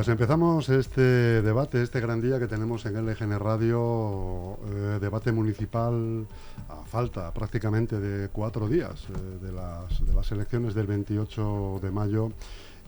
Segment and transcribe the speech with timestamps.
[0.00, 6.26] Pues empezamos este debate, este gran día que tenemos en LGN Radio, eh, debate municipal
[6.70, 11.90] a falta prácticamente de cuatro días eh, de, las, de las elecciones del 28 de
[11.90, 12.32] mayo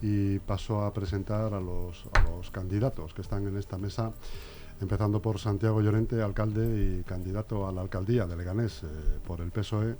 [0.01, 4.13] y paso a presentar a los, a los candidatos que están en esta mesa,
[4.81, 8.87] empezando por Santiago Llorente, alcalde y candidato a la alcaldía de Leganés eh,
[9.27, 9.97] por el PSOE,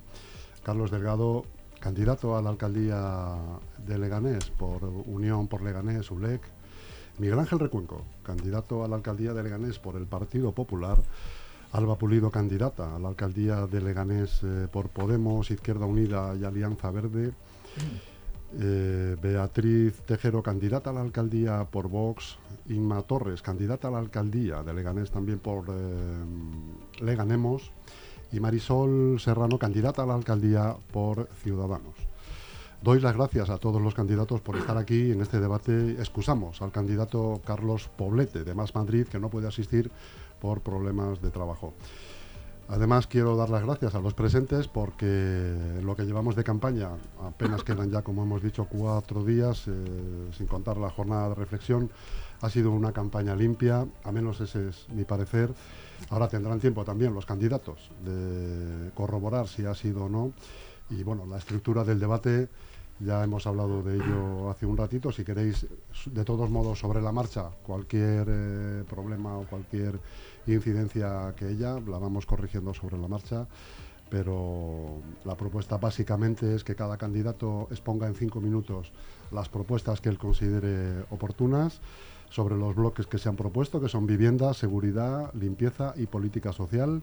[0.63, 1.45] Carlos Delgado,
[1.79, 3.37] candidato a la alcaldía
[3.85, 6.41] de Leganés por Unión por Leganés, ULEC,
[7.19, 10.97] Miguel Ángel Recuenco, candidato a la alcaldía de Leganés por el Partido Popular.
[11.71, 16.91] Alba Pulido, candidata a la alcaldía de Leganés eh, por Podemos, Izquierda Unida y Alianza
[16.91, 17.33] Verde.
[18.59, 22.37] Eh, Beatriz Tejero, candidata a la alcaldía por Vox.
[22.69, 27.71] Inma Torres, candidata a la alcaldía de Leganés también por eh, Leganemos.
[28.31, 32.12] Y Marisol Serrano, candidata a la alcaldía por Ciudadanos.
[32.83, 35.91] Doy las gracias a todos los candidatos por estar aquí en este debate.
[35.91, 39.89] Excusamos al candidato Carlos Poblete de Más Madrid, que no puede asistir
[40.41, 41.73] por problemas de trabajo.
[42.67, 46.89] Además, quiero dar las gracias a los presentes porque lo que llevamos de campaña,
[47.21, 51.89] apenas quedan ya, como hemos dicho, cuatro días, eh, sin contar la jornada de reflexión,
[52.41, 55.53] ha sido una campaña limpia, a menos ese es mi parecer.
[56.09, 60.33] Ahora tendrán tiempo también los candidatos de corroborar si ha sido o no.
[60.89, 62.49] Y bueno, la estructura del debate
[63.05, 65.11] ya hemos hablado de ello hace un ratito.
[65.11, 65.67] Si queréis,
[66.05, 69.99] de todos modos, sobre la marcha, cualquier eh, problema o cualquier
[70.47, 73.47] incidencia que ella, la vamos corrigiendo sobre la marcha.
[74.09, 78.91] Pero la propuesta básicamente es que cada candidato exponga en cinco minutos
[79.31, 81.81] las propuestas que él considere oportunas
[82.29, 87.01] sobre los bloques que se han propuesto, que son vivienda, seguridad, limpieza y política social.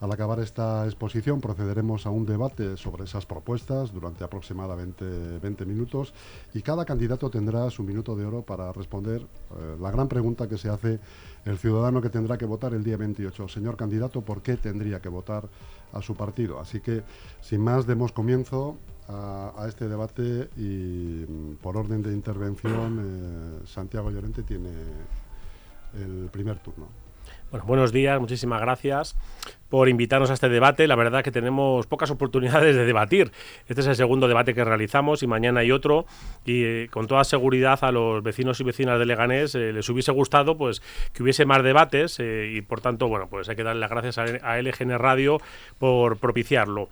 [0.00, 6.14] Al acabar esta exposición procederemos a un debate sobre esas propuestas durante aproximadamente 20 minutos
[6.54, 10.56] y cada candidato tendrá su minuto de oro para responder eh, la gran pregunta que
[10.56, 11.00] se hace
[11.44, 13.48] el ciudadano que tendrá que votar el día 28.
[13.48, 15.50] Señor candidato, ¿por qué tendría que votar
[15.92, 16.60] a su partido?
[16.60, 17.02] Así que,
[17.42, 24.10] sin más, demos comienzo a, este debate y mm, por orden de intervención, eh, Santiago
[24.10, 24.70] Llorente tiene
[25.92, 26.99] el primer turno.
[27.50, 29.16] Bueno, buenos días, muchísimas gracias
[29.68, 30.86] por invitarnos a este debate.
[30.86, 33.32] La verdad que tenemos pocas oportunidades de debatir.
[33.66, 36.06] Este es el segundo debate que realizamos y mañana hay otro.
[36.44, 40.12] Y eh, con toda seguridad a los vecinos y vecinas de Leganés eh, les hubiese
[40.12, 40.80] gustado pues
[41.12, 44.18] que hubiese más debates eh, y por tanto, bueno, pues hay que darle las gracias
[44.18, 45.40] a, a LGN Radio
[45.80, 46.88] por propiciarlo.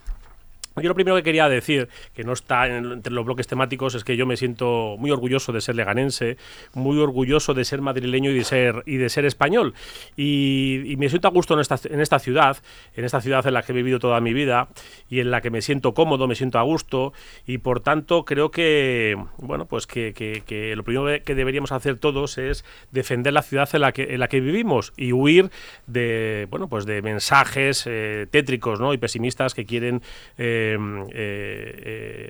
[0.77, 4.17] Yo lo primero que quería decir, que no está entre los bloques temáticos, es que
[4.17, 6.37] yo me siento muy orgulloso de ser leganense,
[6.75, 9.75] muy orgulloso de ser madrileño y de ser, y de ser español.
[10.17, 12.56] Y, me siento a gusto en esta, en esta ciudad,
[12.95, 14.69] en esta ciudad en la que he vivido toda mi vida
[15.09, 17.12] y en la que me siento cómodo, me siento a gusto.
[17.47, 22.39] Y por tanto creo que, bueno, pues que, que, lo primero que deberíamos hacer todos
[22.39, 25.50] es defender la ciudad en la que, en la que vivimos y huir
[25.87, 28.93] de, bueno, pues de mensajes eh, tétricos ¿no?
[28.93, 30.03] y pesimistas que quieren...
[30.37, 30.68] Eh,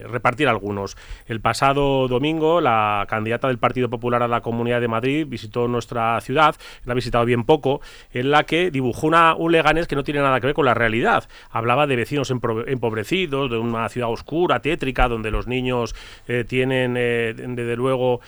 [0.09, 0.97] repartir algunos.
[1.26, 6.21] El pasado domingo, la candidata del Partido Popular a la Comunidad de Madrid visitó nuestra
[6.21, 7.81] ciudad, la ha visitado bien poco,
[8.12, 10.75] en la que dibujó una, un Leganés que no tiene nada que ver con la
[10.75, 11.28] realidad.
[11.50, 15.94] Hablaba de vecinos empobrecidos, de una ciudad oscura, tétrica, donde los niños
[16.26, 18.20] eh, tienen, desde luego,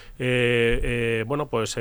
[1.27, 1.79] bueno, pues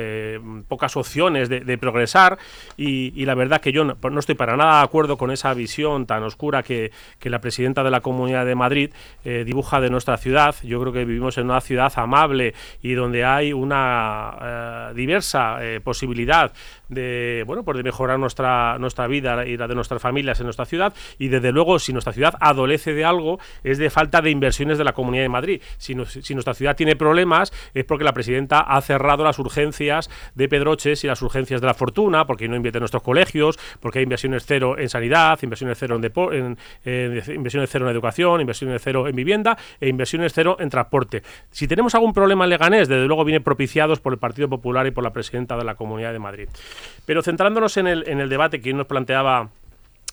[0.68, 2.38] pocas opciones de, progresar.
[2.76, 6.22] Y, la verdad que yo no, estoy para nada de acuerdo con esa visión tan
[6.22, 8.90] oscura que, que la presidenta de la Comunidad de Madrid
[9.24, 10.54] eh, dibuja de nuestra ciudad.
[10.62, 15.80] Yo creo que vivimos en una ciudad amable y donde hay una eh, diversa eh,
[15.80, 16.52] posibilidad
[16.90, 20.66] de bueno pues de mejorar nuestra nuestra vida y la de nuestras familias en nuestra
[20.66, 24.78] ciudad y desde luego si nuestra ciudad adolece de algo es de falta de inversiones
[24.78, 25.62] de la Comunidad de Madrid.
[25.78, 31.04] Si, nuestra ciudad tiene problemas es porque la presidenta ha cerrado las urgencias de Pedroches
[31.04, 34.44] y las urgencias de la Fortuna, porque no invierte en nuestros colegios, porque hay inversiones
[34.46, 36.00] cero en sanidad, inversiones cero
[36.32, 41.22] en, en inversiones cero en educación inversiones cero en vivienda e inversiones cero en transporte.
[41.50, 44.90] Si tenemos algún problema en Leganés, desde luego viene propiciados por el Partido Popular y
[44.90, 46.48] por la presidenta de la Comunidad de Madrid.
[47.06, 49.50] Pero centrándonos en el, en el debate que nos planteaba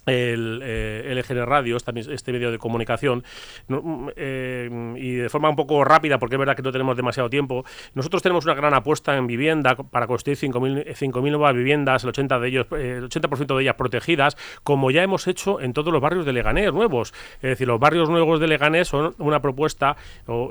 [0.07, 3.23] el eh, LGN Radio, este medio de comunicación,
[3.67, 7.29] mm, eh, y de forma un poco rápida, porque es verdad que no tenemos demasiado
[7.29, 12.39] tiempo, nosotros tenemos una gran apuesta en vivienda para construir 5.000 nuevas viviendas, el 80%,
[12.39, 16.25] de ellos, el 80 de ellas protegidas, como ya hemos hecho en todos los barrios
[16.25, 17.13] de Leganés nuevos.
[17.35, 19.97] Es decir, los barrios nuevos de Leganés son una propuesta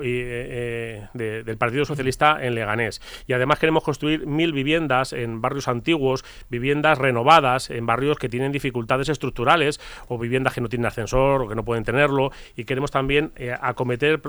[0.02, 3.00] eh, del Partido Socialista en Leganés.
[3.26, 8.52] Y además queremos construir mil viviendas en barrios antiguos, viviendas renovadas, en barrios que tienen
[8.52, 9.45] dificultades estructurales
[10.08, 13.54] o viviendas que no tienen ascensor o que no pueden tenerlo y queremos también eh,
[13.60, 14.20] acometer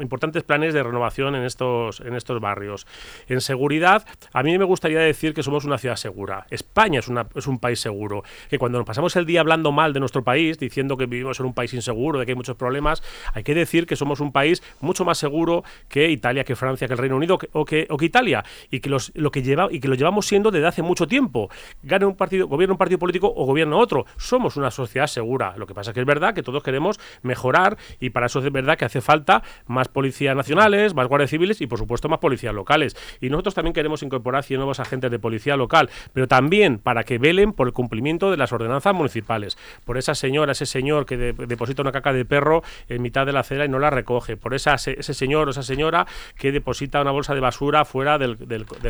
[0.00, 2.86] importantes planes de renovación en estos, en estos barrios.
[3.28, 6.46] En seguridad, a mí me gustaría decir que somos una ciudad segura.
[6.50, 8.22] España es, una, es un país seguro.
[8.48, 11.46] Que cuando nos pasamos el día hablando mal de nuestro país, diciendo que vivimos en
[11.46, 13.02] un país inseguro, de que hay muchos problemas,
[13.34, 16.94] hay que decir que somos un país mucho más seguro que Italia, que Francia, que
[16.94, 19.80] el Reino Unido o, que, o que Italia y que, los, lo que lleva, y
[19.80, 21.50] que lo llevamos siendo desde hace mucho tiempo.
[21.82, 24.06] Gane un partido, gobierno un partido político o gobierno otro.
[24.56, 25.54] Una sociedad segura.
[25.56, 28.52] Lo que pasa es que es verdad que todos queremos mejorar y para eso es
[28.52, 32.54] verdad que hace falta más policías nacionales, más guardias civiles y por supuesto más policías
[32.54, 32.96] locales.
[33.20, 37.18] Y nosotros también queremos incorporar 100 nuevos agentes de policía local, pero también para que
[37.18, 39.56] velen por el cumplimiento de las ordenanzas municipales.
[39.84, 43.40] Por esa señora, ese señor que deposita una caca de perro en mitad de la
[43.40, 44.36] acera y no la recoge.
[44.36, 46.06] Por ese señor o esa señora
[46.36, 48.36] que deposita una bolsa de basura fuera del,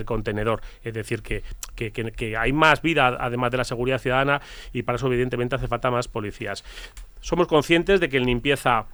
[0.05, 0.61] contenedor.
[0.83, 1.43] Es decir, que,
[1.75, 4.41] que, hay más vida además de la seguridad ciudadana
[4.73, 6.65] y para eso evidentemente hace falta más policías.
[7.21, 8.87] Somos conscientes de que en limpieza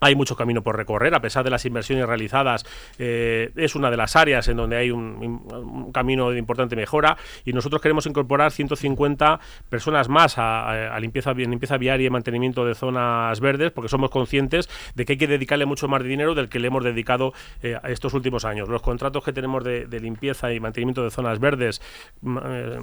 [0.00, 2.64] hay mucho camino por recorrer, a pesar de las inversiones realizadas,
[2.98, 7.52] eh, es una de las áreas en donde hay un, camino de importante mejora y
[7.52, 13.70] nosotros queremos incorporar 150 personas más a, limpieza, limpieza viaria y mantenimiento de zonas verdes,
[13.70, 16.84] porque somos conscientes de que hay que dedicarle mucho más dinero del que le hemos
[16.84, 18.68] dedicado eh, estos últimos años.
[18.68, 21.82] Los contratos que tenemos de, limpieza y mantenimiento de zonas verdes
[22.20, 22.78] mm, eh,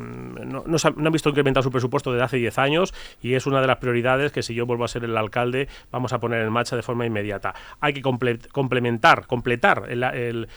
[0.46, 3.78] no, han, visto incrementar su presupuesto desde hace 10 años y es una de las
[3.78, 6.82] prioridades que si yo vuelvo a ser el alcalde vamos a poner en marcha de
[6.82, 7.54] forma inmediata.
[7.80, 10.48] Hay que complementar, completar el,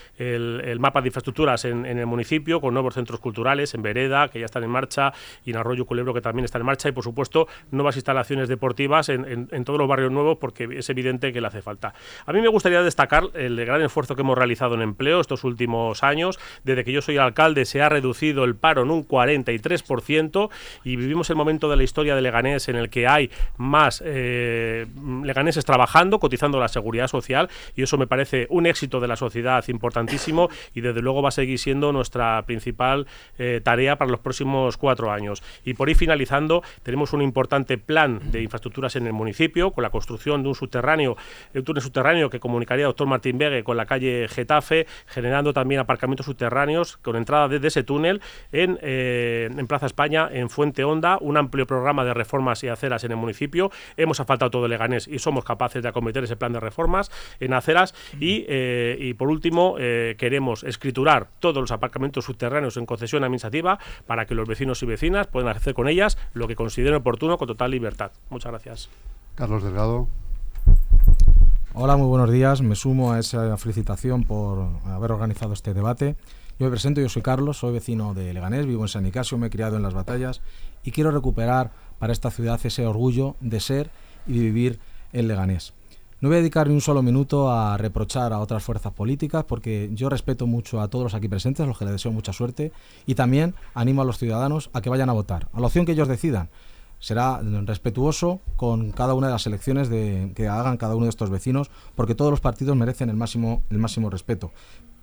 [0.79, 4.63] mapa de infraestructuras en, el municipio con nuevos centros culturales en Vereda, que ya están
[4.63, 5.13] en marcha,
[5.45, 9.09] y en Arroyo Culebro, que también está en marcha, y por supuesto nuevas instalaciones deportivas
[9.09, 11.93] en, todos los barrios nuevos, porque es evidente que le hace falta.
[12.25, 16.03] A mí me gustaría destacar el gran esfuerzo que hemos realizado en empleo estos últimos
[16.03, 16.39] años.
[16.63, 20.49] Desde que yo soy alcalde se ha reducido el paro en un 43%
[20.83, 24.87] y vivimos el momento de la historia de Leganés en el que hay más eh,
[25.23, 29.63] leganeses trabajando, cotizando la seguridad social y eso me parece un éxito de la sociedad
[29.67, 33.07] importantísimo y desde luego va a seguir siendo nuestra principal
[33.37, 35.43] eh, tarea para los próximos cuatro años.
[35.65, 39.89] Y por ahí finalizando, tenemos un importante plan de infraestructuras en el municipio con la
[39.89, 41.17] construcción de un subterráneo,
[41.53, 46.25] un túnel subterráneo que comunicaría doctor Martín Vegue con la calle Getafe, generando también aparcamientos
[46.25, 48.21] subterráneos con entrada desde ese túnel
[48.51, 53.03] en, eh, en Plaza España, en Fuente Honda, un amplio programa de reformas y aceras
[53.03, 53.71] en el municipio.
[53.97, 57.93] Hemos afaltado todo Leganés y somos capaces de acometer ese plan de reformas en aceras
[58.19, 63.79] y, eh, y por último eh, queremos escriturar todos los aparcamientos subterráneos en concesión administrativa
[64.05, 67.47] para que los vecinos y vecinas puedan hacer con ellas lo que consideren oportuno con
[67.47, 68.11] total libertad.
[68.29, 68.89] Muchas gracias.
[69.35, 70.07] Carlos Delgado.
[71.73, 72.61] Hola, muy buenos días.
[72.61, 76.15] Me sumo a esa felicitación por haber organizado este debate.
[76.59, 79.47] Yo me presento, yo soy Carlos, soy vecino de Leganés, vivo en San Nicasio, me
[79.47, 80.41] he criado en las batallas
[80.83, 83.91] y quiero recuperar para esta ciudad ese orgullo de ser
[84.27, 84.79] y de vivir
[85.13, 85.73] en Leganés.
[86.21, 89.89] No voy a dedicar ni un solo minuto a reprochar a otras fuerzas políticas porque
[89.93, 92.73] yo respeto mucho a todos los aquí presentes, a los que les deseo mucha suerte
[93.05, 95.93] y también animo a los ciudadanos a que vayan a votar, a la opción que
[95.93, 96.49] ellos decidan.
[96.99, 101.71] Será respetuoso con cada una de las elecciones que hagan cada uno de estos vecinos
[101.95, 104.51] porque todos los partidos merecen el máximo, el máximo respeto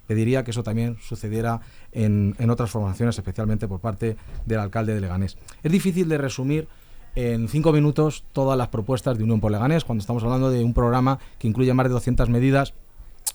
[0.07, 5.01] pediría que eso también sucediera en, en, otras formaciones, especialmente por parte del alcalde de
[5.01, 5.37] Leganés.
[5.65, 6.69] Es difícil de resumir
[7.17, 10.75] en cinco minutos todas las propuestas de Unión por Leganés, cuando estamos hablando de un
[10.75, 12.75] programa que incluye más de 200 medidas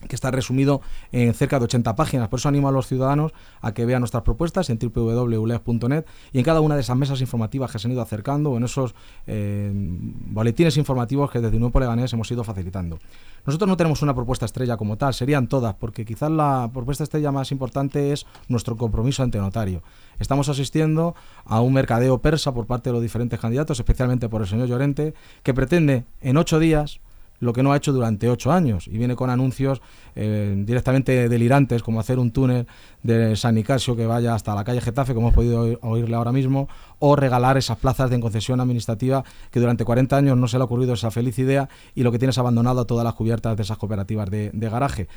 [0.07, 0.81] que está resumido
[1.11, 2.27] en cerca de 80 páginas.
[2.29, 6.43] Por eso animo a los ciudadanos a que vean nuestras propuestas en www.uleg.net y en
[6.43, 8.95] cada una de esas mesas informativas que se han ido acercando o en esos
[9.27, 12.99] eh, boletines informativos que desde Nuevo Leganés hemos ido facilitando.
[13.45, 17.31] Nosotros no tenemos una propuesta estrella como tal, serían todas, porque quizás la propuesta estrella
[17.31, 19.81] más importante es nuestro compromiso ante notario.
[20.19, 21.15] Estamos asistiendo
[21.45, 25.13] a un mercadeo persa por parte de los diferentes candidatos, especialmente por el señor Llorente,
[25.41, 26.99] que pretende en ocho días
[27.41, 28.87] lo que no ha hecho durante ocho años.
[28.87, 29.81] Y viene con anuncios
[30.15, 32.67] eh, directamente delirantes como hacer un túnel
[33.03, 36.69] de San Nicasio que vaya hasta la calle Getafe, como hemos podido oírle ahora mismo,
[36.99, 40.65] o regalar esas plazas de concesión administrativa que durante 40 años no se le ha
[40.65, 43.63] ocurrido esa feliz idea y lo que tiene es abandonado a todas las cubiertas de
[43.63, 45.07] esas cooperativas de garaje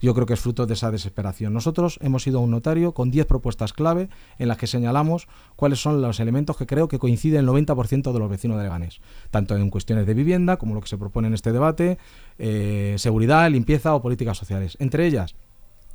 [0.00, 1.52] yo creo que es fruto de esa desesperación.
[1.52, 5.80] Nosotros hemos ido a un notario con 10 propuestas clave en las que señalamos cuáles
[5.80, 9.00] son los elementos que creo que coinciden el 90% de los vecinos de Leganés,
[9.30, 11.98] tanto en cuestiones de vivienda como lo que se propone en este debate,
[12.38, 14.76] eh, seguridad, limpieza o políticas sociales.
[14.80, 15.34] Entre ellas,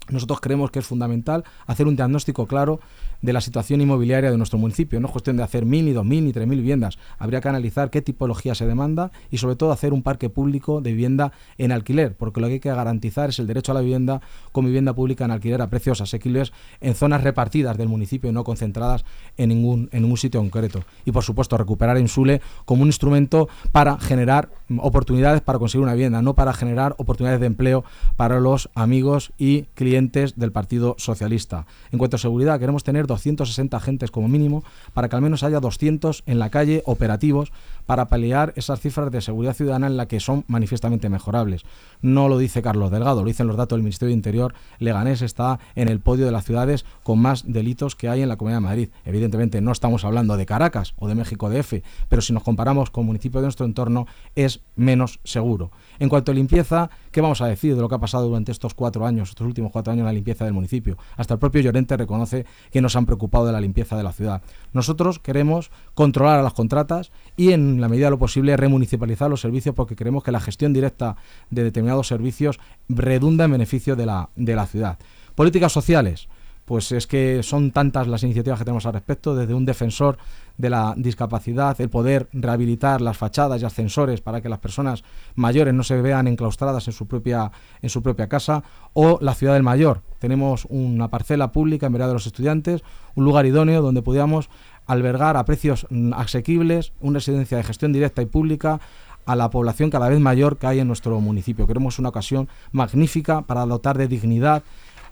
[0.09, 2.79] nosotros creemos que es fundamental hacer un diagnóstico claro
[3.21, 4.99] de la situación inmobiliaria de nuestro municipio.
[4.99, 6.97] No es cuestión de hacer mil, ni dos mil, ni tres mil viviendas.
[7.17, 10.91] Habría que analizar qué tipología se demanda y sobre todo hacer un parque público de
[10.91, 14.21] vivienda en alquiler, porque lo que hay que garantizar es el derecho a la vivienda
[14.51, 18.43] con vivienda pública en alquiler a precios asequibles en zonas repartidas del municipio y no
[18.43, 19.05] concentradas
[19.37, 20.83] en ningún, en ningún sitio concreto.
[21.05, 26.21] Y por supuesto recuperar Insule como un instrumento para generar oportunidades para conseguir una vivienda,
[26.21, 27.85] no para generar oportunidades de empleo
[28.17, 31.67] para los amigos y clientes del Partido Socialista.
[31.91, 35.59] En cuanto a seguridad, queremos tener 260 agentes como mínimo para que al menos haya
[35.59, 37.51] 200 en la calle operativos
[37.85, 41.61] para paliar esas cifras de seguridad ciudadana en la que son manifiestamente mejorables.
[42.01, 44.53] No lo dice Carlos Delgado, lo dicen los datos del Ministerio de Interior.
[44.79, 48.37] Leganés está en el podio de las ciudades con más delitos que hay en la
[48.37, 48.89] Comunidad de Madrid.
[49.05, 53.05] Evidentemente no estamos hablando de Caracas o de México DF, pero si nos comparamos con
[53.05, 55.71] municipios de nuestro entorno es menos seguro.
[55.99, 58.73] En cuanto a limpieza, ¿qué vamos a decir de lo que ha pasado durante estos
[58.73, 60.97] cuatro años, estos últimos cuatro años en la limpieza del municipio?
[61.17, 64.41] Hasta el propio Llorente reconoce que nos han preocupado de la limpieza de la ciudad.
[64.71, 69.41] Nosotros queremos controlar a las contratas y en la medida de lo posible remunicipalizar los
[69.41, 71.15] servicios porque creemos que la gestión directa
[71.49, 72.59] de determinados servicios
[72.89, 74.97] redunda en beneficio de la, de la ciudad.
[75.35, 76.27] Políticas sociales
[76.65, 80.17] pues es que son tantas las iniciativas que tenemos al respecto, desde un defensor
[80.57, 85.03] de la discapacidad, el poder rehabilitar las fachadas y ascensores para que las personas
[85.35, 87.51] mayores no se vean enclaustradas en su propia,
[87.81, 90.01] en su propia casa, o la ciudad del mayor.
[90.19, 92.83] Tenemos una parcela pública en vereda de los estudiantes,
[93.15, 94.49] un lugar idóneo donde podíamos
[94.85, 98.79] albergar a precios mm, asequibles una residencia de gestión directa y pública
[99.25, 101.67] a la población cada vez mayor que hay en nuestro municipio.
[101.67, 104.63] Queremos una ocasión magnífica para dotar de dignidad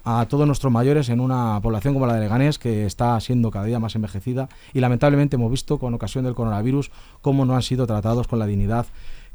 [0.04, 3.66] a todos nuestros mayores en una población como la de Leganés, que está siendo cada
[3.66, 6.92] día más envejecida y lamentablemente hemos visto con ocasión del coronavirus
[7.22, 8.86] cómo no han sido tratados con la dignidad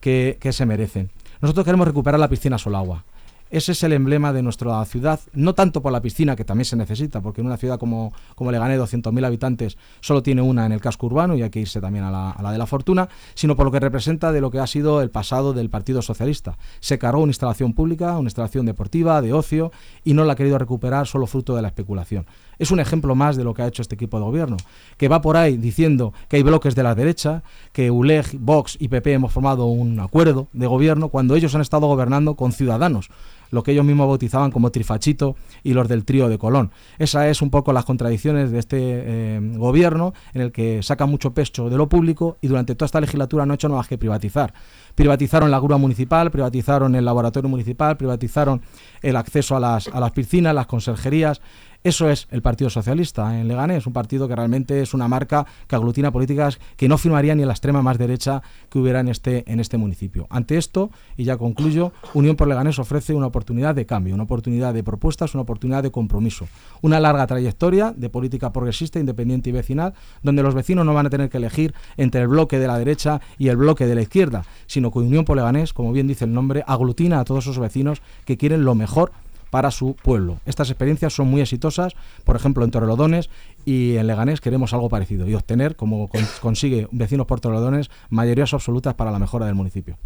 [0.00, 1.10] que, que se merecen.
[1.40, 3.04] Nosotros queremos recuperar la piscina Solagua.
[3.48, 6.74] Ese es el emblema de nuestra ciudad, no tanto por la piscina, que también se
[6.74, 10.80] necesita, porque en una ciudad como, como Leganés, 200.000 habitantes, solo tiene una en el
[10.80, 13.54] casco urbano y hay que irse también a la, a la, de la fortuna, sino
[13.54, 16.58] por lo que representa de lo que ha sido el pasado del Partido Socialista.
[16.80, 19.70] Se cargó una instalación pública, una instalación deportiva, de ocio,
[20.02, 22.26] y no la ha querido recuperar solo fruto de la especulación.
[22.58, 24.56] Es un ejemplo más de lo que ha hecho este equipo de gobierno,
[24.96, 28.88] que va por ahí diciendo que hay bloques de la derecha, que ULEG, Vox y
[28.88, 33.10] PP hemos formado un acuerdo de gobierno cuando ellos han estado gobernando con ciudadanos
[33.50, 36.70] lo que ellos mismos bautizaban como trifachito y los del trío de Colón.
[36.98, 41.34] Esa es un poco las contradicciones de este eh, gobierno en el que saca mucho
[41.34, 43.98] pecho de lo público y durante toda esta legislatura no ha hecho nada más que
[43.98, 44.52] privatizar.
[44.94, 48.62] Privatizaron la grúa municipal, privatizaron el laboratorio municipal, privatizaron
[49.02, 51.40] el acceso a las, a las piscinas, las conserjerías,
[51.86, 55.76] eso es el Partido Socialista en Leganés, un partido que realmente es una marca que
[55.76, 59.60] aglutina políticas que no firmaría ni la extrema más derecha que hubiera en este, en
[59.60, 60.26] este municipio.
[60.28, 64.74] Ante esto, y ya concluyo, Unión por Leganés ofrece una oportunidad de cambio, una oportunidad
[64.74, 66.48] de propuestas, una oportunidad de compromiso,
[66.82, 71.10] una larga trayectoria de política progresista, independiente y vecinal, donde los vecinos no van a
[71.10, 74.44] tener que elegir entre el bloque de la derecha y el bloque de la izquierda,
[74.66, 78.02] sino que Unión por Leganés, como bien dice el nombre, aglutina a todos esos vecinos
[78.24, 79.12] que quieren lo mejor
[79.56, 80.38] para su pueblo.
[80.44, 81.94] Estas experiencias son muy exitosas,
[82.24, 83.30] por ejemplo en Torrelodones
[83.64, 86.10] y en Leganés queremos algo parecido y obtener, como
[86.42, 89.96] consigue vecinos por Torrelodones, mayorías absolutas para la mejora del municipio.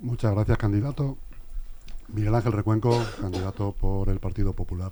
[0.00, 1.16] Muchas gracias, candidato.
[2.08, 4.90] Miguel Ángel Recuenco, candidato por el Partido Popular.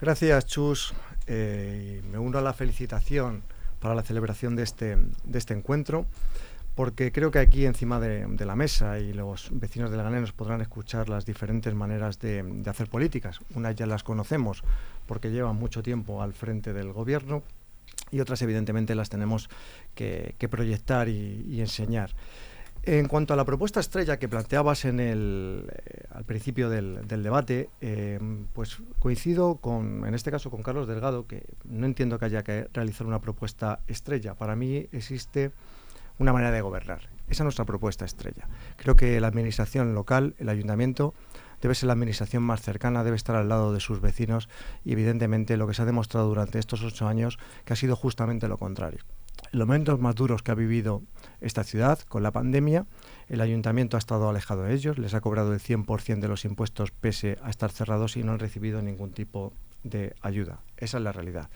[0.00, 0.94] Gracias, Chus.
[1.26, 3.42] Eh, me uno a la felicitación
[3.80, 6.06] para la celebración de este, de este encuentro
[6.74, 10.60] porque creo que aquí encima de, la mesa y los vecinos de Leganés nos podrán
[10.60, 13.40] escuchar las diferentes maneras de, hacer políticas.
[13.54, 14.64] Unas ya las conocemos
[15.06, 17.42] porque llevan mucho tiempo al frente del gobierno
[18.10, 19.48] y otras evidentemente las tenemos
[19.94, 22.10] que, proyectar y, enseñar.
[22.82, 27.22] En cuanto a la propuesta estrella que planteabas en el, eh, al principio del, del
[27.22, 28.20] debate, eh,
[28.52, 32.68] pues coincido con, en este caso con Carlos Delgado, que no entiendo que haya que
[32.74, 34.34] realizar una propuesta estrella.
[34.34, 35.52] Para mí existe
[36.18, 37.08] una manera de gobernar.
[37.28, 38.48] Esa es nuestra propuesta estrella.
[38.76, 41.14] Creo que la administración local, el ayuntamiento,
[41.62, 44.48] debe ser la administración más cercana, debe estar al lado de sus vecinos
[44.84, 48.48] y evidentemente lo que se ha demostrado durante estos ocho años que ha sido justamente
[48.48, 49.00] lo contrario.
[49.52, 51.02] En los momentos más duros que ha vivido
[51.40, 52.86] esta ciudad con la pandemia,
[53.28, 56.90] el ayuntamiento ha estado alejado de ellos, les ha cobrado el 100% de los impuestos
[56.90, 59.52] pese a estar cerrados y no han recibido ningún tipo
[59.82, 60.60] de ayuda.
[60.76, 61.50] Esa es la realidad.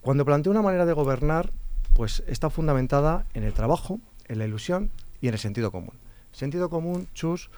[0.00, 1.52] Cuando planteo una manera de gobernar,
[1.94, 5.94] pues está fundamentada en el trabajo, en la ilusión y en el sentido común.
[6.32, 7.50] Sentido común, chus,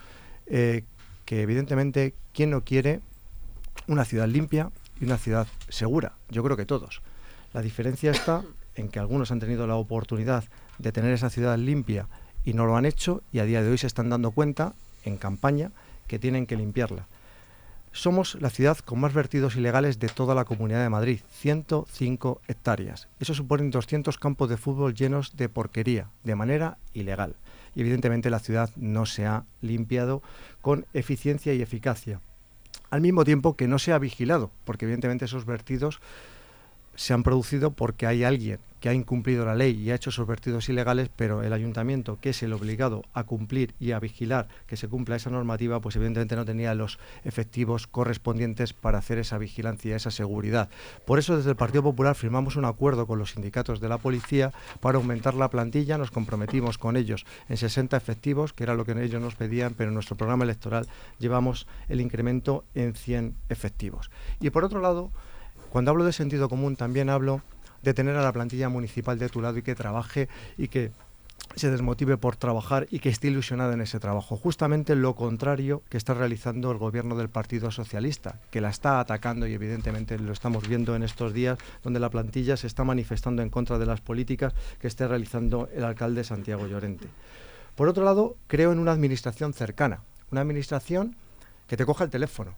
[0.46, 0.84] eh,
[1.24, 3.00] que evidentemente, ¿quién no quiere
[3.86, 4.70] una ciudad limpia
[5.00, 6.14] y una ciudad segura?
[6.28, 7.02] Yo creo que todos.
[7.52, 8.42] La diferencia está
[8.74, 10.44] en que algunos han tenido la oportunidad
[10.78, 12.08] de tener esa ciudad limpia
[12.44, 14.74] y no lo han hecho y a día de hoy se están dando cuenta
[15.04, 15.70] en campaña
[16.06, 17.06] que tienen que limpiarla.
[17.92, 23.08] Somos la ciudad con más vertidos ilegales de toda la Comunidad de Madrid, 105 hectáreas.
[23.20, 27.36] Eso supone 200 campos de fútbol llenos de porquería, de manera ilegal.
[27.74, 30.22] Y evidentemente la ciudad no se ha limpiado
[30.60, 32.20] con eficiencia y eficacia.
[32.90, 36.00] Al mismo tiempo que no se ha vigilado, porque evidentemente esos vertidos
[36.94, 40.26] se han producido porque hay alguien que ha incumplido la ley y ha hecho esos
[40.26, 44.76] vertidos ilegales, pero el ayuntamiento, que es el obligado a cumplir y a vigilar que
[44.76, 49.94] se cumpla esa normativa, pues evidentemente no tenía los efectivos correspondientes para hacer esa vigilancia,
[49.94, 50.68] esa seguridad.
[51.06, 54.50] Por eso desde el Partido Popular firmamos un acuerdo con los sindicatos de la policía
[54.80, 59.00] para aumentar la plantilla, nos comprometimos con ellos en 60 efectivos, que era lo que
[59.00, 60.88] ellos nos pedían, pero en nuestro programa electoral
[61.20, 64.10] llevamos el incremento en 100 efectivos.
[64.40, 65.12] Y por otro lado,
[65.70, 67.42] cuando hablo de sentido común también hablo
[67.82, 70.92] de tener a la plantilla municipal de tu lado y que trabaje y que
[71.56, 74.36] se desmotive por trabajar y que esté ilusionada en ese trabajo.
[74.36, 79.46] Justamente lo contrario que está realizando el gobierno del Partido Socialista, que la está atacando
[79.46, 83.50] y evidentemente lo estamos viendo en estos días donde la plantilla se está manifestando en
[83.50, 87.08] contra de las políticas que esté realizando el alcalde Santiago Llorente.
[87.74, 91.16] Por otro lado, creo en una administración cercana, una administración
[91.66, 92.54] que te coja el teléfono,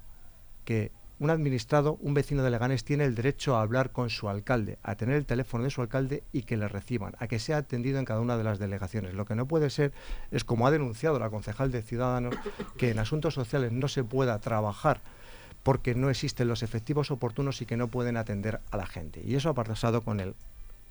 [0.64, 4.78] que un administrado, un vecino de Leganés, tiene el derecho a hablar con su alcalde,
[4.82, 7.98] a tener el teléfono de su alcalde y que le reciban, a que sea atendido
[7.98, 9.14] en cada una de las delegaciones.
[9.14, 9.92] Lo que no puede ser
[10.30, 12.34] es, como ha denunciado la concejal de Ciudadanos,
[12.76, 15.00] que en asuntos sociales no se pueda trabajar
[15.62, 19.22] porque no existen los efectivos oportunos y que no pueden atender a la gente.
[19.24, 20.34] Y eso ha pasado con el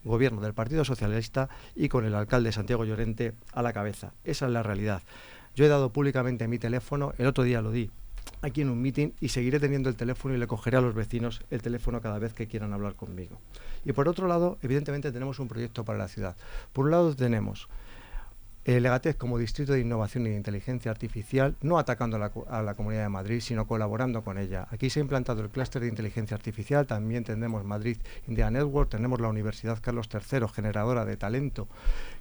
[0.04, 4.14] gobierno del Partido Socialista y con el alcalde Santiago Llorente a la cabeza.
[4.24, 5.04] Esa es la realidad.
[5.56, 7.92] Yo he dado públicamente mi teléfono, el otro día lo di
[8.42, 11.42] aquí en un meeting y seguiré teniendo el teléfono y le cogeré a los vecinos
[11.50, 13.40] el teléfono cada vez que quieran hablar conmigo.
[13.86, 16.36] Y por otro lado, evidentemente tenemos un proyecto para la ciudad.
[16.74, 17.68] Por un lado tenemos
[18.66, 23.04] el Legatez como distrito de innovación y de inteligencia artificial, no atacando a la, Comunidad
[23.04, 24.68] de Madrid, sino colaborando con ella.
[24.72, 29.20] Aquí se ha implantado el clúster de inteligencia artificial, también tenemos Madrid India Network, tenemos
[29.20, 31.68] la Universidad Carlos III, generadora de talento,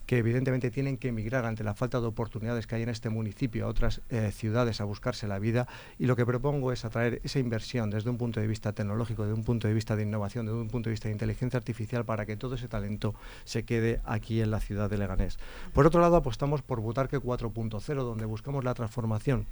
[0.07, 3.67] que evidentemente tienen que emigrar ante la falta de oportunidades que hay en este municipio
[3.67, 5.67] a otras eh, ciudades a buscarse la vida.
[5.99, 9.35] Y lo que propongo es atraer esa inversión desde un punto de vista tecnológico, desde
[9.35, 12.27] un punto de vista de innovación, desde un punto de vista de inteligencia artificial, para
[12.27, 15.39] que todo ese talento se quede aquí en la ciudad de Leganés.
[15.73, 19.47] Por otro lado, apostamos por Butarque 4.0, donde buscamos la transformación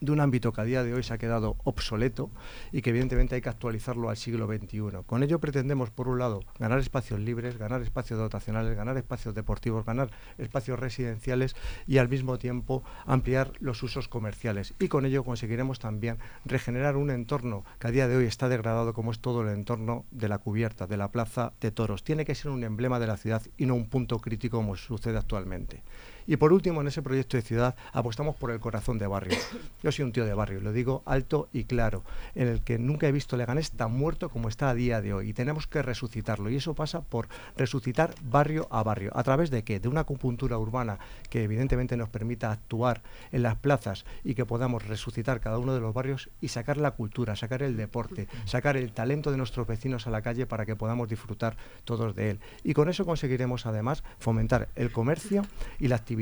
[0.00, 2.30] de un ámbito que a día de hoy se ha quedado obsoleto
[2.72, 5.02] y que evidentemente hay que actualizarlo al siglo XXI.
[5.06, 9.84] Con ello pretendemos, por un lado, ganar espacios libres, ganar espacios dotacionales, ganar espacios deportivos,
[9.84, 14.74] ganar espacios residenciales y al mismo tiempo ampliar los usos comerciales.
[14.78, 18.94] Y con ello conseguiremos también regenerar un entorno que a día de hoy está degradado
[18.94, 22.04] como es todo el entorno de la cubierta, de la plaza de toros.
[22.04, 25.18] Tiene que ser un emblema de la ciudad y no un punto crítico como sucede
[25.18, 25.82] actualmente.
[26.28, 29.38] Y por último, en ese proyecto de ciudad apostamos por el corazón de barrio.
[29.82, 33.08] Yo soy un tío de barrio, lo digo alto y claro, en el que nunca
[33.08, 35.30] he visto Leganés tan muerto como está a día de hoy.
[35.30, 36.50] Y tenemos que resucitarlo.
[36.50, 39.10] Y eso pasa por resucitar barrio a barrio.
[39.14, 39.80] ¿A través de qué?
[39.80, 40.98] De una acupuntura urbana
[41.30, 43.00] que evidentemente nos permita actuar
[43.32, 46.90] en las plazas y que podamos resucitar cada uno de los barrios y sacar la
[46.90, 50.76] cultura, sacar el deporte, sacar el talento de nuestros vecinos a la calle para que
[50.76, 52.40] podamos disfrutar todos de él.
[52.64, 55.46] Y con eso conseguiremos además fomentar el comercio
[55.78, 56.17] y la actividad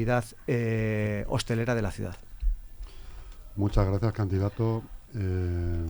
[0.46, 2.16] eh, hostelera de la ciudad.
[3.56, 4.82] Muchas gracias, candidato.
[5.14, 5.86] Eh,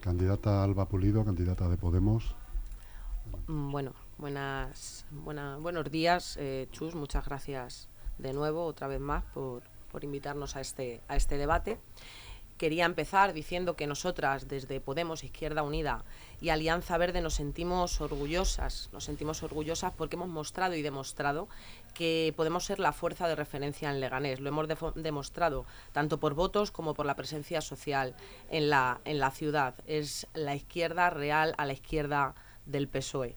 [0.00, 2.36] candidata Alba Pulido, candidata de Podemos.
[3.48, 6.94] Mm, bueno, buenas, buenos días, eh, Chus.
[6.94, 11.78] Muchas gracias de nuevo, otra vez más, por, por invitarnos a este, a este debate
[12.58, 16.04] quería empezar diciendo que nosotras desde Podemos, Izquierda Unida
[16.40, 21.48] y Alianza Verde nos sentimos orgullosas, nos sentimos orgullosas porque hemos mostrado y demostrado
[21.94, 24.40] que podemos ser la fuerza de referencia en Leganés.
[24.40, 28.14] Lo hemos demostrado tanto por votos como por la presencia social
[28.50, 29.74] en la, en la ciudad.
[29.86, 32.34] Es la izquierda real a la izquierda
[32.66, 33.36] del PSOE.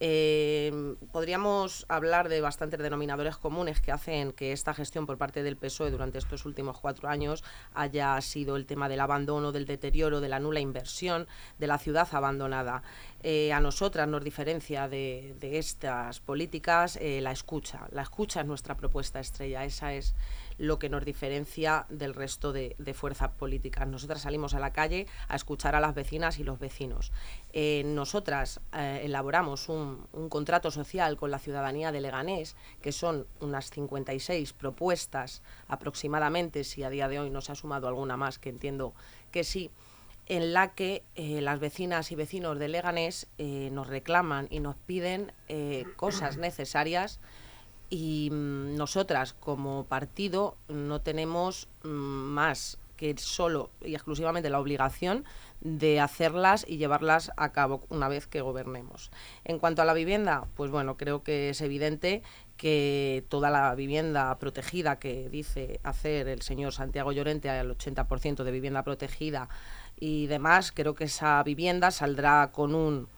[0.00, 5.56] Eh, podríamos hablar de bastantes denominadores comunes que hacen que esta gestión por parte del
[5.56, 10.28] PSOE durante estos últimos cuatro años haya sido el tema del abandono, del deterioro, de
[10.28, 11.28] la nula inversión,
[11.58, 12.82] de la ciudad abandonada.
[13.22, 17.86] Eh, a nosotras nos diferencia de, estas políticas eh, la escucha.
[17.92, 19.64] La escucha es nuestra propuesta estrella.
[19.64, 20.14] Esa es
[20.58, 23.88] lo que nos diferencia del resto de, fuerzas políticas.
[23.88, 27.12] Nosotras salimos a la calle a escuchar a las vecinas y los vecinos.
[27.52, 33.70] Eh, nosotras eh, elaboramos un, contrato social con la ciudadanía de Leganés, que son unas
[33.70, 38.48] 56 propuestas aproximadamente, si a día de hoy no se ha sumado alguna más, que
[38.48, 38.94] entiendo
[39.30, 39.70] que sí
[40.26, 45.32] en la que eh, las vecinas y vecinos de Leganés nos reclaman y nos piden
[45.96, 47.20] cosas necesarias
[47.90, 55.24] y mm, nosotras como partido no tenemos mm, más que solo y exclusivamente la obligación
[55.60, 59.10] de hacerlas y llevarlas a cabo una vez que gobernemos.
[59.44, 62.22] En cuanto a la vivienda, pues bueno, creo que es evidente
[62.56, 68.52] que toda la vivienda protegida que dice hacer el señor Santiago Llorente al 80% de
[68.52, 69.48] vivienda protegida
[69.98, 73.08] y demás, creo que esa vivienda saldrá con un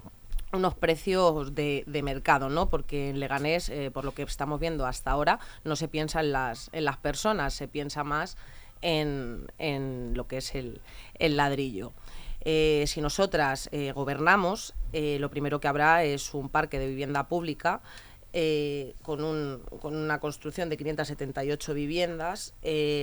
[0.53, 2.69] unos precios de, mercado, ¿no?
[2.69, 6.33] Porque en Leganés, eh, por lo que estamos viendo hasta ahora, no se piensa en
[6.33, 8.37] las, en las personas, se piensa más
[8.83, 10.81] en, en lo que es el,
[11.19, 11.93] el ladrillo.
[12.43, 17.83] Eh, si nosotras eh, gobernamos, lo primero que habrá es un parque de vivienda pública
[19.03, 22.55] con, un, con, una construcción de 578 viviendas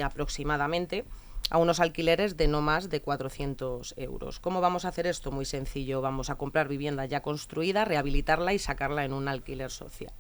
[0.04, 1.06] aproximadamente
[1.50, 4.40] a unos alquileres de no más de 400 euros.
[4.40, 5.32] ¿Cómo vamos a hacer esto?
[5.32, 10.14] Muy sencillo, vamos a comprar vivienda ya construida, rehabilitarla y sacarla en un alquiler social.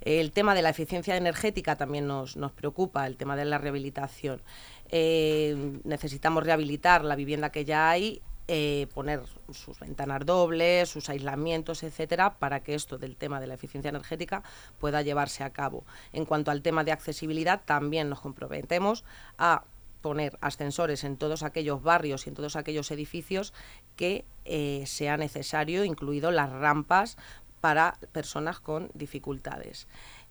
[0.00, 4.42] El tema de la eficiencia energética también nos, preocupa, el tema de la rehabilitación.
[4.90, 11.82] Eh, necesitamos rehabilitar la vivienda que ya hay eh, poner sus ventanas dobles, sus aislamientos,
[11.82, 14.44] etcétera, para que esto del tema de la eficiencia energética
[14.78, 15.84] pueda llevarse a cabo.
[16.12, 19.02] En cuanto al tema de accesibilidad, también nos comprometemos
[19.36, 19.64] a
[20.00, 23.52] poner ascensores en todos aquellos barrios y en todos aquellos edificios
[23.96, 27.16] que eh, sea necesario, incluido las rampas
[27.60, 29.88] para personas con dificultades.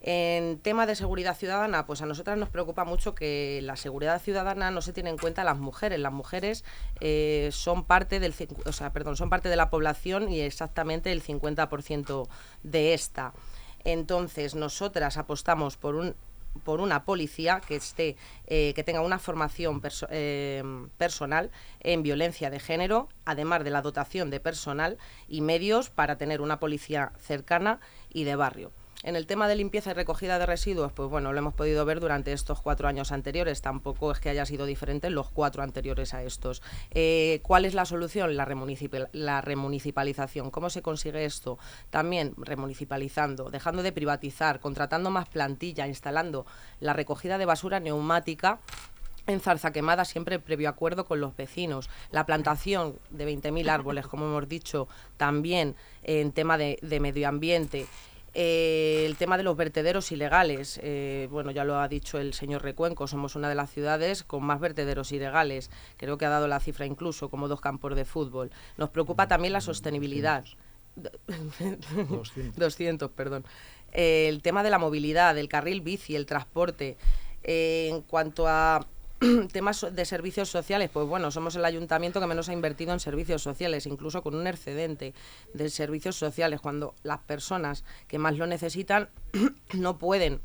[0.07, 4.69] En tema de seguridad ciudadana, pues a nosotras nos preocupa mucho que la seguridad ciudadana
[4.69, 5.99] no se tiene en cuenta las mujeres.
[5.99, 6.63] Las mujeres
[7.01, 8.33] eh, son parte del,
[8.65, 12.27] o sea, perdón, son parte de la población y exactamente el 50%
[12.63, 13.33] de esta.
[13.83, 16.15] Entonces, nosotras apostamos por un
[16.63, 18.15] por una policía que esté
[18.47, 20.63] eh, que tenga una formación eh,
[20.97, 26.41] personal en violencia de género, además de la dotación de personal y medios para tener
[26.41, 28.71] una policía cercana y de barrio.
[29.03, 31.99] En el tema de limpieza y recogida de residuos, pues bueno, lo hemos podido ver
[31.99, 33.61] durante estos cuatro años anteriores.
[33.61, 36.63] Tampoco es que haya sido diferente los cuatro anteriores a estos.
[36.91, 38.35] Eh, ¿Cuál es la solución?
[38.35, 38.45] La,
[39.41, 40.49] remunicipalización.
[40.49, 41.59] ¿Cómo se consigue esto?
[41.89, 46.45] También remunicipalizando, dejando de privatizar, contratando más plantilla, instalando
[46.79, 48.59] la recogida de basura neumática
[49.27, 51.89] en zarza quemada, siempre previo acuerdo con los vecinos.
[52.11, 57.87] La plantación de 20.000 árboles, como hemos dicho, también en tema de medio ambiente.
[58.37, 62.63] Eh, el tema de los vertederos ilegales, eh, bueno, ya lo ha dicho el señor
[62.63, 66.59] Recuenco, somos una de las ciudades con más vertederos ilegales, creo que ha dado la
[66.59, 68.51] cifra incluso como dos campos de fútbol.
[68.75, 70.43] Nos preocupa también la sostenibilidad.
[72.57, 73.45] 200, perdón.
[73.93, 76.97] Eh, el tema de la movilidad, el carril bici, el transporte.
[77.41, 78.85] en cuanto a
[79.51, 83.41] temas de servicios sociales, pues bueno, somos el ayuntamiento que menos ha invertido en servicios
[83.41, 85.13] sociales, incluso con un excedente
[85.53, 89.09] de servicios sociales, cuando las personas que más lo necesitan
[89.73, 90.41] no pueden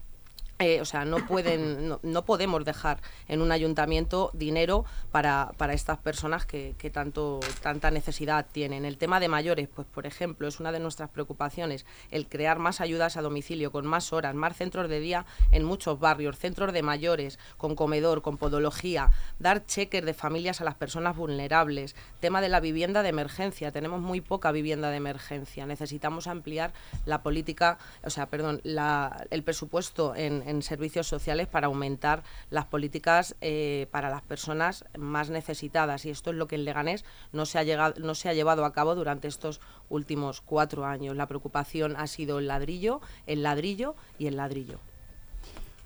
[0.61, 5.96] eh, o sea, no pueden, no, podemos dejar en un ayuntamiento dinero para, para estas
[5.96, 8.85] personas que, que, tanto, tanta necesidad tienen.
[8.85, 12.83] El tema de mayores, pues por ejemplo, es una de nuestras preocupaciones, el crear más
[12.83, 16.83] ayudas a domicilio, con más horas, más centros de día en muchos barrios, centros de
[16.83, 22.51] mayores, con comedor, con podología, dar cheques de familias a las personas vulnerables, tema de
[22.51, 26.75] la vivienda de emergencia, tenemos muy poca vivienda de emergencia, necesitamos ampliar
[27.07, 32.66] la política, o sea, perdón, la, el presupuesto en en servicios sociales para aumentar las
[32.66, 36.04] políticas eh, para las personas más necesitadas.
[36.04, 38.64] Y esto es lo que en Leganés no se, ha llegado, no se ha llevado
[38.64, 41.16] a cabo durante estos últimos cuatro años.
[41.16, 44.78] La preocupación ha sido el ladrillo, el ladrillo y el ladrillo.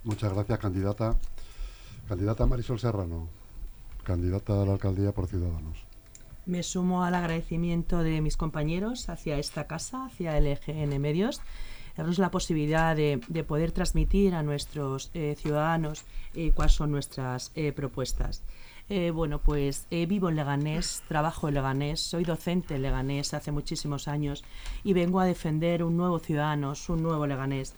[0.03, 1.17] Muchas gracias, candidata.
[2.09, 3.29] Candidata Marisol Serrano,
[4.03, 5.87] candidata a la alcaldía por Ciudadanos.
[6.45, 11.41] Me sumo al agradecimiento de mis compañeros hacia esta casa, hacia LGN Medios
[11.97, 16.05] darnos la posibilidad de, poder transmitir a nuestros eh, ciudadanos
[16.35, 18.43] eh, cuáles son nuestras eh, propuestas.
[19.15, 24.45] bueno, pues vivo en Leganés, trabajo en Leganés, soy docente en Leganés hace muchísimos años
[24.83, 27.75] y vengo a defender un nuevo Ciudadanos, un nuevo Leganés.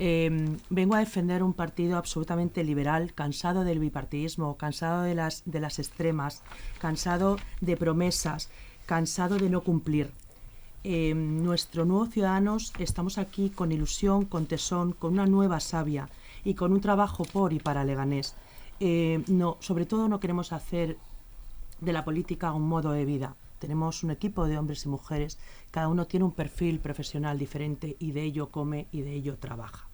[0.00, 5.58] Em, vengo a defender un partido absolutamente liberal, cansado del bipartidismo, cansado de las, de
[5.58, 6.42] las extremas,
[6.80, 8.48] cansado de promesas,
[8.86, 10.12] cansado de no cumplir.
[10.84, 16.08] Eh, nuestro nuevo Ciudadanos estamos aquí con ilusión, con tesón, con una nueva savia
[16.44, 18.36] y con un trabajo por y para Leganés.
[18.78, 20.96] Eh, no, sobre todo no queremos hacer
[21.80, 23.34] de la política un modo de vida.
[23.58, 25.38] Tenemos un equipo de hombres y mujeres,
[25.72, 29.88] cada uno tiene un perfil profesional diferente y de ello come y de ello trabaja.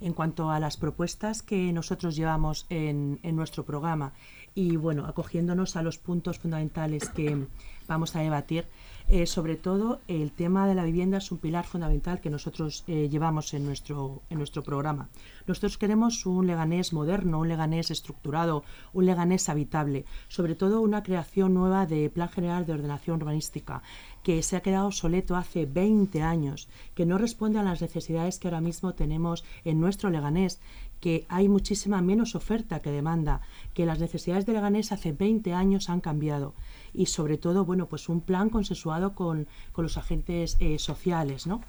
[0.00, 4.12] En cuanto a las propuestas que nosotros llevamos en, en nuestro programa
[4.54, 7.46] y bueno, acogiéndonos a los puntos fundamentales que
[7.88, 8.66] vamos a debatir,
[9.08, 13.08] eh, sobre todo el tema de la vivienda es un pilar fundamental que nosotros eh,
[13.10, 15.08] llevamos en nuestro, en nuestro programa.
[15.46, 21.54] Nosotros queremos un Leganés moderno, un Leganés estructurado, un Leganés habitable, sobre todo una creación
[21.54, 23.82] nueva de Plan General de Ordenación Urbanística
[24.22, 28.48] que se ha quedado obsoleto hace 20 años, que no responde a las necesidades que
[28.48, 30.60] ahora mismo tenemos en nuestro Leganés,
[31.00, 33.40] que hay muchísima menos oferta que demanda,
[33.74, 36.54] que las necesidades de Leganés hace 20 años han cambiado
[36.94, 41.60] y sobre todo, bueno, pues un plan consensuado con, los agentes eh, sociales, ¿no?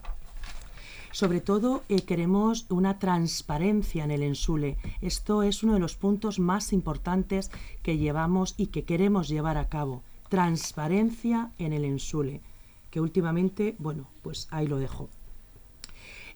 [1.13, 4.77] Sobre todo eh, queremos una transparencia en el Ensule.
[5.01, 7.51] Esto es uno de los puntos más importantes
[7.83, 10.01] que llevamos y que queremos llevar a cabo.
[10.29, 12.41] Transparencia en el Ensule,
[12.89, 15.07] que últimamente, bueno, pues ahí lo dejo.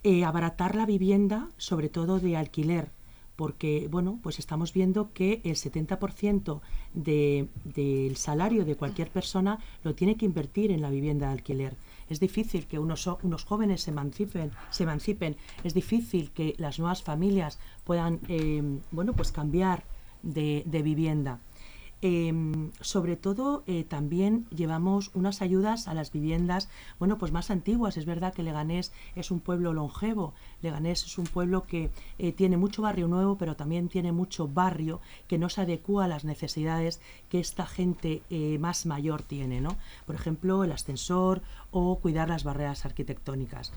[0.03, 2.91] Eh, abaratar la vivienda, sobre todo de alquiler,
[3.37, 6.59] porque bueno, pues estamos viendo que el 70%
[6.93, 11.77] del salario de cualquier persona lo tiene que invertir en la vivienda de alquiler.
[12.09, 17.03] Es difícil que unos, unos jóvenes se emancipen, se emancipen, es difícil que las nuevas
[17.03, 19.83] familias puedan eh, bueno, pues cambiar
[20.23, 21.39] de, de vivienda.
[22.01, 27.97] Em, sobre todo eh, también llevamos unas ayudas a las viviendas bueno pues más antiguas.
[27.97, 30.33] Es verdad que Leganés es un pueblo longevo.
[30.61, 35.01] Leganés es un pueblo que eh, tiene mucho barrio nuevo pero también tiene mucho barrio
[35.27, 39.77] que no se adecua a las necesidades que esta gente eh, más mayor tiene ¿no?
[40.05, 43.71] por ejemplo el ascensor o cuidar las barreras arquitectónicas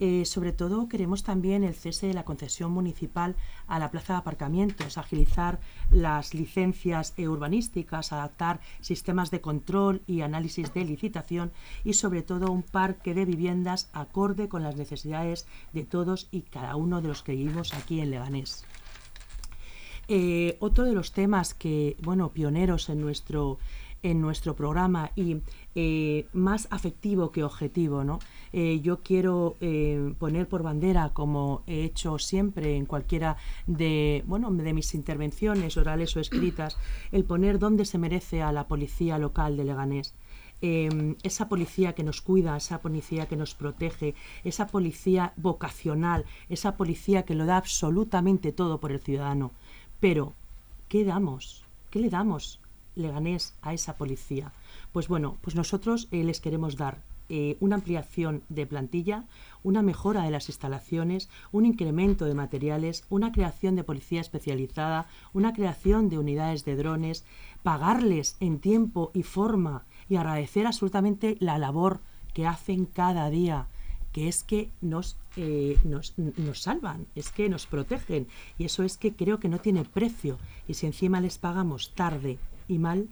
[0.00, 3.36] eh, sobre todo queremos también el cese de la concesión municipal
[3.66, 5.60] a la plaza de aparcamientos, agilizar
[5.90, 11.52] las licencias urbanísticas, adaptar sistemas de control y análisis de licitación
[11.84, 16.76] y sobre todo un parque de viviendas acorde con las necesidades de todos y cada
[16.76, 18.64] uno de los que vivimos aquí en Leganés.
[20.12, 23.58] Eh, otro de los temas que, bueno, pioneros en nuestro,
[24.02, 25.36] en nuestro programa y
[25.76, 28.18] eh, más afectivo que objetivo, ¿no?
[28.52, 33.36] Eh, yo quiero eh, poner por bandera, como he hecho siempre en cualquiera
[33.66, 36.76] de, bueno, de mis intervenciones orales o escritas,
[37.12, 40.14] el poner dónde se merece a la policía local de Leganés.
[40.62, 46.76] Em, esa policía que nos cuida, esa policía que nos protege, esa policía vocacional, esa
[46.76, 49.52] policía que lo da absolutamente todo por el ciudadano.
[50.00, 50.34] Pero,
[50.88, 51.64] ¿qué damos?
[51.90, 52.60] ¿Qué le damos,
[52.94, 54.52] Leganés, a esa policía?
[54.92, 56.98] Pues bueno, pues nosotros eh, les queremos dar
[57.30, 59.24] eh, una ampliación de plantilla,
[59.62, 65.52] una mejora de las instalaciones, un incremento de materiales, una creación de policía especializada, una
[65.52, 67.24] creación de unidades de drones,
[67.62, 72.00] pagarles en tiempo y forma y agradecer absolutamente la labor
[72.34, 73.68] que hacen cada día
[74.12, 78.26] que es que nos, eh, nos, nos, salvan, es que nos protegen.
[78.58, 80.36] Y eso es que creo que no tiene precio.
[80.66, 83.08] Y si encima les pagamos tarde y mal,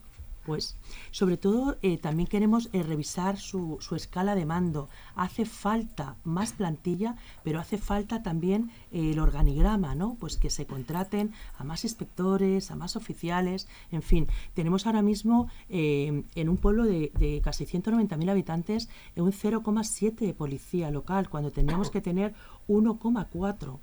[0.49, 0.79] pues
[1.11, 4.89] sobre todo eh, también queremos eh, revisar su, su, escala de mando.
[5.15, 10.17] Hace falta más plantilla, pero hace falta también eh, el organigrama, ¿no?
[10.19, 14.27] Pues que se contraten a más inspectores, a más oficiales, en fin.
[14.55, 20.91] Tenemos ahora mismo en un pueblo de, de casi 190.000 habitantes un 0,7 de policía
[20.91, 22.35] local, cuando tendríamos que tener
[22.69, 23.79] 1,4.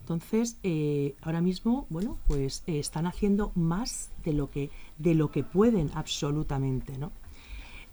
[0.00, 5.30] Entonces, eh, ahora mismo, bueno, pues eh, están haciendo más de lo que, de lo
[5.30, 7.12] que pueden absolutamente, ¿no?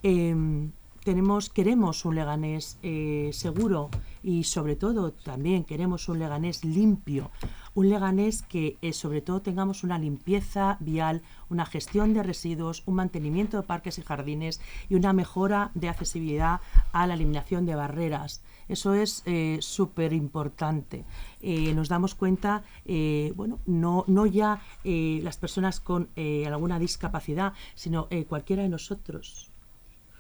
[0.04, 0.72] Em,
[1.04, 3.90] tenemos, queremos un Leganés eh, seguro
[4.24, 7.32] y sobre todo también queremos un Leganés limpio,
[7.76, 13.58] un Leganés que sobre todo tengamos una limpieza vial, una gestión de residuos, un mantenimiento
[13.58, 16.60] de parques y jardines y una mejora de accesibilidad
[16.92, 18.42] a la eliminación de barreras.
[18.70, 21.06] Eso es eh, súper importante.
[21.42, 26.10] Eh, nos damos cuenta, eh, bueno, no, no ya las personas con
[26.48, 29.52] alguna discapacidad, sino cualquiera de nosotros.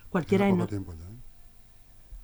[0.09, 1.16] Cualquiera de nosotros.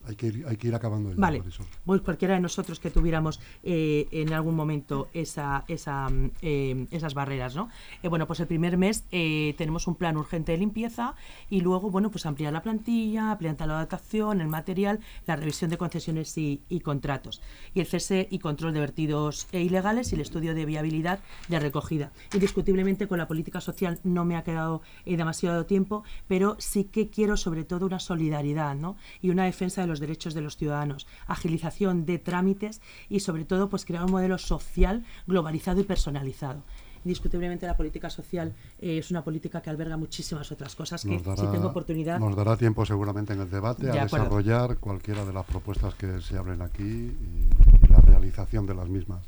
[0.05, 1.41] Hay que, ir, hay que ir acabando el Vale,
[1.85, 6.07] pues cualquiera de nosotros que tuviéramos eh, en algún momento esa, esa,
[6.41, 7.69] eh, esas barreras, ¿no?
[8.01, 11.15] Eh, bueno, pues el primer mes tenemos un plan urgente de limpieza
[11.49, 15.77] y luego, bueno, pues ampliar la plantilla, ampliar la adaptación, el material, la revisión de
[15.77, 17.41] concesiones y, y, contratos.
[17.73, 21.59] Y el cese y control de vertidos e ilegales y el estudio de viabilidad de
[21.59, 22.11] recogida.
[22.33, 27.37] Indiscutiblemente con la política social no me ha quedado demasiado tiempo, pero sí que quiero
[27.37, 28.97] sobre todo una solidaridad, ¿no?
[29.21, 33.45] Y una defensa de los los derechos de los ciudadanos, agilización de trámites y sobre
[33.45, 36.63] todo pues crear un modelo social globalizado y personalizado
[37.03, 41.47] indiscutiblemente la política social eh, es una política que alberga muchísimas otras cosas que si
[41.47, 45.95] tengo oportunidad nos dará tiempo seguramente en el debate a desarrollar cualquiera de las propuestas
[45.95, 49.23] que se abren aquí y, la realización de las mismas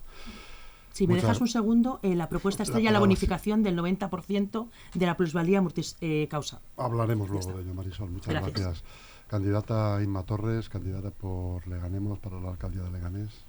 [0.94, 5.06] Si me dejas un segundo, eh, la propuesta está ya la bonificación del 90% de
[5.06, 6.62] la plusvalía multis, eh, causa.
[6.78, 8.10] Hablaremos luego de ello, Marisol.
[8.10, 8.84] Muchas gracias.
[9.28, 13.46] Candidata Inma Torres, candidata por Leganemos para la alcaldía de Leganés.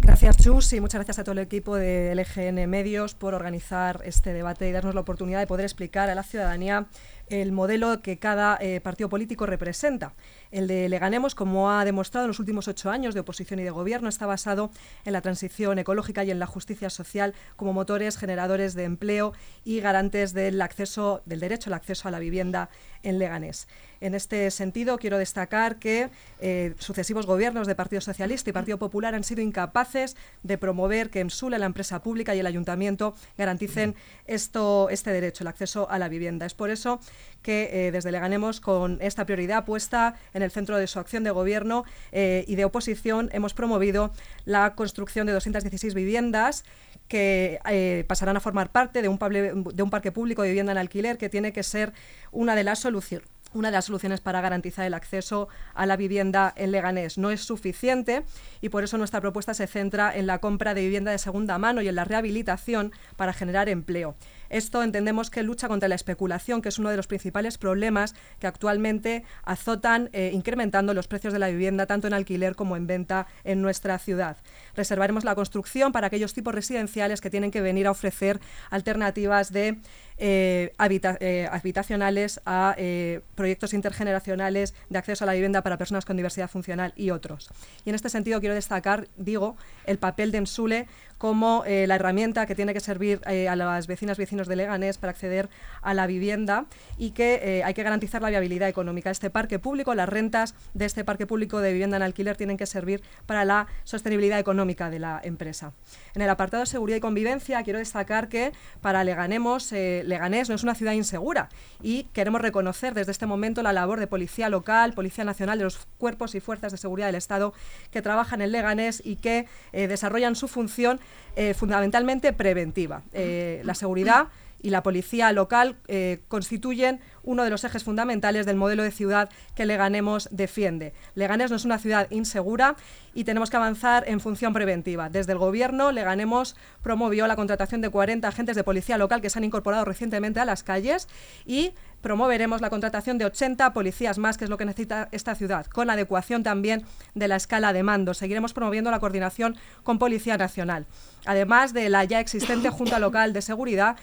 [0.00, 4.32] Gracias, Chus, y muchas gracias a todo el equipo de LGN Medios por organizar este
[4.32, 6.86] debate y darnos la oportunidad de poder explicar a la ciudadanía
[7.28, 10.12] el modelo que cada eh, partido político representa.
[10.54, 13.72] El de Leganemos, como ha demostrado en los últimos ocho años de oposición y de
[13.72, 14.70] gobierno, está basado
[15.04, 19.32] en la transición ecológica y en la justicia social como motores generadores de empleo
[19.64, 22.70] y garantes del acceso, del derecho al acceso a la vivienda
[23.02, 23.66] en Leganés.
[24.00, 29.14] En este sentido, quiero destacar que eh, sucesivos gobiernos de Partido Socialista y Partido Popular
[29.14, 33.94] han sido incapaces de promover que EMSULA, la empresa pública y el ayuntamiento garanticen
[34.26, 36.46] esto, este derecho, el acceso a la vivienda.
[36.46, 37.00] Es por eso
[37.44, 41.30] que eh, desde Leganemos, con esta prioridad puesta en el centro de su acción de
[41.30, 44.12] gobierno eh, y de oposición, hemos promovido
[44.46, 46.64] la construcción de 216 viviendas
[47.06, 51.18] que pasarán a formar parte de un, de un parque público de vivienda en alquiler
[51.18, 51.92] que tiene que ser
[52.32, 56.52] una de las soluciones una de las soluciones para garantizar el acceso a la vivienda
[56.56, 57.16] en Leganés.
[57.16, 58.24] No es suficiente
[58.60, 61.80] y por eso nuestra propuesta se centra en la compra de vivienda de segunda mano
[61.80, 64.16] y en la rehabilitación para generar empleo.
[64.54, 68.46] Esto entendemos que lucha contra la especulación, que es uno de los principales problemas que
[68.46, 73.26] actualmente azotan, eh, incrementando los precios de la vivienda tanto en alquiler como en venta
[73.42, 74.36] en nuestra ciudad.
[74.76, 78.38] Reservaremos la construcción para aquellos tipos residenciales que tienen que venir a ofrecer
[78.70, 79.80] alternativas de
[80.16, 86.16] eh, eh, habitacionales a eh, proyectos intergeneracionales de acceso a la vivienda para personas con
[86.16, 87.50] diversidad funcional y otros.
[87.84, 90.86] Y en este sentido quiero destacar, digo, el papel de Ensule
[91.18, 95.48] como la herramienta que tiene que servir a las vecinas vecinos de Leganés para acceder
[95.80, 96.66] a la vivienda
[96.98, 99.10] y que hay que garantizar la viabilidad económica.
[99.10, 102.66] Este parque público, las rentas de este parque público de vivienda en alquiler tienen que
[102.66, 105.72] servir para la sostenibilidad económica de la empresa.
[106.14, 109.72] En el apartado de seguridad y convivencia quiero destacar que para Leganemos
[110.04, 111.48] Leganés no es una ciudad insegura
[111.82, 115.86] y queremos reconocer desde este momento la labor de Policía Local, Policía Nacional, de los
[115.98, 117.54] cuerpos y fuerzas de seguridad del Estado
[117.90, 121.00] que trabajan en Leganés y que eh, desarrollan su función
[121.36, 123.02] eh, fundamentalmente preventiva.
[123.12, 124.28] Eh, la seguridad
[124.64, 129.28] y la policía local eh, constituyen uno de los ejes fundamentales del modelo de ciudad
[129.54, 130.94] que Leganemos defiende.
[131.14, 132.74] Leganés no es una ciudad insegura
[133.12, 135.10] y tenemos que avanzar en función preventiva.
[135.10, 139.38] Desde el Gobierno, Leganemos promovió la contratación de 40 agentes de policía local que se
[139.38, 141.08] han incorporado recientemente a las calles
[141.44, 145.66] y promoveremos la contratación de 80 policías más, que es lo que necesita esta ciudad,
[145.66, 148.14] con adecuación también de la escala de mando.
[148.14, 150.86] Seguiremos promoviendo la coordinación con Policía Nacional,
[151.26, 153.96] además de la ya existente Junta Local de Seguridad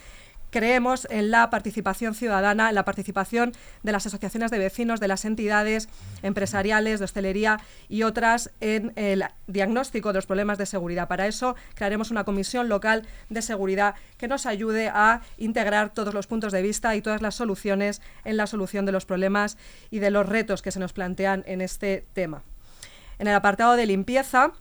[0.52, 5.24] creemos en la participación ciudadana, en la participación de las asociaciones de vecinos, de las
[5.24, 5.88] entidades
[6.22, 11.08] empresariales, de hostelería y otras en el diagnóstico de los problemas de seguridad.
[11.08, 16.26] Para eso crearemos una comisión local de seguridad que nos ayude a integrar todos los
[16.26, 19.56] puntos de vista y todas las soluciones en la solución de los problemas
[19.90, 22.42] y de los retos que se nos plantean en este tema.
[23.18, 24.52] En el apartado de limpieza,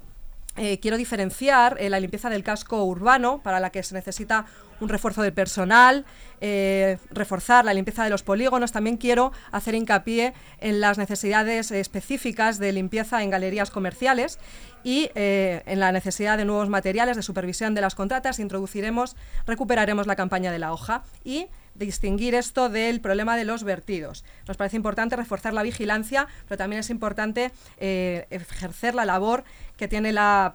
[0.58, 4.46] eh, quiero diferenciar eh, la limpieza del casco urbano, para la que se necesita
[4.82, 6.06] un refuerzo del personal,
[6.42, 8.72] eh, reforzar la limpieza de los polígonos.
[8.72, 14.40] También quiero hacer hincapié en las necesidades específicas de limpieza en galerías comerciales
[14.84, 18.40] y en la necesidad de nuevos materiales, de supervisión de las contratas.
[18.40, 24.24] Introduciremos, recuperaremos la campaña de la hoja y distinguir esto del problema de los vertidos.
[24.48, 29.44] Nos parece importante reforzar la vigilancia, pero también es importante ejercer la labor
[29.82, 30.14] que tiene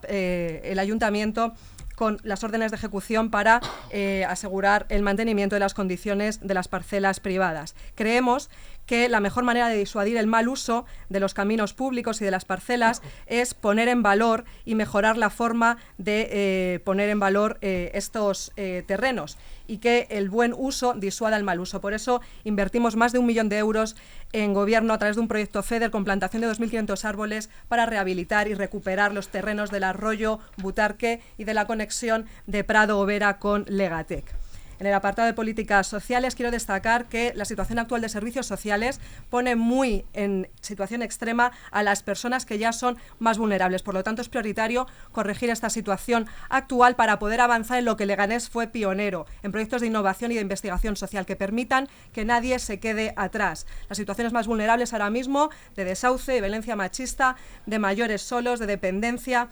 [0.08, 1.52] eh, el ayuntamiento
[1.96, 6.68] con las órdenes de ejecución para eh, asegurar el mantenimiento de las condiciones de las
[6.68, 7.74] parcelas privadas.
[7.96, 8.50] Creemos
[8.86, 12.30] que la mejor manera de disuadir el mal uso de los caminos públicos y de
[12.30, 17.58] las parcelas es poner en valor y mejorar la forma de eh, poner en valor
[17.60, 21.80] eh, estos eh, terrenos y que el buen uso disuada el mal uso.
[21.80, 23.96] Por eso invertimos más de un millón de euros
[24.32, 28.48] en gobierno a través de un proyecto FEDER con plantación de 2.500 árboles para rehabilitar
[28.48, 33.64] y recuperar los terrenos del arroyo Butarque y de la conexión de Prado Overa con
[33.68, 34.45] Legatec.
[34.78, 39.00] En el apartado de políticas sociales quiero destacar que la situación actual de servicios sociales
[39.30, 43.82] pone muy en situación extrema a las personas que ya son más vulnerables.
[43.82, 48.06] Por lo tanto, es prioritario corregir esta situación actual para poder avanzar en lo que
[48.06, 52.58] Leganés fue pionero, en proyectos de innovación y de investigación social que permitan que nadie
[52.58, 53.66] se quede atrás.
[53.88, 58.66] Las situaciones más vulnerables ahora mismo de desahucio, de violencia machista, de mayores solos, de
[58.66, 59.48] dependencia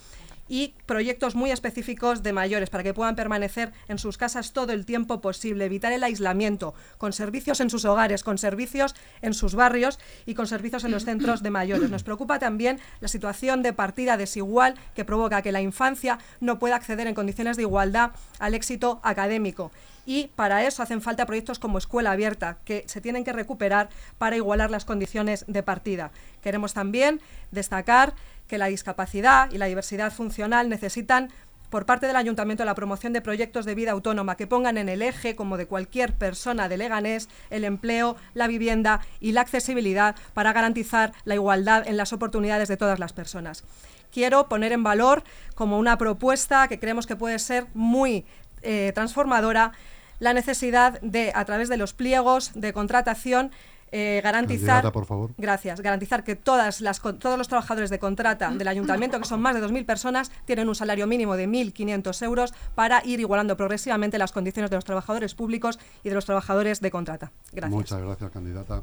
[0.49, 4.85] y proyectos muy específicos de mayores para que puedan permanecer en sus casas todo el
[4.85, 9.99] tiempo posible, evitar el aislamiento, con servicios en sus hogares, con servicios en sus barrios
[10.27, 11.91] y con servicios en los centros de mayores.
[11.91, 16.77] Nos preocupa también la situación de partida desigual que provoca que la infancia no pueda
[16.77, 19.71] acceder en condiciones de igualdad al éxito académico
[20.07, 23.89] y para eso hacen falta proyectos como Escuela Abierta, que se tienen que recuperar
[24.19, 26.11] para igualar las condiciones de partida.
[26.43, 27.21] Queremos también
[27.51, 28.15] destacar
[28.47, 31.31] que la discapacidad y la diversidad funcional necesitan
[31.75, 35.03] por parte del Ayuntamiento la promoción de proyectos de vida autónoma que pongan en el
[35.03, 40.53] eje, como de cualquier persona de Leganés, el empleo, la vivienda y la accesibilidad para
[40.53, 43.65] garantizar la igualdad en las oportunidades de todas las personas.
[44.13, 45.25] Quiero poner en valor
[45.57, 48.25] como una propuesta que creemos que puede ser muy
[48.63, 49.73] eh, transformadora
[50.21, 53.51] la necesidad de, a través de los pliegos de contratación,
[53.97, 55.31] eh, garantizar, por favor.
[55.39, 59.55] gracias, garantizar que todas las, todos los trabajadores de contrata del ayuntamiento, que son más
[59.55, 64.33] de 2.000 personas, tienen un salario mínimo de 1.500 euros para ir igualando progresivamente las
[64.33, 67.31] condiciones de los trabajadores públicos y de los trabajadores de contrata.
[67.53, 67.71] Gracias.
[67.71, 68.83] Muchas gracias, candidata.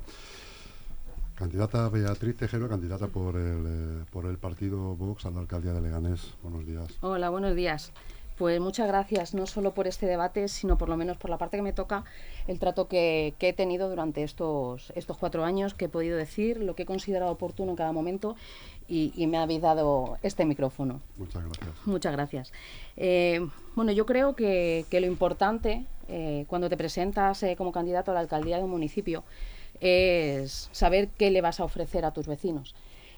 [1.35, 5.81] Candidata Beatriz Tejero, candidata por el, eh, por el partido Vox a la alcaldía de
[5.81, 6.35] Leganés.
[6.41, 6.87] Buenos días.
[7.01, 7.91] Hola, buenos días.
[8.41, 11.57] Pues muchas gracias, no solo por este debate, sino por lo menos por la parte
[11.57, 12.05] que me toca,
[12.47, 16.73] el trato que, he tenido durante estos, estos cuatro años, que he podido decir, lo
[16.73, 18.35] que he considerado oportuno en cada momento
[18.87, 21.01] y, me habéis dado este micrófono.
[21.17, 21.69] Muchas gracias.
[21.85, 22.53] Muchas gracias.
[22.97, 28.15] Eh, bueno, yo creo que, lo importante eh, cuando te presentas eh, como candidato a
[28.15, 29.23] la alcaldía de un municipio
[29.81, 32.73] es saber qué le vas a ofrecer a tus vecinos.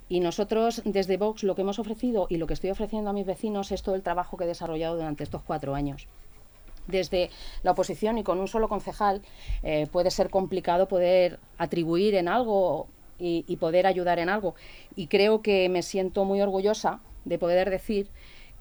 [0.09, 3.25] Y nosotros desde Vox lo que hemos ofrecido y lo que estoy ofreciendo a mis
[3.25, 6.07] vecinos es todo el trabajo que he desarrollado durante estos cuatro años
[6.87, 7.29] desde
[7.63, 9.21] la oposición y con un solo concejal
[9.63, 12.87] eh, puede ser complicado poder atribuir en algo
[13.19, 14.53] y, poder ayudar en algo.
[14.97, 18.09] Y creo que me siento muy orgullosa de poder decir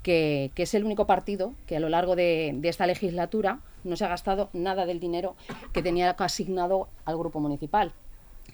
[0.05, 4.05] que, es el único partido que a lo largo de, de, esta legislatura no se
[4.05, 5.34] ha gastado nada del dinero
[5.72, 7.93] que tenía asignado al grupo municipal.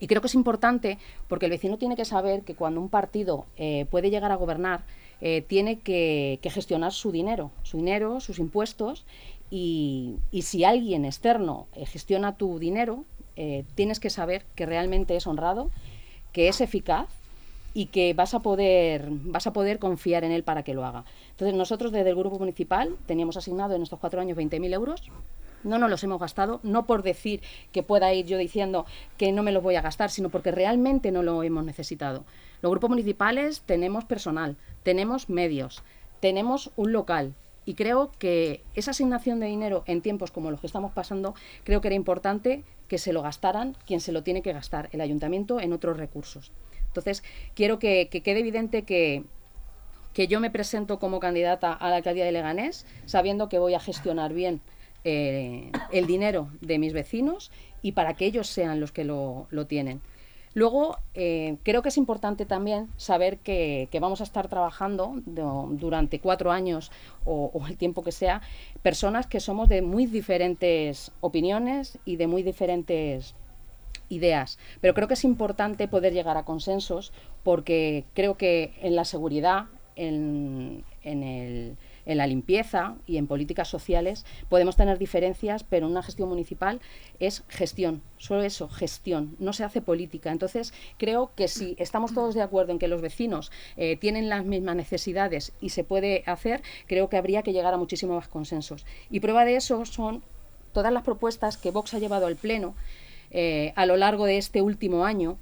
[0.01, 3.47] Y creo que es importante porque el vecino tiene que saber que cuando un partido
[3.57, 4.85] eh, puede llegar a gobernar,
[5.21, 9.05] eh, tiene que, gestionar su dinero, su dinero, sus impuestos,
[9.51, 13.05] y, si alguien externo eh, gestiona tu dinero,
[13.77, 15.71] tienes que saber que realmente es honrado,
[16.33, 17.09] que es eficaz
[17.73, 21.05] y que vas a poder vas a poder confiar en él para que lo haga.
[21.31, 25.03] Entonces nosotros desde el grupo municipal teníamos asignado en estos cuatro años 20.000 euros
[25.65, 27.43] no nos los hemos gastado, no por decir
[27.73, 28.87] que pueda ir yo diciendo
[29.17, 32.25] que no me los voy a gastar, sino porque realmente no lo hemos necesitado.
[32.63, 35.83] Los grupos municipales tenemos personal, tenemos medios,
[36.21, 37.35] tenemos un local.
[37.65, 41.35] Y creo que esa asignación de dinero en tiempos como los que estamos pasando,
[41.65, 45.03] creo que era importante que se lo gastaran quien se lo tiene que gastar, el
[45.03, 46.51] ayuntamiento, en otros recursos.
[46.87, 47.23] Entonces,
[47.55, 49.25] quiero que, quede evidente que,
[50.15, 53.81] que yo me presento como candidata a la alcaldía de Leganés, sabiendo que voy a
[53.81, 54.63] gestionar bien
[55.05, 57.51] eh, el dinero de mis vecinos
[57.83, 60.01] y para que ellos sean los que lo, tienen.
[60.55, 66.51] Luego, eh, creo que es importante también saber que, vamos a estar trabajando durante cuatro
[66.51, 66.91] años
[67.25, 68.43] o, el tiempo que sea,
[68.83, 73.35] personas que somos de muy diferentes opiniones y de muy diferentes
[74.09, 74.59] ideas.
[74.81, 77.13] Pero creo que es importante poder llegar a consensos
[77.45, 81.77] porque creo que en la seguridad, en el
[82.09, 86.81] en la limpieza y en políticas sociales podemos tener diferencias, pero una gestión municipal
[87.21, 90.33] es gestión, solo eso, gestión, no se hace política.
[90.33, 94.45] Entonces, creo que si estamos todos de acuerdo en que los vecinos eh, tienen las
[94.45, 98.87] mismas necesidades y se puede hacer, creo que habría que llegar a muchísimos más consensos.
[99.11, 100.25] Y prueba de eso son
[100.73, 102.75] todas las propuestas que Vox ha llevado al Pleno
[103.31, 105.37] eh, a lo largo de este último año,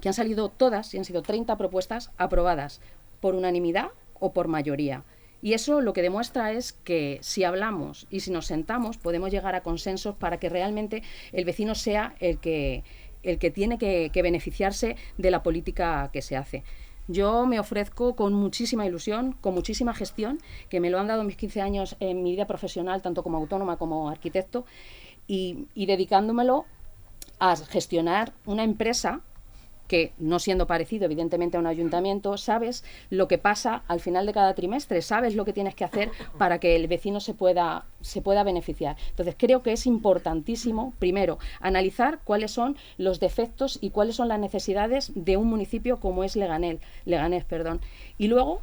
[0.00, 2.80] que han salido todas y han sido 30 propuestas aprobadas
[3.20, 3.88] por unanimidad
[4.18, 5.04] o por mayoría.
[5.42, 9.54] Y eso lo que demuestra es que si hablamos y si nos sentamos podemos llegar
[9.54, 12.84] a consensos para que realmente el vecino sea el que,
[13.22, 16.62] el que tiene que, beneficiarse de la política que se hace.
[17.08, 20.38] Yo me ofrezco con muchísima ilusión, con muchísima gestión,
[20.68, 23.78] que me lo han dado mis 15 años en mi vida profesional, tanto como autónoma
[23.78, 24.64] como arquitecto,
[25.26, 26.66] y, y dedicándomelo
[27.40, 29.22] a gestionar una empresa
[29.90, 34.32] que no siendo parecido evidentemente a un ayuntamiento, sabes lo que pasa al final de
[34.32, 38.22] cada trimestre, sabes lo que tienes que hacer para que el vecino se pueda, se
[38.22, 38.96] pueda beneficiar.
[39.08, 44.38] Entonces creo que es importantísimo, primero, analizar cuáles son los defectos y cuáles son las
[44.38, 47.80] necesidades de un municipio como es Leganés, Leganés perdón.
[48.16, 48.62] y luego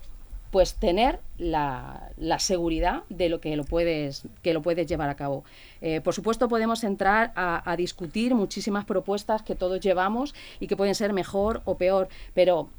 [0.52, 5.44] pues tener la, seguridad de lo que lo puedes, que lo puedes llevar a cabo.
[5.82, 10.96] Eh, por supuesto, podemos entrar a, discutir muchísimas propuestas que todos llevamos y que pueden
[10.96, 12.70] ser mejor o peor, pero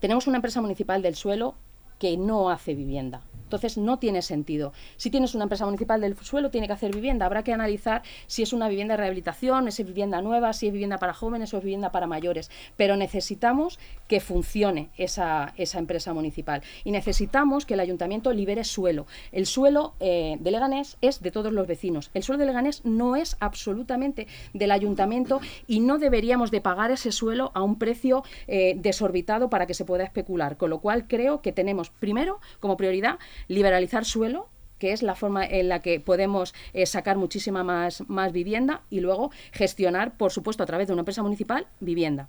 [0.00, 1.54] tenemos una empresa municipal del suelo
[1.98, 3.22] que no hace vivienda.
[3.48, 4.74] Entonces no tiene sentido.
[4.98, 7.24] Si tienes una empresa municipal del suelo, tiene que hacer vivienda.
[7.24, 10.72] Habrá que analizar si es una vivienda de rehabilitación, si es vivienda nueva, si es
[10.72, 12.50] vivienda para jóvenes o es vivienda para mayores.
[12.76, 16.62] Pero necesitamos que funcione esa, esa empresa municipal.
[16.84, 19.06] Y necesitamos que el ayuntamiento libere suelo.
[19.32, 22.10] El suelo eh, de Leganés es de todos los vecinos.
[22.12, 27.12] El suelo de Leganés no es absolutamente del ayuntamiento y no deberíamos de pagar ese
[27.12, 30.58] suelo a un precio eh, desorbitado para que se pueda especular.
[30.58, 35.44] Con lo cual creo que tenemos primero como prioridad liberalizar suelo que es la forma
[35.44, 40.62] en la que podemos eh, sacar muchísima más, más vivienda y luego gestionar, por supuesto,
[40.62, 42.28] a través de una empresa municipal, vivienda.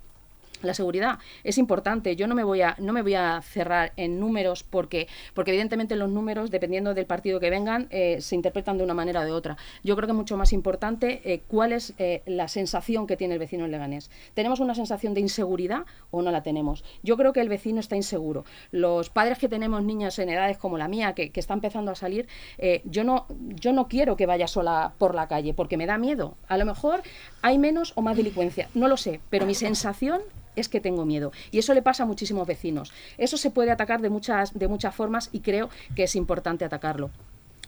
[0.62, 2.16] La seguridad es importante.
[2.16, 5.96] Yo no me voy a no me voy a cerrar en números porque porque evidentemente
[5.96, 9.32] los números dependiendo del partido que vengan eh, se interpretan de una manera o de
[9.32, 9.56] otra.
[9.82, 13.34] Yo creo que es mucho más importante eh, cuál es eh, la sensación que tiene
[13.34, 14.10] el vecino en Leganés.
[14.34, 16.84] ¿Tenemos una sensación de inseguridad o no la tenemos?
[17.02, 18.44] Yo creo que el vecino está inseguro.
[18.70, 21.94] Los padres que tenemos niñas en edades como la mía que, que está empezando a
[21.94, 22.28] salir,
[22.84, 26.36] yo no yo no quiero que vaya sola por la calle porque me da miedo.
[26.48, 27.02] A lo mejor
[27.42, 30.20] hay menos o más delincuencia, no lo sé, pero mi sensación
[30.56, 31.32] es que tengo miedo.
[31.50, 32.92] Y eso le pasa a muchísimos vecinos.
[33.18, 37.10] Eso se puede atacar de muchas, de muchas formas y creo que es importante atacarlo.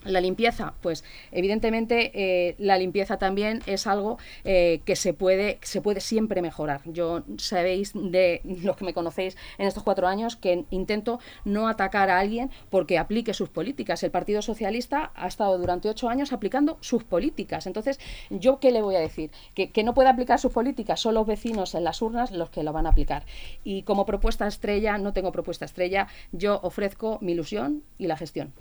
[0.05, 5.80] La limpieza, pues evidentemente eh, la limpieza también es algo eh, que se puede, se
[5.80, 6.80] puede siempre mejorar.
[6.86, 12.11] Yo sabéis de los que me conocéis en estos cuatro años que intento no atacar
[12.11, 14.03] a alguien porque aplique sus políticas.
[14.03, 17.66] El Partido Socialista ha estado durante ocho años aplicando sus políticas.
[17.68, 18.00] Entonces,
[18.30, 19.30] ¿yo qué le voy a decir?
[19.55, 22.64] Que, que no puede aplicar sus políticas, son los vecinos en las urnas los que
[22.64, 23.24] lo van a aplicar.
[23.62, 28.53] Y como propuesta estrella, no tengo propuesta estrella, yo ofrezco mi ilusión y la gestión.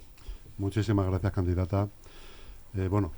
[0.61, 1.89] Muchísimas gracias, candidata.
[2.75, 3.11] Eh, bueno,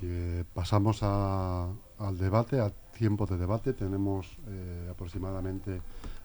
[0.00, 3.74] eh, pasamos al debate, a tiempo de debate.
[3.74, 5.82] Tenemos eh, aproximadamente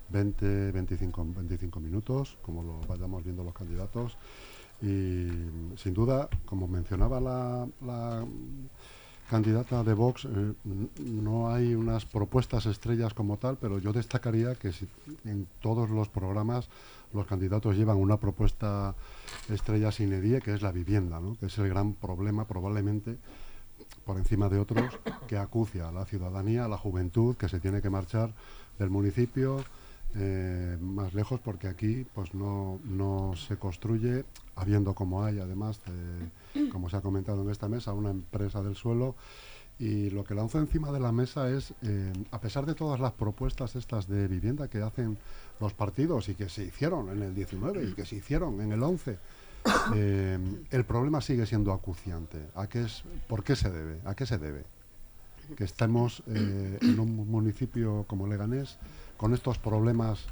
[0.07, 4.15] 20, 25, 25 minutos, como lo vayamos viendo los candidatos.
[4.81, 5.27] Y
[5.75, 8.25] sin duda, como mencionaba la, la
[9.29, 10.25] candidata de Vox,
[11.03, 14.87] no hay unas propuestas estrellas como tal, pero yo destacaría que si
[15.25, 16.69] en todos los programas
[17.13, 18.95] los candidatos llevan una propuesta
[19.49, 21.35] estrella sin edie, que es la vivienda, ¿no?
[21.39, 23.17] que es el gran problema probablemente
[24.05, 27.81] por encima de otros que acucia a la ciudadanía, a la juventud que se tiene
[27.81, 28.33] que marchar
[28.79, 29.63] del municipio
[30.15, 35.79] eh, más lejos porque aquí pues no, no se construye habiendo como hay además
[36.69, 39.15] como se ha comentado en esta mesa una empresa del suelo
[39.81, 43.13] y lo que lanzo encima de la mesa es, eh, a pesar de todas las
[43.13, 45.17] propuestas estas de vivienda que hacen
[45.61, 48.81] los partidos y que se hicieron en el 19 y que se hicieron en el
[48.81, 49.17] 11,
[49.95, 50.39] eh,
[50.71, 52.39] el problema sigue siendo acuciante.
[52.55, 53.99] ¿A qué es, ¿Por qué se debe?
[54.03, 54.63] ¿A qué se debe?
[55.55, 58.77] Que estemos eh, en un municipio como Leganés
[59.17, 60.25] con estos problemas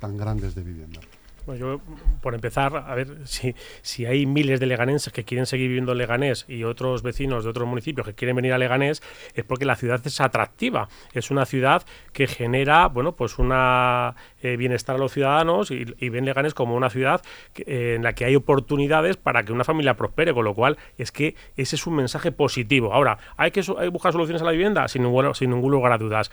[0.00, 1.00] tan grandes de vivienda.
[1.48, 1.80] Bueno, yo,
[2.20, 5.98] por empezar, a ver, si, si hay miles de leganenses que quieren seguir viviendo en
[5.98, 9.02] Leganés y otros vecinos de otros municipios que quieren venir a Leganés,
[9.34, 10.90] es porque la ciudad es atractiva.
[11.14, 16.26] Es una ciudad que genera, bueno, pues una eh, bienestar a los ciudadanos y, ven
[16.26, 17.22] Leganés como una ciudad
[17.56, 21.12] eh, en la que hay oportunidades para que una familia prospere, con lo cual es
[21.12, 22.92] que ese es un mensaje positivo.
[22.92, 24.86] Ahora, ¿hay que buscar soluciones a la vivienda?
[24.88, 26.30] Sin ningún, sin ningún lugar a dudas.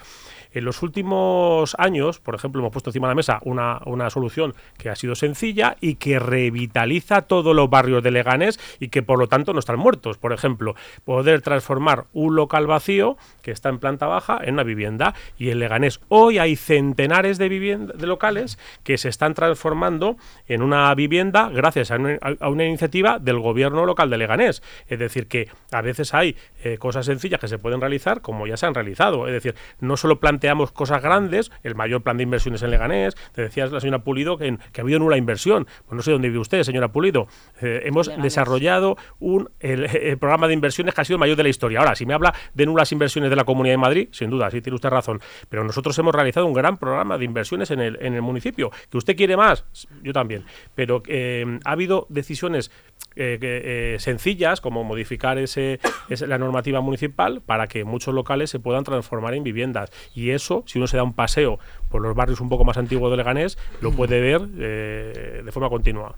[0.52, 4.54] En los últimos años, por ejemplo, hemos puesto encima de la mesa una, una solución
[4.76, 9.18] que ha sido sencilla y que revitaliza todos los barrios de Leganés y que por
[9.18, 10.18] lo tanto no están muertos.
[10.18, 15.14] Por ejemplo, poder transformar un local vacío que está en planta baja en una vivienda.
[15.38, 20.16] Y en Leganés hoy hay centenares de, de locales que se están transformando
[20.48, 24.62] en una vivienda gracias a una, iniciativa del gobierno local de Leganés.
[24.88, 28.56] Es decir, que a veces hay eh, cosas sencillas que se pueden realizar como ya
[28.56, 29.26] se han realizado.
[29.26, 33.42] Es decir, no solo planteamos cosas grandes, el mayor plan de inversiones en Leganés, te
[33.42, 35.66] decía la señora Pulido que ha habido la inversión.
[35.86, 37.28] Pues no sé dónde vive usted, señora Pulido.
[37.60, 41.48] Eh, hemos desarrollado un, el, programa de inversiones que ha sido el mayor de la
[41.48, 41.80] historia.
[41.80, 44.60] Ahora, si me habla de nulas inversiones de la Comunidad de Madrid, sin duda, sí
[44.60, 45.20] tiene usted razón.
[45.48, 48.70] Pero nosotros hemos realizado un gran programa de inversiones en el, en el municipio.
[48.90, 49.64] ¿Que usted quiere más?
[50.02, 50.44] Yo también.
[50.74, 52.70] Pero eh, ha habido decisiones
[53.14, 55.80] eh, sencillas, como modificar ese,
[56.26, 59.90] la normativa municipal para que muchos locales se puedan transformar en viviendas.
[60.14, 61.58] Y eso, si uno se da un paseo
[61.96, 65.70] por los barrios un poco más antiguos de Leganés, lo puede ver eh, de forma
[65.70, 66.14] continua.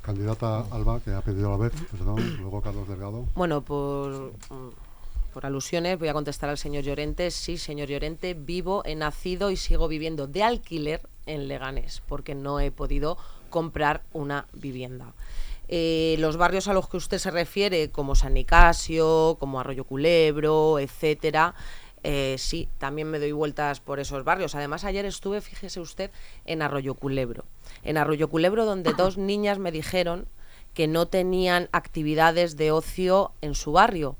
[0.00, 1.72] candidata Alba, que ha pedido la vez,
[2.40, 3.26] luego Carlos Delgado.
[3.36, 4.32] Bueno, por,
[5.32, 7.30] por alusiones voy a contestar al señor Llorente.
[7.30, 12.58] Sí, señor Llorente, vivo, he nacido y sigo viviendo de alquiler en Leganés, porque no
[12.58, 13.18] he podido
[13.50, 15.12] comprar una vivienda.
[15.68, 20.80] Eh, los barrios a los que usted se refiere, como San Nicasio, como Arroyo Culebro,
[20.80, 21.54] etcétera,
[22.04, 24.54] eh, sí, también me doy vueltas por esos barrios.
[24.54, 26.10] Además, ayer estuve, fíjese usted,
[26.44, 27.44] en Arroyo Culebro.
[27.84, 30.26] en Arroyo Culebro, donde dos niñas me dijeron
[30.74, 34.16] que no tenían actividades de ocio en su barrio.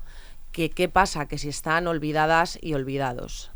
[0.51, 3.51] Que qué pasa, que si están olvidadas y olvidados.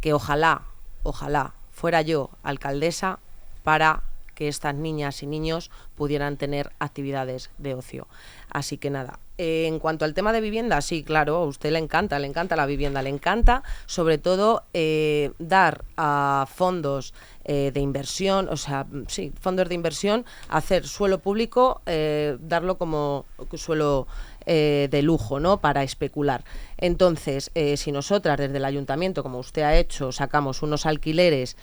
[0.00, 0.62] Que ojalá,
[1.02, 3.18] ojalá fuera yo alcaldesa
[3.64, 4.04] para
[4.34, 8.06] que estas niñas y niños pudieran tener actividades de ocio.
[8.48, 11.78] Así que nada, eh, en cuanto al tema de vivienda, sí, claro, a usted le
[11.78, 17.12] encanta, le encanta la vivienda, le encanta sobre todo eh, dar a fondos
[17.44, 21.82] eh, de inversión, o sea, sí, fondos de inversión, hacer suelo público,
[22.40, 24.06] darlo como suelo
[24.46, 25.60] de lujo, ¿no?
[25.60, 26.44] Para especular.
[26.78, 31.56] Entonces, si nosotras desde el ayuntamiento, como usted ha hecho, sacamos unos alquileres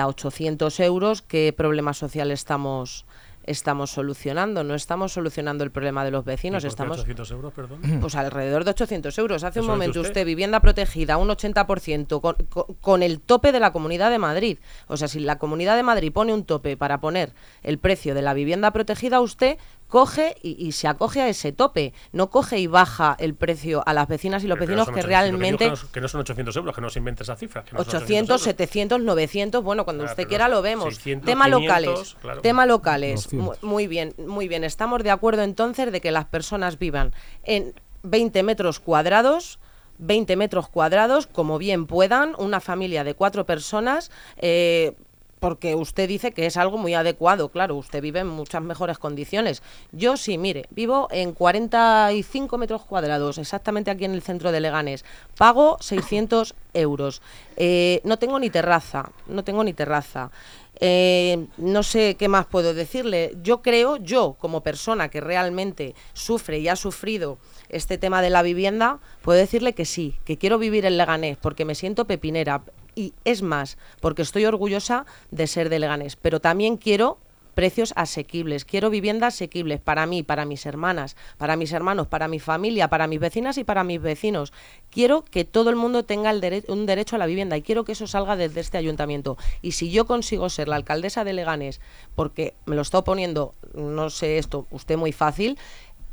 [0.00, 3.06] a 800 euros, ¿qué problema social estamos
[3.46, 4.64] estamos solucionando.
[4.64, 6.64] No estamos solucionando el problema de los vecinos.
[6.64, 7.80] estamos 800 euros, perdón?
[8.00, 9.44] Pues alrededor de 800 euros.
[9.44, 10.26] Hace un momento usted?
[10.26, 12.36] vivienda protegida, un 80%, con,
[12.80, 14.58] con, el tope de la Comunidad de Madrid.
[14.88, 17.32] O sea, si la Comunidad de Madrid pone un tope para poner
[17.62, 19.58] el precio de la vivienda protegida, usted
[19.88, 24.08] coge y, se acoge a ese tope, no coge y baja el precio a las
[24.08, 25.72] vecinas y los vecinos que realmente...
[25.92, 27.64] Que no, son 800 euros, que no se invente esa cifra.
[27.74, 30.98] 800, 700, 900, bueno, cuando ah, usted quiera lo vemos.
[31.24, 33.28] tema locales, tema locales,
[33.62, 34.64] muy bien, muy bien.
[34.64, 37.12] Estamos de acuerdo entonces de que las personas vivan
[37.44, 39.58] en 20 metros cuadrados,
[39.98, 44.94] 20 metros cuadrados, como bien puedan, una familia de cuatro personas, eh,
[45.40, 49.62] porque usted dice que es algo muy adecuado, claro, usted vive en muchas mejores condiciones.
[49.92, 55.04] Yo sí, mire, vivo en 45 metros cuadrados, exactamente aquí en el centro de Leganés,
[55.36, 57.22] pago 600 euros,
[57.56, 60.30] eh, no tengo ni terraza, no tengo ni terraza.
[60.78, 63.32] Eh, no sé qué más puedo decirle.
[63.42, 68.42] Yo creo, yo como persona que realmente sufre y ha sufrido este tema de la
[68.42, 72.62] vivienda, puedo decirle que sí, que quiero vivir en Leganés porque me siento pepinera,
[72.96, 77.18] y es más, porque estoy orgullosa de ser de Leganés, pero también quiero
[77.56, 82.38] precios asequibles, quiero viviendas asequibles para mí, para mis hermanas, para mis hermanos, para mi
[82.38, 84.52] familia, para mis vecinas y para mis vecinos.
[84.90, 86.34] Quiero que todo el mundo tenga
[86.68, 89.38] un derecho a la vivienda y quiero que eso salga desde este ayuntamiento.
[89.62, 91.80] Y si yo consigo ser la alcaldesa de Leganés,
[92.14, 95.58] porque me lo está poniendo, no sé esto, usted muy fácil,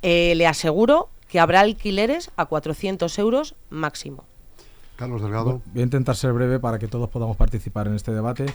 [0.02, 4.24] eh, le aseguro que habrá alquileres a 400 euros máximo.
[5.04, 5.62] Carlos Delgado.
[5.74, 8.46] voy a intentar ser breve para que todos podamos participar en este debate.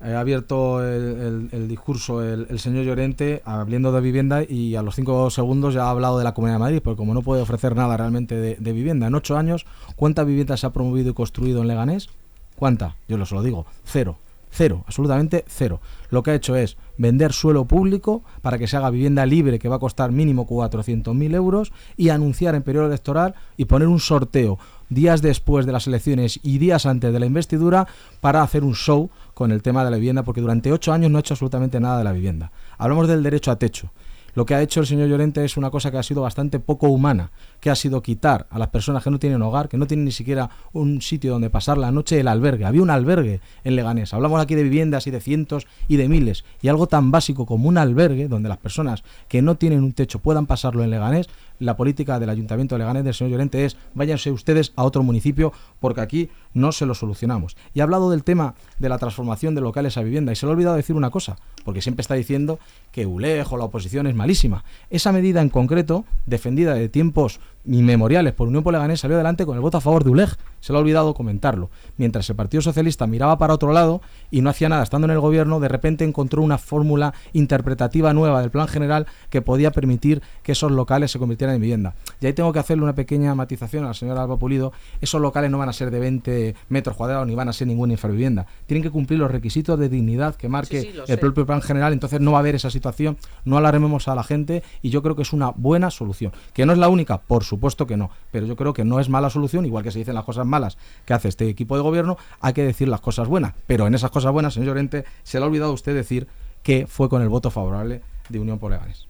[0.00, 5.74] ha abierto el, discurso el, señor Llorente hablando de vivienda y a los cinco segundos
[5.74, 8.34] ya ha hablado de la Comunidad de Madrid, porque como no puede ofrecer nada realmente
[8.34, 12.08] de, vivienda, en ocho años, ¿cuántas viviendas se ha promovido y construido en Leganés?
[12.56, 12.96] ¿Cuánta?
[13.06, 14.16] Yo lo, lo digo, cero.
[14.52, 15.80] Cero, absolutamente cero.
[16.10, 19.68] Lo que ha hecho es vender suelo público para que se haga vivienda libre que
[19.68, 24.58] va a costar mínimo 400.000 euros y anunciar en periodo electoral y poner un sorteo
[24.90, 27.86] días después de las elecciones y días antes de la investidura
[28.20, 31.16] para hacer un show con el tema de la vivienda, porque durante ocho años no
[31.16, 32.52] ha hecho absolutamente nada de la vivienda.
[32.76, 33.90] Hablamos del derecho a techo.
[34.34, 36.88] Lo que ha hecho el señor Llorente es una cosa que ha sido bastante poco
[36.88, 37.30] humana,
[37.60, 40.12] que ha sido quitar a las personas que no tienen hogar, que no tienen ni
[40.12, 42.64] siquiera un sitio donde pasar la noche, el albergue.
[42.64, 44.14] Había un albergue en Leganés.
[44.14, 46.44] Hablamos aquí de viviendas y de cientos y de miles.
[46.62, 50.18] Y algo tan básico como un albergue, donde las personas que no tienen un techo
[50.18, 51.28] puedan pasarlo en Leganés,
[51.60, 55.52] la política del Ayuntamiento de Leganés del señor Llorente es váyanse ustedes a otro municipio
[55.78, 57.56] porque aquí no se lo solucionamos.
[57.74, 60.50] Y ha hablado del tema de la transformación de locales a vivienda y se le
[60.50, 62.58] ha olvidado decir una cosa, porque siempre está diciendo
[62.92, 64.64] que ULEJ o la oposición es malísima.
[64.88, 69.60] Esa medida en concreto, defendida de tiempos inmemoriales por Unión Poleganés salió adelante con el
[69.60, 70.30] voto a favor de ULEG.
[70.60, 71.70] Se le ha olvidado comentarlo.
[71.96, 75.20] Mientras el Partido Socialista miraba para otro lado y no hacía nada estando en el
[75.20, 80.52] gobierno, de repente encontró una fórmula interpretativa nueva del plan general que podía permitir que
[80.52, 81.94] esos locales se convirtieran en vivienda.
[82.20, 84.72] Y ahí tengo que hacerle una pequeña matización al señor Alba Pulido.
[85.00, 87.94] Esos locales no van a ser de 20 metros cuadrados ni van a ser ninguna
[87.94, 88.46] infravivienda.
[88.66, 91.92] Tienen que cumplir los requisitos de dignidad que marque el propio plan general.
[91.92, 93.16] Entonces no va a haber esa situación.
[93.44, 96.32] No alarmemos a la gente y yo creo que es una buena solución.
[96.52, 99.08] Que no es la única, por supuesto que no, pero yo creo que no es
[99.08, 102.16] mala solución, igual que se dicen las cosas malas que hace este equipo de gobierno,
[102.40, 103.52] hay que decir las cosas buenas.
[103.66, 106.28] Pero en esas cosas buenas, señor Llorente, se le ha olvidado usted decir
[106.62, 109.09] que fue con el voto favorable de Unión por Leganes.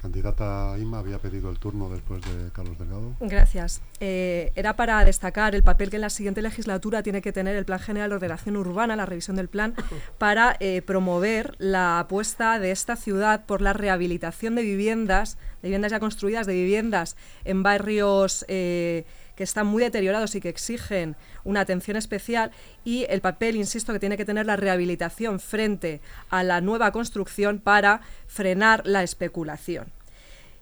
[0.00, 3.14] Candidata Inma había pedido el turno después de Carlos Delgado.
[3.20, 3.82] Gracias.
[4.00, 7.66] Eh, era para destacar el papel que en la siguiente legislatura tiene que tener el
[7.66, 9.74] Plan General de Ordenación Urbana, la revisión del plan,
[10.16, 15.92] para eh, promover la apuesta de esta ciudad por la rehabilitación de viviendas, de viviendas
[15.92, 19.04] ya construidas, de viviendas en barrios eh,
[19.40, 21.16] que están muy deteriorados y que exigen
[21.50, 22.52] una atención especial
[22.84, 27.58] y el papel, insisto, que tiene que tener la rehabilitación frente a la nueva construcción
[27.58, 29.92] para frenar la especulación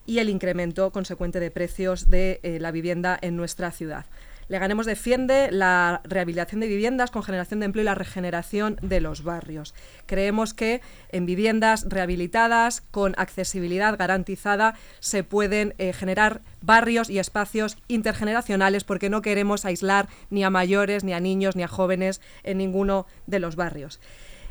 [0.07, 4.07] y el incremento consecuente de precios de eh, la vivienda en nuestra ciudad.
[4.49, 9.23] Leganemos defiende la rehabilitación de viviendas con generación de empleo y la regeneración de los
[9.23, 9.75] barrios.
[10.07, 10.81] Creemos que
[11.11, 19.11] en viviendas rehabilitadas con accesibilidad garantizada se pueden eh, generar barrios y espacios intergeneracionales porque
[19.11, 23.41] no queremos aislar ni a mayores, ni a niños, ni a jóvenes en ninguno de
[23.41, 24.01] los barrios.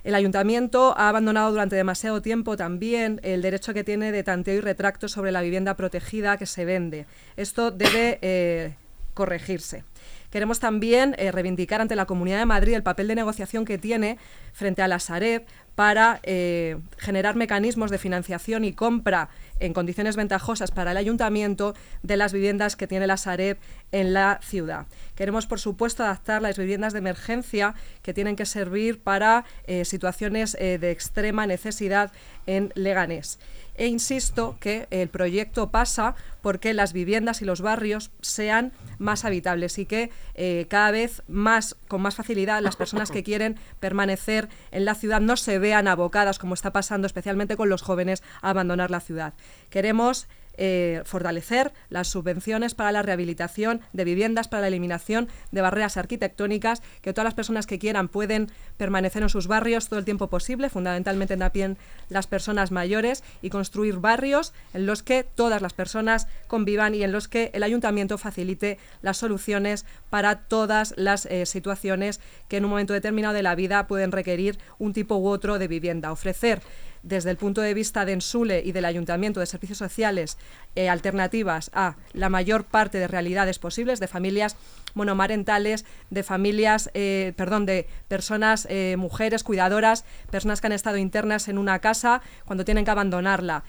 [0.04, 4.62] El ayuntamiento ha abandonado durante demasiado tiempo también el derecho que tiene de tanteo y
[4.62, 7.08] retracto sobre la vivienda protegida que se vende.
[7.36, 8.76] Esto debe eh,
[9.18, 9.84] corregirse.
[10.30, 14.20] Queremos también eh, reivindicar ante la Comunidad de Madrid el papel de negociación que tiene
[14.54, 20.70] frente a la Sareb para eh, generar mecanismos de financiación y compra en condiciones ventajosas
[20.70, 23.58] para el ayuntamiento de las viviendas que tiene la Sareb
[23.92, 24.86] en la ciudad.
[25.16, 30.52] Queremos, por supuesto, adaptar las viviendas de emergencia que tienen que servir para eh, situaciones
[30.54, 32.12] de extrema necesidad
[32.46, 33.40] en Leganés
[33.78, 39.78] e insisto que el proyecto pasa porque las viviendas y los barrios sean más habitables
[39.78, 44.86] y que eh, cada vez más, con más facilidad, las personas que quieren permanecer en
[44.86, 48.92] la ciudad no se vean abocadas, como está pasando especialmente con los jóvenes, a abandonar
[48.92, 49.34] la ciudad.
[49.70, 50.28] Queremos
[50.58, 56.82] eh, fortalecer las subvenciones para la rehabilitación de viviendas, para la eliminación de barreras arquitectónicas,
[57.02, 60.70] que todas las personas que quieran pueden permanecer en sus barrios todo el tiempo posible,
[60.70, 61.78] fundamentalmente también
[62.10, 67.12] las personas mayores, y construir barrios en los que todas las personas convivan y en
[67.12, 72.72] los que el ayuntamiento facilite las soluciones para todas las eh, situaciones que en un
[72.72, 76.12] momento determinado de la vida pueden requerir un tipo u otro de vivienda.
[76.12, 76.62] Ofrecer
[77.08, 80.38] desde el punto de vista de Ensule y del Ayuntamiento de Servicios Sociales
[80.76, 84.58] eh, alternativas a la mayor parte de realidades posibles de familias
[84.94, 91.48] monomarentales, de familias, eh, perdón, de personas, eh, mujeres cuidadoras, personas que han estado internas
[91.48, 93.64] en una casa cuando tienen que abandonarla,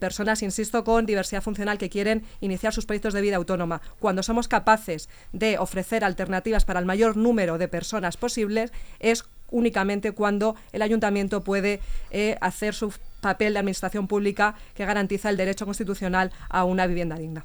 [0.00, 3.80] personas, insisto, con diversidad funcional que quieren iniciar sus proyectos de vida autónoma.
[3.98, 10.12] Cuando somos capaces de ofrecer alternativas para el mayor número de personas posibles, es únicamente
[10.12, 11.80] cuando el ayuntamiento puede
[12.10, 17.16] eh, hacer su papel de administración pública que garantiza el derecho constitucional a una vivienda
[17.16, 17.44] digna.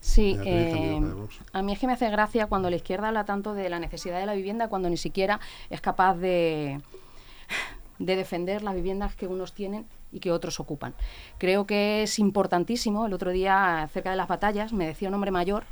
[0.00, 0.98] Sí, eh,
[1.52, 4.18] a mí es que me hace gracia cuando la izquierda habla tanto de la necesidad
[4.18, 6.80] de la vivienda cuando ni siquiera es capaz de,
[7.98, 10.94] de defender las viviendas que unos tienen y que otros ocupan.
[11.38, 13.04] Creo que es importantísimo.
[13.04, 15.64] El otro día, cerca de las batallas, me decía un hombre mayor,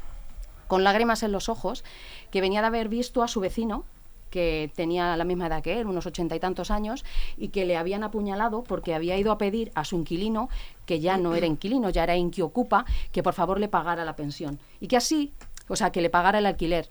[0.67, 1.83] con lágrimas en los ojos,
[2.31, 3.85] que venía de haber visto a su vecino
[4.31, 7.05] que tenía la misma edad que él, unos ochenta y tantos años,
[7.37, 10.49] y que le habían apuñalado porque había ido a pedir a su inquilino,
[10.87, 14.59] que ya no era inquilino, ya era inquiocupa, que por favor le pagara la pensión.
[14.81, 15.33] Y que así,
[15.69, 16.89] o sea, que le pagara el alquiler.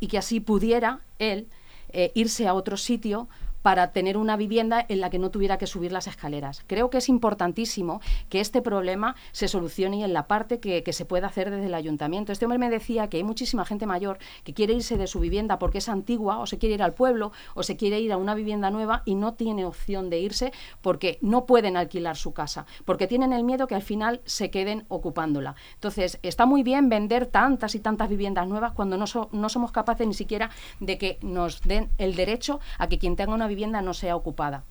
[0.00, 1.46] Y que así pudiera él
[1.90, 3.28] eh, irse a otro sitio
[3.64, 6.62] para tener una vivienda en la que no tuviera que subir las escaleras.
[6.66, 11.28] Creo que es importantísimo que este problema se solucione en la parte que, se pueda
[11.28, 12.30] hacer desde el ayuntamiento.
[12.30, 15.58] Este hombre me decía que hay muchísima gente mayor que quiere irse de su vivienda
[15.58, 18.34] porque es antigua o se quiere ir al pueblo o se quiere ir a una
[18.34, 20.52] vivienda nueva y no tiene opción de irse
[20.82, 24.84] porque no pueden alquilar su casa, porque tienen el miedo que al final se queden
[24.88, 25.54] ocupándola.
[25.72, 30.06] Entonces, está muy bien vender tantas y tantas viviendas nuevas cuando no, no somos capaces
[30.06, 30.50] ni siquiera
[30.80, 34.64] de que nos den el derecho a que quien tenga una vivienda no sea ocupada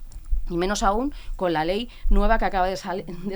[0.50, 2.78] y menos aún con la ley nueva que acaba de,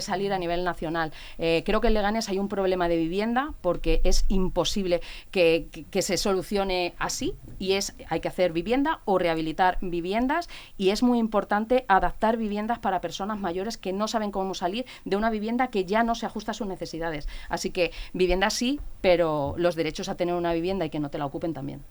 [0.01, 1.11] salir a nivel nacional.
[1.37, 5.67] Eh, creo que en Leganés hay un problema de vivienda porque es imposible que,
[6.01, 11.17] se solucione así y es hay que hacer vivienda o rehabilitar viviendas y es muy
[11.17, 15.85] importante adaptar viviendas para personas mayores que no saben cómo salir de una vivienda que
[15.85, 17.27] ya no se ajusta a sus necesidades.
[17.49, 21.17] Así que vivienda sí, pero los derechos a tener una vivienda y que no te
[21.17, 21.83] la ocupen también.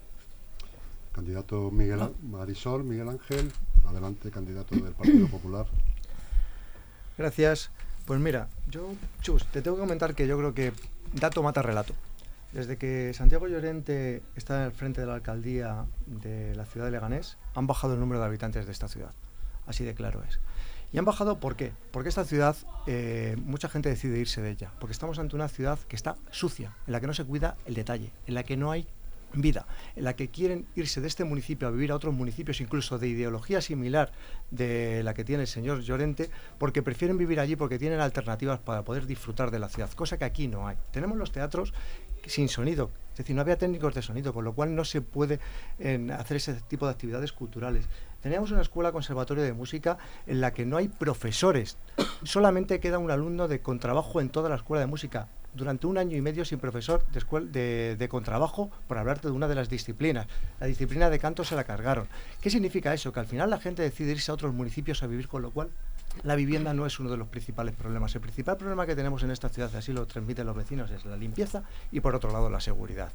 [1.17, 3.51] Candidato Miguel Marisol, Miguel Ángel,
[3.89, 5.65] adelante, candidato del Partido Popular.
[7.17, 7.71] Gracias.
[8.05, 8.93] Pues mira, yo,
[9.23, 10.75] Chus, te tengo que comentar que yo creo que
[11.15, 11.95] dato mata relato.
[12.53, 17.39] Desde que Santiago Llorente está al frente de la alcaldía de la ciudad de Leganés,
[17.55, 19.13] han bajado el número de habitantes de esta ciudad.
[19.67, 20.39] Así de claro es.
[20.93, 21.73] Y han bajado, ¿por qué?
[21.93, 22.57] Porque esta ciudad,
[22.87, 24.71] eh, mucha gente decide irse de ella.
[24.79, 27.75] Porque estamos ante una ciudad que está sucia, en la que no se cuida el
[27.75, 28.87] detalle, en la que no hay
[29.33, 32.99] vida, en la que quieren irse de este municipio a vivir a otros municipios, incluso
[32.99, 34.13] de ideología similar
[34.51, 38.85] de la que tiene el señor Llorente, porque prefieren vivir allí porque tienen alternativas para
[38.85, 40.77] poder disfrutar de la ciudad, cosa que aquí no hay.
[40.91, 41.75] Tenemos los teatros
[42.27, 45.39] sin sonido, es decir, no había técnicos de sonido, con lo cual no se puede
[45.79, 47.89] hacer ese tipo de actividades culturales.
[48.21, 51.79] Teníamos una escuela conservatorio de música en la que no hay profesores,
[52.25, 56.17] solamente queda un alumno de contrabajo en toda la escuela de música durante un año
[56.17, 60.27] y medio sin profesor de, de, contrabajo por hablarte de una de las disciplinas.
[60.61, 62.07] La disciplina de canto se la cargaron.
[62.41, 63.13] ¿Qué significa eso?
[63.13, 65.71] Que al final la gente decide irse a otros municipios a vivir, con lo cual
[66.23, 68.15] la vivienda no es uno de los principales problemas.
[68.15, 71.17] El principal problema que tenemos en esta ciudad, así lo transmiten los vecinos, es la
[71.17, 73.11] limpieza y por otro lado la seguridad.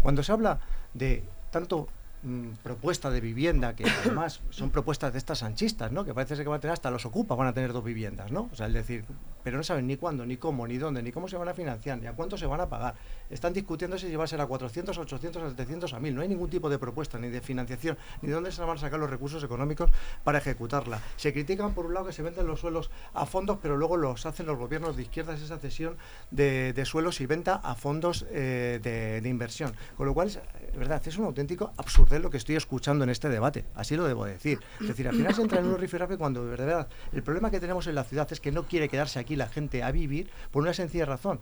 [0.00, 0.60] Cuando se habla
[0.94, 1.88] de tanto
[2.22, 6.04] Mm, propuesta de vivienda, que además son propuestas de estas sanchistas, ¿no?
[6.04, 8.30] Que parece ser que van a tener hasta los ocupas, van a tener dos viviendas,
[8.30, 8.50] ¿no?
[8.52, 9.06] O sea, es decir,
[9.42, 11.98] pero no saben ni cuándo, ni cómo, ni dónde, ni cómo se van a financiar,
[11.98, 12.94] ni a cuánto se van a pagar.
[13.30, 16.14] Están discutiendo si va a ser a 400, 800, a 700, a 1000.
[16.14, 18.80] No hay ningún tipo de propuesta, ni de financiación, ni de dónde se van a
[18.80, 19.90] sacar los recursos económicos
[20.24, 21.00] para ejecutarla.
[21.16, 24.26] Se critican, por un lado, que se venden los suelos a fondos, pero luego los
[24.26, 25.96] hacen los gobiernos de izquierdas esa cesión
[26.30, 29.72] de, suelos y venta a fondos eh, de, inversión.
[29.96, 30.40] Con lo cual, es,
[30.74, 33.64] verdad, es un auténtico absurdo lo que estoy escuchando en este debate.
[33.74, 34.58] Así lo debo decir.
[34.80, 37.60] Es decir, al final se entra en un rifirrafe cuando de verdad el problema que
[37.60, 40.62] tenemos en la ciudad es que no quiere quedarse aquí la gente a vivir por
[40.62, 41.40] una sencilla razón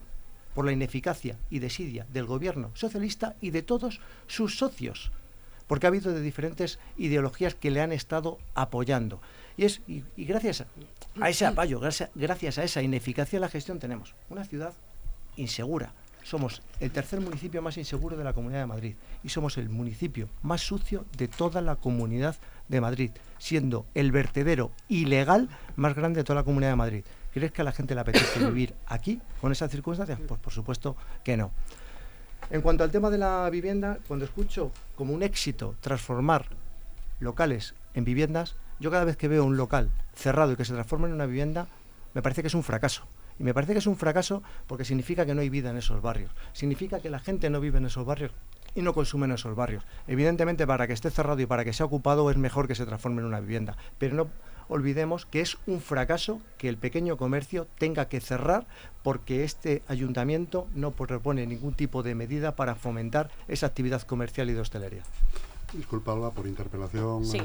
[0.59, 5.13] por la ineficacia y desidia del gobierno socialista y de todos sus socios,
[5.69, 9.21] porque ha habido de diferentes ideologías que le han estado apoyando.
[9.57, 10.65] Y, es, y, gracias
[11.21, 14.73] a, ese apoyo, gracias, gracias a esa ineficacia de la gestión, tenemos una ciudad
[15.37, 15.93] insegura,
[16.25, 20.29] somos el tercer municipio más inseguro de la Comunidad de Madrid y somos el municipio
[20.43, 22.37] más sucio de toda la Comunidad
[22.69, 27.05] de Madrid, siendo el vertedero ilegal más grande de toda la Comunidad de Madrid.
[27.39, 30.19] ¿Crees que a la gente le apetece vivir aquí con esas circunstancias?
[30.27, 31.53] Pues por supuesto que no.
[32.51, 36.47] En cuanto al tema de la vivienda, cuando escucho como un éxito transformar
[37.21, 41.07] locales en viviendas, yo cada vez que veo un local cerrado y que se transforma
[41.07, 41.69] en una vivienda,
[42.13, 43.07] me parece que es un fracaso.
[43.39, 46.03] Y me parece que es un fracaso porque significa que no hay vida en esos
[46.03, 46.33] barrios.
[46.53, 48.33] Significa que la gente no vive en esos barrios
[48.75, 49.85] y no consume en esos barrios.
[50.09, 53.21] Evidentemente, para que esté cerrado y para que sea ocupado es mejor que se transforme
[53.21, 53.77] en una vivienda.
[53.97, 54.27] Pero no
[54.69, 58.67] olvidemos que es un fracaso que el pequeñño comercio tenga que cerrar
[59.03, 64.53] porque este ayuntamiento no propone ningún tipo de medida para fomentar esa actividad comercial y
[64.53, 65.03] de hostelería.
[65.73, 67.41] Disculpa, por interpelación eh,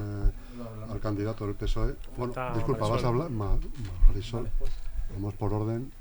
[0.89, 1.95] al candidato del PSOE.
[2.17, 4.49] Bueno, disculpa, vas a hablar, Marisol.
[5.13, 5.91] Vamos por orden.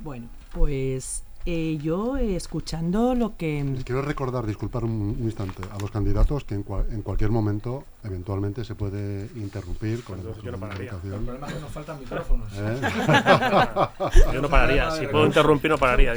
[0.00, 3.64] Bueno, pues eh, yo escuchando lo que...
[3.64, 8.64] Les quiero recordar, disculpar un, instante, a los candidatos que en, en, cualquier momento, eventualmente,
[8.64, 10.92] se puede interrumpir con Entonces, yo no pararía.
[10.92, 12.52] El problema es que nos faltan micrófonos.
[12.56, 12.80] ¿Eh?
[14.32, 14.90] yo no pararía.
[14.90, 16.14] Si puedo interrumpir, no pararía.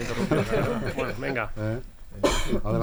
[0.97, 1.51] bueno, venga.
[1.57, 1.79] ¿Eh?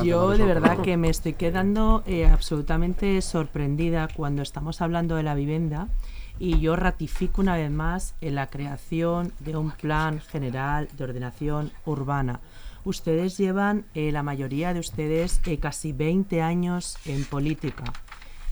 [0.03, 5.35] Yo de verdad que me estoy quedando eh, absolutamente sorprendida cuando estamos hablando de la
[5.35, 5.89] vivienda
[6.41, 11.71] y yo ratifico una vez más en la creación de un plan general de ordenación
[11.85, 12.41] urbana.
[12.83, 17.85] Ustedes llevan, eh, la mayoría de ustedes, eh, casi 20 años en política,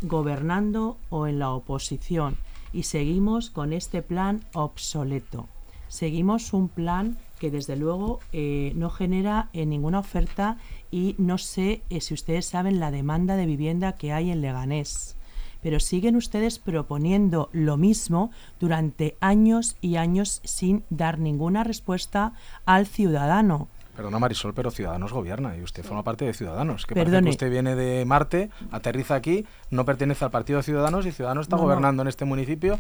[0.03, 2.37] gobernando o en la oposición,
[2.75, 5.49] y seguimos con este plan obsoleto.
[5.89, 10.59] Seguimos un plan que desde luego eh, no genera ninguna oferta
[10.91, 15.18] y no sé si ustedes saben la demanda de vivienda que hay en Leganés
[15.63, 18.31] pero siguen ustedes proponiendo lo mismo
[18.61, 22.33] durante años y años sin dar ninguna respuesta
[22.65, 23.69] al ciudadano.
[23.99, 26.87] Perdona Marisol, pero Ciudadanos gobierna y usted forma parte de Ciudadanos.
[26.87, 31.05] Que parece que usted viene de Marte, aterriza aquí, no pertenece al Partido de Ciudadanos
[31.05, 32.79] y Ciudadanos está gobernando en este municipio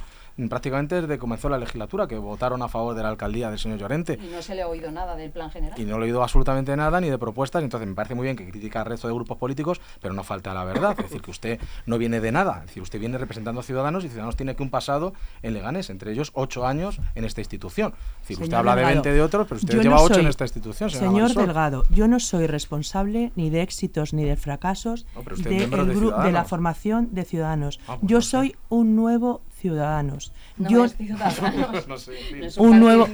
[0.48, 3.78] prácticamente desde que comenzó la legislatura, que votaron a favor de la alcaldía del señor
[3.78, 4.18] Llorente.
[4.22, 5.78] Y no se le ha oído nada del plan general.
[5.78, 8.36] Y no le he oído absolutamente nada ni de propuestas, entonces me parece muy bien
[8.36, 10.94] que critica al resto de grupos políticos, pero no falta la verdad.
[10.98, 14.04] Es decir, que usted no viene de nada, es decir, usted viene representando a Ciudadanos
[14.04, 15.12] y Ciudadanos tiene que un pasado
[15.42, 17.94] en Leganés, entre ellos ocho años en esta institución.
[18.22, 20.90] Es decir, usted habla de 20 de otros, pero usted lleva ocho en esta institución.
[20.90, 25.06] Señor Delgado, yo no soy responsable ni de éxitos ni de fracasos
[25.38, 27.80] de, de, la formación de Ciudadanos.
[27.86, 30.32] Ah, pues yo soy un nuevo Ciudadanos.
[30.56, 30.86] No Yo,
[32.56, 33.08] un, nuevo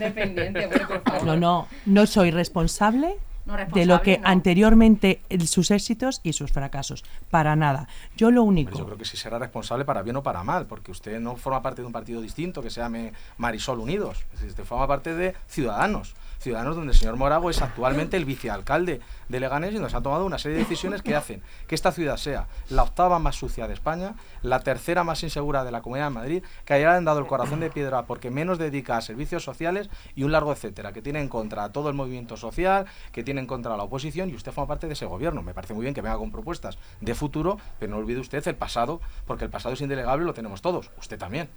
[1.24, 7.04] No, no, no soy responsable de lo que anteriormente sus éxitos y sus fracasos.
[7.30, 7.88] Para nada.
[8.16, 8.76] Yo lo único.
[8.76, 11.62] yo creo que sí será responsable para bien o para mal, porque usted no forma
[11.62, 14.24] parte de un partido distinto que se llame Marisol Unidos.
[14.34, 16.14] usted forma parte de Ciudadanos.
[16.38, 20.26] Ciudadanos donde el señor Morago es actualmente el vicealcalde de Leganés y nos ha tomado
[20.26, 23.72] una serie de decisiones que hacen que esta ciudad sea la octava más sucia de
[23.72, 27.60] España, la tercera más insegura de la Comunidad de Madrid, que hayan dado el corazón
[27.60, 31.28] de piedra porque menos dedica a servicios sociales y un largo etcétera, que tiene en
[31.28, 34.68] contra a todo el movimiento social, que tiene en contra la oposición y usted forma
[34.68, 35.42] parte de ese gobierno.
[35.42, 38.56] Me parece muy bien que venga con propuestas de futuro, pero no olvide usted el
[38.56, 41.48] pasado, porque el pasado es indelegable, lo tenemos todos, usted también.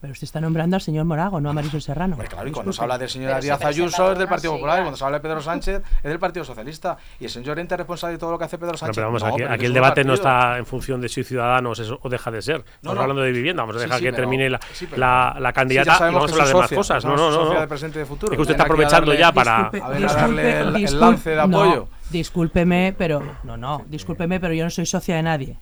[0.00, 2.18] Pero usted está nombrando al señor Morago, no a Marisol Serrano.
[2.18, 4.96] claro, y cuando se habla del señor Díaz Ayuso es del Partido Popular, y cuando
[4.96, 6.98] se habla de Pedro Sánchez es del Partido Socialista.
[7.18, 8.94] Y el señor Ente es responsable de todo lo que hace Pedro Sánchez.
[8.94, 12.42] pero vamos, aquí, el debate no está en función de si Ciudadanos o deja de
[12.42, 12.64] ser.
[12.74, 14.60] Estamos hablando de vivienda, vamos a dejar que termine la,
[14.96, 17.04] la, la, candidata y vamos a hablar de más cosas.
[17.04, 17.60] No, no, no.
[17.60, 18.32] De presente y de futuro.
[18.32, 19.70] Es que usted está aprovechando ya para.
[19.72, 21.88] darle el, lance de apoyo.
[22.10, 23.22] discúlpeme, pero.
[23.44, 25.56] No, no, discúlpeme, pero yo no soy socia de nadie.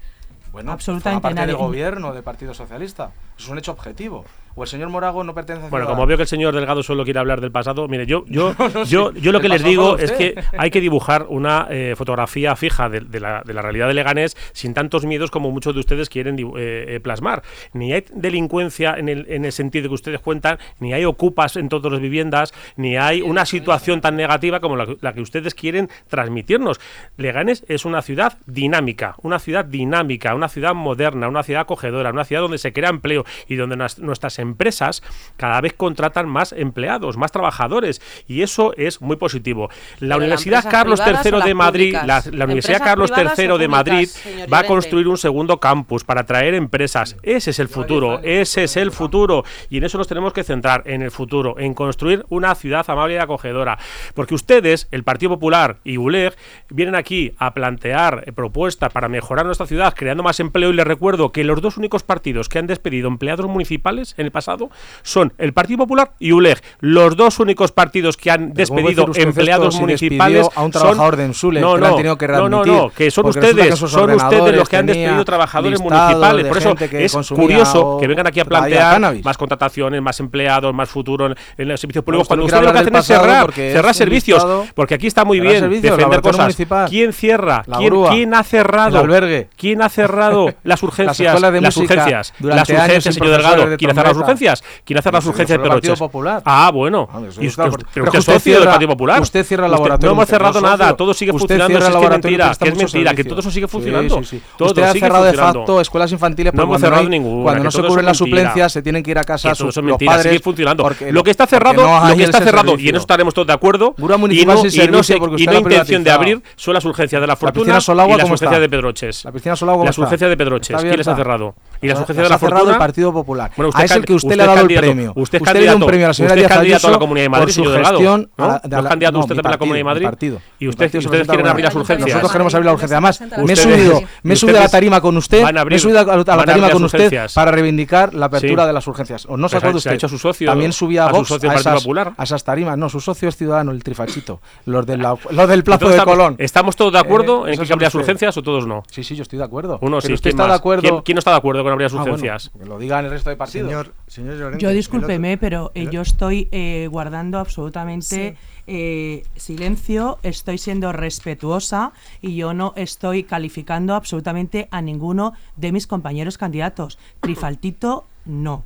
[0.55, 3.11] Bueno, absolutamente parte del gobierno del Partido Socialista.
[3.37, 4.25] Es un hecho objetivo.
[4.55, 7.05] O el señor Morago no pertenece a Bueno, como veo que el señor Delgado solo
[7.05, 8.55] quiere hablar del pasado, mire, yo, yo,
[8.87, 12.89] yo, yo lo que les digo es que hay que dibujar una eh, fotografía fija
[12.89, 16.09] de, de la, de la realidad de Leganés sin tantos miedos como muchos de ustedes
[16.09, 16.45] quieren eh,
[16.89, 17.43] eh, plasmar.
[17.73, 21.69] Ni hay delincuencia en el, en el sentido que ustedes cuentan, ni hay ocupas en
[21.69, 25.55] todas las viviendas, ni hay una situación tan negativa como la, que- la que ustedes
[25.55, 26.81] quieren transmitirnos.
[27.17, 32.25] Leganés es una ciudad dinámica, una ciudad dinámica, una ciudad moderna, una ciudad acogedora, una
[32.25, 35.03] ciudad donde se crea empleo y donde nuestras empresas
[35.37, 39.71] cada vez contratan más empleados, más trabajadores y eso es muy positivo.
[40.01, 44.09] La Pero Universidad Carlos III de Madrid, la, la Universidad ¿Empresas Carlos III de Madrid
[44.53, 47.17] va a construir un segundo campus para atraer empresas.
[47.23, 49.45] Ese es el futuro, ese es el futuro.
[49.71, 53.15] Y en eso nos tenemos que centrar en el futuro, en construir una ciudad amable
[53.15, 53.79] y acogedora,
[54.15, 56.35] porque ustedes, el Partido Popular y ULEG
[56.71, 60.71] vienen aquí a plantear propuestas para mejorar nuestra ciudad, creando más empleo.
[60.71, 64.33] Y les recuerdo que los dos únicos partidos que han despedido empleados municipales en el
[64.35, 64.69] pasado
[65.03, 68.83] son el Partido Popular y ULEG, los dos únicos partidos que han Pero ¿cómo va
[68.83, 72.29] a despedido empleados municipales a un son- trabajador de Ensule, no, que no, tenido que
[72.29, 75.81] no, no, readmitir, no, que son ustedes, que son ustedes los que han despedido trabajadores
[75.81, 76.47] municipales.
[76.47, 80.89] Por eso que es curioso que vengan aquí a plantear más contrataciones, más empleados, más
[80.89, 82.27] futuro en, en los servicios públicos.
[82.29, 84.43] Cuando ustedes lo que hacen es cerrar, cerrar es servicios.
[84.43, 86.57] listado- Porque aquí está muy bien servicios, defender cosas.
[86.89, 87.63] ¿Quién cierra?
[87.65, 88.99] ¿Quién, grúa, quién ha cerrado?
[88.99, 89.49] el albergue.
[89.57, 91.21] ¿Quién ha cerrado las urgencias?
[91.29, 92.35] escuelas de las urgencias.
[92.39, 93.67] durante Las urgencias, en señor Delgado.
[93.71, 94.24] de ¿Quién ha cerrado las.
[94.25, 94.65] Urgencias?
[94.85, 95.97] ¿Quién ha cerrado las urgencias de el Partido?
[95.97, 96.43] Popular.
[96.45, 97.09] Ah, bueno.
[97.13, 99.21] Ah, Y usted, por- pero usted es usted socio del cierra- Partido Popular.
[99.23, 101.69] usted cierra el Usted- laboratorio No hemos cerrado no nada, todo sigue Usted funcionando.
[101.69, 103.71] cierra el es que es laboratorio mentira, que es mentira, que todo eso sigue Sí,
[103.73, 104.19] funcionando.
[104.19, 104.43] sí, sí.
[104.59, 107.65] Todo Usted ha sigue cerrado de facto escuelas infantiles No hemos cerrado ninguna, Cuando que
[107.65, 109.81] no se cubren las suplencias, se tienen que ir a casa Que sus todo eso
[109.81, 110.33] es los mentira, padres.
[110.33, 110.91] sigue funcionando.
[111.11, 113.95] Lo que está cerrado, lo que está cerrado, y en eso estaremos todos de acuerdo,
[113.99, 115.19] y no, usted
[115.59, 119.25] intención de abrir son las urgencias de la fortuna y las ¿cómo urgencias de Pedroches.
[119.25, 120.77] La piscina Solagua, ¿cómo Las urgencias de Pedroches.
[120.81, 121.55] ¿Quién les ha cerrado?
[121.83, 122.73] ¿Y las urgencias de la fortuna?
[122.73, 123.51] el Partido Popular.
[123.57, 125.13] Bueno, a el que usted, usted le ha dado el premio.
[125.17, 126.99] Usted es le dio un premio a la señora usted es Díaz candidato a la
[126.99, 128.45] Comunidad de por Madrid, su señor Delgado, gestión ¿no?
[128.45, 130.05] a la- ¿No de es candidato no, usted mi para la Comunidad de Madrid?
[130.05, 130.39] partido.
[130.59, 132.09] Y usted, partido ustedes quieren a abrir las urgencias.
[132.09, 132.97] Nosotros queremos abrir la urgencia.
[132.97, 135.79] Además, me he subido, me he subido a la tarima con usted, a me he
[135.79, 138.67] subido a la, a a tarima con usted para reivindicar la apertura Sí.
[138.67, 139.27] de las urgencias.
[139.27, 139.97] ¿O no se Pues acuerda se ha usted?
[139.97, 141.87] hecho su socio También subía a a su Vox socio a esas,
[142.17, 142.79] a esas tarimas.
[142.79, 144.41] No, su socio es ciudadano, el trifachito.
[144.67, 146.37] Los, de la, los del plazo de Colón.
[146.39, 148.83] ¿Estamos todos de acuerdo Eh, en esos que abrir las urgencias o todos no?
[148.91, 149.79] Sí, sí, yo estoy de acuerdo.
[149.83, 150.13] Uno sí.
[150.13, 151.03] usted ¿quién está de acuerdo.
[151.05, 152.51] ¿Quién, no está de acuerdo con abrir las Ah, urgencias?
[152.59, 153.69] que lo digan el resto de partidos.
[153.69, 158.37] Señor, señor Llorente, Yo discúlpeme, pero eh, yo estoy eh, guardando absolutamente
[158.67, 161.93] eh, silencio, estoy siendo respetuosa
[162.23, 166.99] y yo no estoy calificando absolutamente a ninguno de mis compañeros candidatos.
[167.21, 168.65] Trifaltito, no.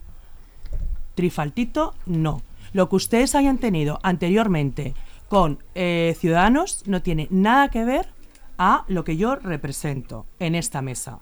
[1.14, 2.42] Trifaltito, no.
[2.74, 4.94] Lo que ustedes hayan tenido anteriormente
[5.28, 8.08] con Ciudadanos no tiene nada que ver
[8.58, 11.20] a lo que yo represento en esta mesa.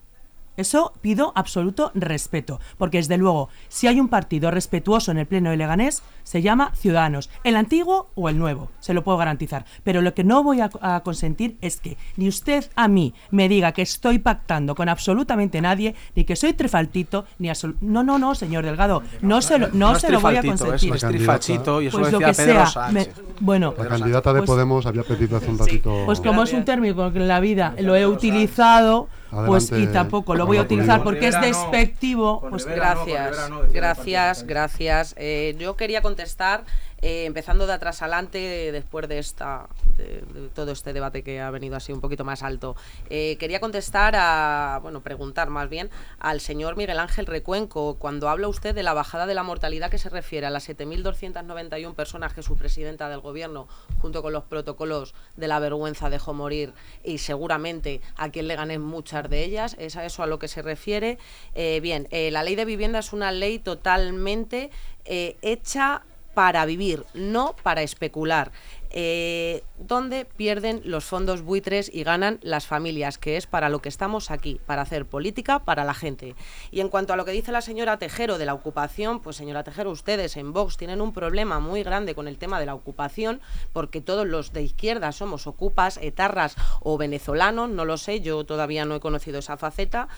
[0.57, 5.51] Eso pido absoluto respeto, porque desde luego, si hay un partido respetuoso en el Pleno
[5.51, 9.65] de Leganés, se llama Ciudadanos, el antiguo o el nuevo, se lo puedo garantizar.
[9.85, 13.49] Pero lo que no voy a, a consentir es que ni usted a mí me
[13.49, 17.51] diga que estoy pactando con absolutamente nadie, ni que soy trifaltito, ni
[17.81, 20.67] No, no, no, señor Delgado, no se lo, no es se lo voy a trifaltito,
[20.71, 20.97] consentir.
[20.97, 23.09] Es, es trifachito y eso Pues lo decía que Pedro sea, me-
[23.41, 26.03] bueno, La candidata de pues- Podemos había pedido hace un ratito.
[26.07, 30.35] pues como es un término que en la vida lo he utilizado, pues y tampoco
[30.35, 32.41] lo voy a utilizar porque es despectivo.
[32.49, 35.15] Pues Gracias, gracias, gracias.
[35.17, 36.65] Eh, yo quería contestar,
[37.03, 39.69] eh, empezando de atrás adelante, después de esta,
[39.99, 42.75] de, todo este debate que ha venido así un poquito más alto.
[43.11, 48.49] Eh, quería contestar a, bueno, preguntar más bien al señor Miguel Ángel Recuenco, cuando habla
[48.49, 52.43] usted de la bajada de la mortalidad que se refiere a las 7.291 personas que
[52.43, 53.69] su presidenta del gobierno,
[54.01, 56.73] junto con los protocolos de la vergüenza, dejó morir
[57.05, 60.49] y seguramente a quien le gané muchas de ellas, es a eso a lo que
[60.49, 61.19] se refiere.
[61.55, 64.71] Eh, bien, la ley de vivienda es una ley totalmente
[65.05, 66.03] hecha
[66.37, 68.53] para vivir, no para especular.
[68.91, 73.89] Eh, donde pierden los fondos buitres y ganan las familias, que es para lo que
[73.89, 76.35] estamos aquí, para hacer política para la gente.
[76.71, 79.65] Y en cuanto a lo que dice la señora Tejero de la ocupación, pues señora
[79.65, 83.41] Tejero, ustedes en Vox tienen un problema muy grande con el tema de la ocupación,
[83.73, 88.85] porque todos los de izquierda somos ocupas, etarras o venezolanos, no lo sé, yo todavía
[88.85, 90.09] no he conocido esa faceta.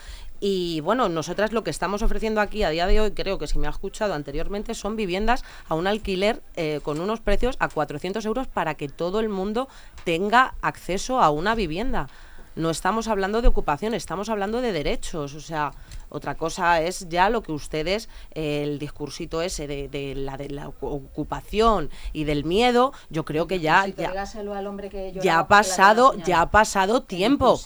[0.40, 3.58] Y bueno, nosotras lo que estamos ofreciendo aquí a día de hoy, creo que si
[3.58, 8.24] me ha escuchado anteriormente, son viviendas a un alquiler eh, con unos precios a 400
[8.24, 9.68] euros para que todo el mundo
[10.04, 12.08] tenga acceso a una vivienda.
[12.54, 15.34] No estamos hablando de ocupación, estamos hablando de derechos.
[15.34, 15.72] O sea,
[16.10, 21.90] otra cosa es ya lo que ustedes, el discursito ese de, la, de la ocupación
[22.12, 23.86] y del miedo, yo creo que ya...
[23.86, 27.60] Ya, al hombre que ya ha pasado, ya ha pasado tiempo.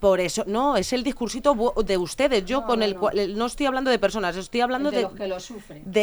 [0.00, 2.44] Por, eso, no, es el discursito de ustedes.
[2.44, 3.46] Yo no, con el cual, no.
[3.46, 5.08] estoy hablando de personas, estoy hablando de,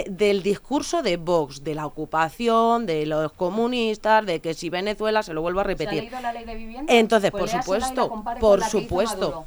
[0.10, 5.34] del discurso de Vox, de la ocupación, de los comunistas, de que si Venezuela, se
[5.34, 6.10] lo vuelvo a repetir.
[6.10, 6.94] ¿Se ha la ley de vivienda?
[6.94, 9.46] Entonces, por supuesto, por supuesto,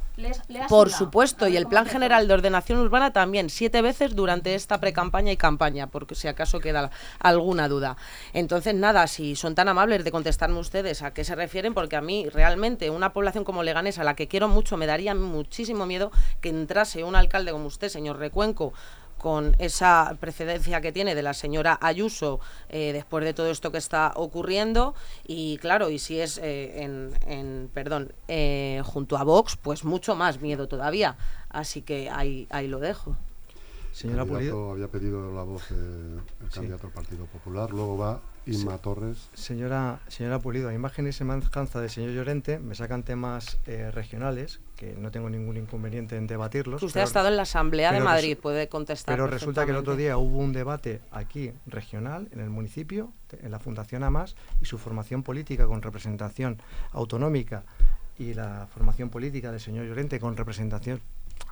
[0.69, 5.31] por supuesto, y el plan general de Ordenación Urbana también siete veces durante esta precampaña
[5.31, 7.97] y campaña, porque si acaso queda alguna duda.
[8.33, 12.01] Entonces, nada, si son tan amables de contestarme ustedes a qué se refieren, porque a
[12.01, 16.11] mí realmente una población como Leganés, a la que quiero mucho, me daría muchísimo miedo
[16.41, 18.73] que entrase un alcalde como usted, señor Recuenco,
[19.25, 23.79] con esa precedencia que tiene de la señora Ayuso eh, después de todo esto que
[23.79, 24.93] está ocurriendo
[25.25, 30.15] y claro, y si es eh, en, en, perdón, eh, junto a Vox, pues mucho
[30.15, 31.17] más miedo todavía.
[31.49, 33.17] Así que ahí, ahí lo dejo.
[33.91, 34.69] Señora Pulido.
[34.69, 36.19] Había pedido la voz el
[36.51, 36.59] sí.
[36.59, 38.77] candidato al Partido Popular, luego va Inma.
[38.77, 39.29] Torres.
[39.33, 44.59] Señora, señora Pulido, a imagen y semejanza del señor Llorente, me sacan temas eh, regionales
[44.75, 46.83] que no tengo ningún inconveniente en debatirlos.
[46.83, 49.15] Usted ha estado en la Asamblea de Madrid, puede contestar.
[49.15, 53.11] Pero resulta que el otro día hubo un debate aquí regional, en el municipio,
[53.41, 56.61] en la Fundación AMAS, y su formación política con representación
[56.91, 57.63] autonómica
[58.17, 61.01] y la formación política del señor Llorente con representación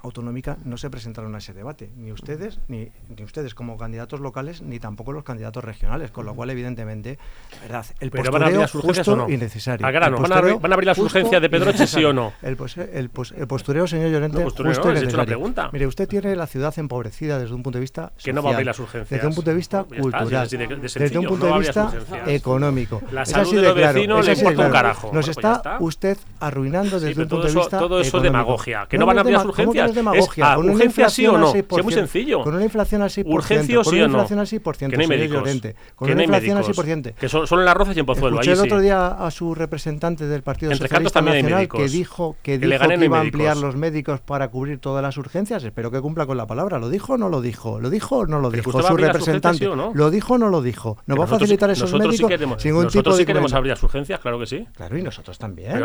[0.03, 4.61] autonómica no se presentaron a ese debate, ni ustedes, ni, ni, ustedes como candidatos locales,
[4.61, 7.17] ni tampoco los candidatos regionales, con lo cual evidentemente,
[7.61, 9.27] verdad, el Pero van a las urgencias justo o no?
[9.27, 12.33] van, a abrir, van, a las urgencias de Pedroche, sí o no.
[12.41, 15.69] El, postureo, el, el postureo señor Llorente, no, hecho una pregunta.
[15.71, 18.53] Mire, usted tiene la ciudad empobrecida desde un punto de vista que no va a
[18.53, 19.09] abrir las urgencias.
[19.09, 21.93] Desde un punto de vista cultural, desde un punto de vista
[22.27, 23.01] económico.
[23.11, 25.11] La salud así de los claro, vecinos un carajo.
[25.13, 29.05] Nos pues está usted arruinando desde un punto de vista Todo eso demagogia, que no
[29.05, 29.72] van a abrir las urgencias.
[30.41, 31.53] Ah, con urgencia sí o no.
[31.53, 32.43] Es muy sencillo.
[32.43, 33.13] Con una inflación al 6%.
[33.13, 33.83] Sí o no.
[33.83, 35.75] Con una inflación al 6%.
[35.95, 37.13] Con una inflación al 6%.
[37.15, 38.39] Que son, son las rozas y en Pozuelo.
[38.39, 43.21] Escuché otro día a su representante del Partido que dijo que, dijo que iba a
[43.21, 45.63] ampliar los médicos para cubrir todas las urgencias.
[45.63, 46.79] Espero que cumpla con la palabra.
[46.79, 47.79] ¿Lo dijo o no lo dijo?
[47.79, 48.71] ¿Lo dijo o no lo dijo?
[48.71, 49.65] Su representante.
[49.93, 50.97] ¿Lo dijo o no lo dijo?
[51.05, 52.31] ¿Nos va a facilitar esos médicos
[52.63, 54.67] ningún tipo queremos abrir las urgencias, claro que sí.
[54.75, 55.77] Claro, y nosotros también.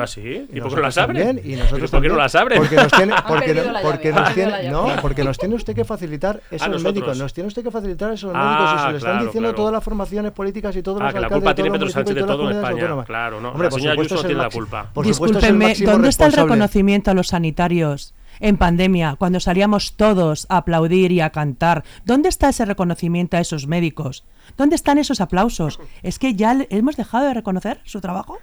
[0.53, 1.43] ¿Y, por qué no las abren?
[1.45, 2.59] Y ¿Por qué no las abren?
[2.59, 7.33] Porque nos porque nos tiene, no, porque nos tiene usted que facilitar esos médicos, nos
[7.33, 10.33] tiene usted que facilitar esos médicos ah, y se le están diciendo todas las formaciones
[10.33, 12.57] políticas y todos ah, los que alcaldes la culpa tiene Pedro Sánchez de todo en
[12.57, 13.07] España, autónomas.
[13.07, 13.49] claro, no.
[13.51, 14.91] Hombre, la señora Ayuso tiene la culpa.
[15.03, 18.15] Discúlpenme, ¿dónde está el reconocimiento a los sanitarios?
[18.41, 21.85] en pandemia, cuando salíamos todos a aplaudir y a cantar.
[22.05, 24.25] ¿Dónde está ese reconocimiento a esos médicos?
[24.57, 25.81] ¿Dónde están esos aplausos?
[26.03, 28.39] ¿Es que ya hemos dejado de reconocer su trabajo?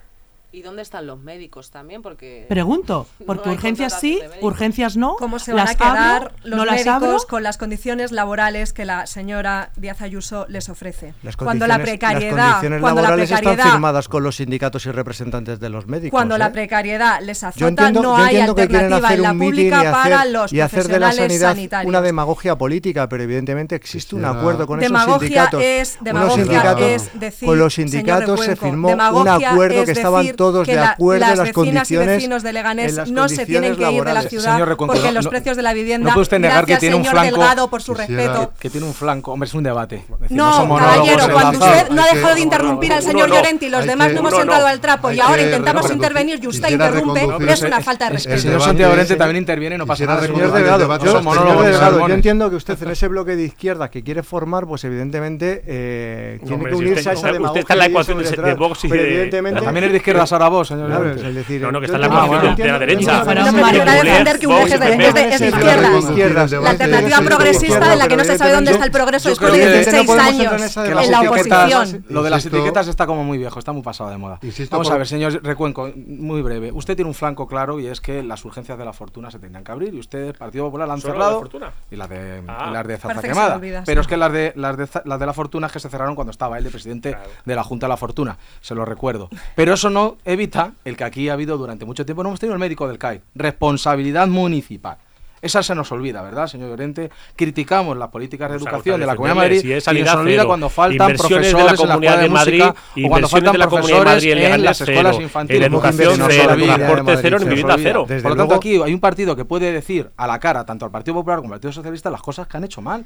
[0.52, 2.02] ¿Y dónde están los médicos también?
[2.02, 5.16] Porque pregunto, porque no urgencias sí, urgencias no.
[5.16, 9.06] ¿Cómo se van a quedar los no médicos las con las condiciones laborales que la
[9.06, 11.14] señora Díaz Ayuso les ofrece?
[11.22, 14.86] Las cuando la precariedad, las condiciones cuando laborales la precariedad, están firmadas con los sindicatos
[14.86, 16.10] y representantes de los médicos.
[16.10, 16.38] Cuando ¿eh?
[16.38, 20.24] la precariedad les azota, yo entiendo, no yo hay alternativa en la pública hacer, para
[20.24, 21.88] los y hacer de la sanidad sanitarios.
[21.88, 25.62] una demagogia política, pero evidentemente existe sí, un acuerdo con demagogia esos sindicatos.
[25.62, 30.35] Es, demagogia sindicatos, es decir, con los sindicatos de se firmó un acuerdo que estaban
[30.36, 33.76] todos que de acuerdo la, las las vecinas y vecinos de Leganés no se tienen
[33.76, 33.96] que laborales.
[33.96, 36.08] ir de la ciudad porque no, los precios de la vivienda.
[36.08, 37.36] No puede usted negar que tiene un flanco.
[37.36, 38.50] Delgado, por su respeto.
[38.50, 39.32] Que, que, tiene un flanco.
[39.32, 40.04] Hombre, es un debate.
[40.30, 44.12] No, caballero, cuando usted no ha dejado de interrumpir al señor Llorente y los demás
[44.12, 48.06] no hemos entrado al trapo y ahora intentamos intervenir y usted interrumpe, es una falta
[48.06, 48.34] de respeto.
[48.34, 50.26] El señor Santiago Llorente también interviene y no pasa nada.
[50.26, 54.84] Señor Delgado, yo entiendo que usted en ese bloque de izquierdas que quiere formar, pues
[54.84, 57.46] evidentemente eh, tiene que unirse a esa demagogia.
[57.46, 59.28] Usted está en la ecuación de Vox y de.
[59.30, 61.14] También es de izquierda Ahora vos, señor.
[61.16, 63.24] Decir, no, no, que está en la de, la derecha.
[63.24, 66.46] defender que es de izquierda.
[66.60, 69.82] La alternativa progresista en la que no se sabe dónde está el progreso después de
[69.82, 72.04] 16 años en la oposición.
[72.08, 74.40] Lo de las etiquetas está como muy viejo, está muy pasado de moda.
[74.70, 76.72] Vamos a ver, señor Recuenco, muy breve.
[76.72, 79.64] Usted tiene un flanco claro y es que las urgencias de la fortuna se tendrían
[79.64, 81.48] que abrir y usted, Partido Popular, la han cerrado.
[81.90, 82.70] Y las de, ah.
[82.72, 83.60] las de Zaza Quemada.
[83.84, 86.30] Pero es que las de, las, de, las de la fortuna que se cerraron cuando
[86.30, 89.28] estaba él de presidente de la Junta de la Fortuna, se lo recuerdo.
[89.54, 92.54] Pero eso no evita el que aquí ha habido durante mucho tiempo, no hemos tenido
[92.54, 94.98] el médico del CAI, responsabilidad municipal.
[95.42, 97.10] Esa se nos olvida, ¿verdad, señor Llorente?
[97.36, 101.12] Criticamos las políticas de educación de la Comunidad de Madrid y nos olvida cuando faltan
[101.12, 105.66] profesores de la Comunidad de, Madrid, o cuando faltan profesores en, las escuelas infantiles.
[105.66, 108.06] En educación no cero, en transporte cero, en vivienda cero.
[108.06, 110.90] Por lo tanto, aquí hay un partido que puede decir a la cara tanto al
[110.90, 113.04] Partido Popular como al Partido Socialista las cosas que han hecho mal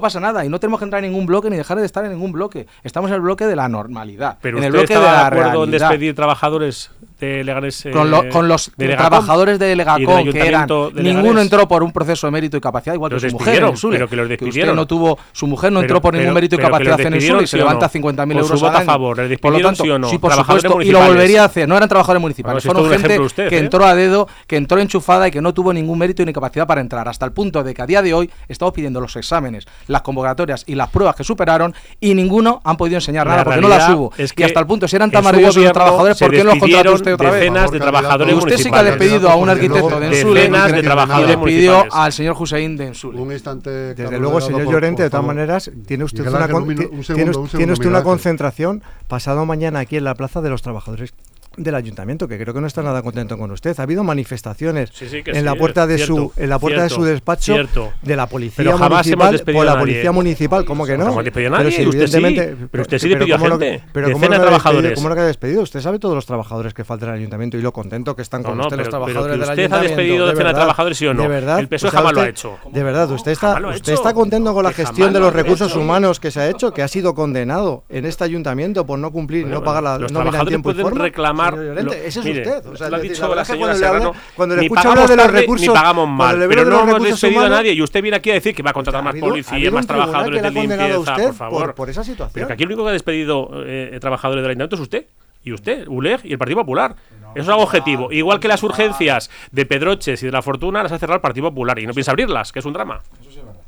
[0.00, 2.12] pasa nada y no tenemos que entrar en ningún bloque ni dejar de estar en
[2.12, 2.66] ningún bloque.
[2.82, 4.38] Estamos en el bloque de la normalidad.
[4.42, 5.88] Pero en el usted bloque estaba de de la acuerdo en realidad.
[5.90, 6.90] despedir trabajadores
[7.20, 10.68] de con, eh, con, los de Legacom, trabajadores de Legacom, que eran.
[10.68, 13.76] de ninguno entró por un proceso de mérito y capacidad, igual los que su mujer.
[13.76, 14.74] Sule, pero que los despidieron.
[14.74, 17.22] Que no tuvo, su mujer no pero, entró por ningún mérito y capacidad en el
[17.22, 19.90] sur y se levanta 50.000 euros su voto a favor, ¿le por lo tanto, sí,
[19.90, 20.08] o no?
[20.08, 21.66] sí, por supuesto, y lo volvería a hacer.
[21.68, 23.60] No eran trabajadores municipales, bueno, fueron gente usted, que ¿eh?
[23.60, 26.80] entró a dedo, que entró enchufada y que no tuvo ningún mérito ni capacidad para
[26.80, 30.02] entrar, hasta el punto de que a día de hoy estamos pidiendo los exámenes, las
[30.02, 33.88] convocatorias y las pruebas que superaron y ninguno han podido enseñar nada porque no las
[33.90, 34.12] hubo.
[34.18, 36.58] Es y hasta el punto, si eran tan maravillosos los trabajadores, ¿por qué no los
[36.58, 37.40] contrató usted otra vez?
[37.40, 38.98] Decenas de trabajadores Y usted sí que ha municipales.
[39.00, 41.94] despedido a un arquitecto de Ensule Decenas de y trabajadores despidió municipales.
[42.06, 43.20] al señor Hussein de Ensule.
[43.20, 43.70] Un instante.
[43.70, 46.26] Desde Carlos luego, señor por- Llorente, por de todas maneras, tiene usted
[47.86, 51.14] una, concentración pasado mañana aquí en la plaza de los trabajadores
[51.56, 53.74] del ayuntamiento que creo que no está nada contento con usted.
[53.78, 56.82] Ha habido manifestaciones Sí, sí, en sí, la puerta de cierto, su en la puerta
[56.82, 57.92] de su despacho cierto.
[58.02, 61.50] de la policía Pero municipal por a la policía municipal cómo que no No Pero
[61.50, 64.34] nadie, si evidentemente- pero usted sí despidió a ¿cómo lo- gente, pero cómo de no
[64.36, 64.94] lo trabajadores.
[64.94, 67.56] cómo no que ha despedido usted sabe todos los trabajadores que faltan en el ayuntamiento
[67.58, 69.80] y lo contento que están No, con no, usted los pero- pero trabajadores usted ha
[69.80, 71.22] despedido de decenas de trabajadores, ¿sí o no?
[71.22, 72.58] de verdad El PSOE jamás lo ha hecho.
[72.70, 75.74] de verdad usted está lo usted está contento con la gestión de lo los recursos
[75.74, 79.46] humanos que se ha hecho que ha sido condenado en este ayuntamiento por no cumplir
[79.46, 82.66] no pagar la nómina en tiempo y pueden forma reclamar Llorente, ese es mire, usted
[82.66, 84.82] o sea, lo ha dicho la señora cuando le habla- Serrano, cuando le ni escucho
[84.82, 87.72] pagamos hablar de los tarde, recursos ni pagamos mal, pero no hemos despedido a nadie
[87.72, 89.72] y usted viene aquí a decir que va a contratar más habido- ha policía, habido
[89.72, 91.62] más trabajadores de limpieza, por favor.
[91.66, 92.32] por- por esa situación.
[92.34, 95.06] Pero que aquí el único que ha despedido eh, trabajadores del ayuntamiento es usted.
[95.44, 96.96] Y usted, ULEG y el Partido Popular.
[97.32, 98.10] Eso es algo objetivo.
[98.10, 101.50] Igual que las urgencias de Pedroches y de la Fortuna las ha cerrado el Partido
[101.50, 103.00] Popular y no piensa abrirlas, que es un drama.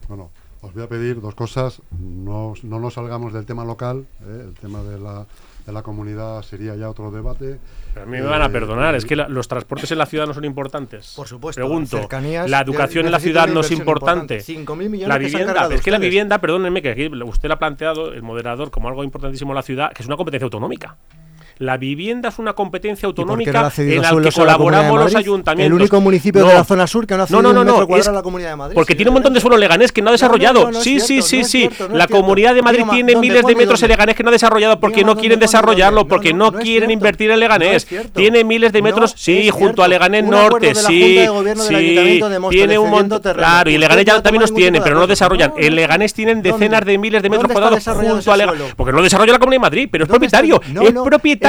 [0.09, 0.31] Bueno,
[0.61, 1.81] os voy a pedir dos cosas.
[2.01, 4.07] No, no nos salgamos del tema local.
[4.27, 4.45] ¿eh?
[4.49, 5.25] El tema de la,
[5.69, 7.59] de la comunidad sería ya otro debate.
[7.93, 10.07] Pero a mí me van a Eh, perdonar, es que la- los transportes en la
[10.07, 11.13] ciudad no son importantes.
[11.15, 14.37] Por supuesto, Pregunto, cercanías, ¿la educación en la ciudad no es importante?
[14.37, 14.41] importante.
[14.41, 17.49] 5.000 millones La que se han vivienda, es que la vivienda, perdónenme, que aquí usted
[17.49, 20.45] la ha planteado, el moderador, como algo importantísimo en la ciudad, que es una competencia
[20.45, 20.97] autonómica.
[21.59, 24.33] La vivienda es una competencia ¿Y por qué no autonómica en la que la de
[24.33, 25.67] colaboramos los ayuntamientos.
[25.67, 28.09] El único municipio de la zona sur que no ha cedido un metro cuadrado es
[28.09, 30.11] a la Comunidad de Madrid, Porque tiene un montón de suelo leganés que no ha
[30.11, 30.65] No, no, desarrollado.
[30.67, 31.71] no, no es sí, sí, sí, no sí.
[31.91, 32.07] no la.
[32.09, 33.93] Comunidad de Madrid tiene ¿dónde, miles de metros dónde?
[33.95, 36.59] Leganés que no ha desarrollado porque no ¿dónde, quieren desarrollarlo, No, porque no, no no
[36.61, 37.87] quieren invertir en No Leganés.
[38.15, 39.89] Tiene miles de No metros, sí, junto a.
[39.89, 41.15] Leganés Norte, de sí.
[41.15, 43.21] de Sí, de tiene un montón.
[43.21, 45.11] Claro, y Leganés ya no también los tiene, de pero no acuerdo.
[45.13, 45.51] desarrollan.
[45.51, 45.77] No, En no.
[45.77, 48.75] Leganés tienen decenas de miles de metros ¿Dónde está cuadrados junto a Leganés.
[48.77, 50.61] Porque no desarrolla la Comunidad de Madrid, pero es propietario.
[50.73, 51.03] No, Es no,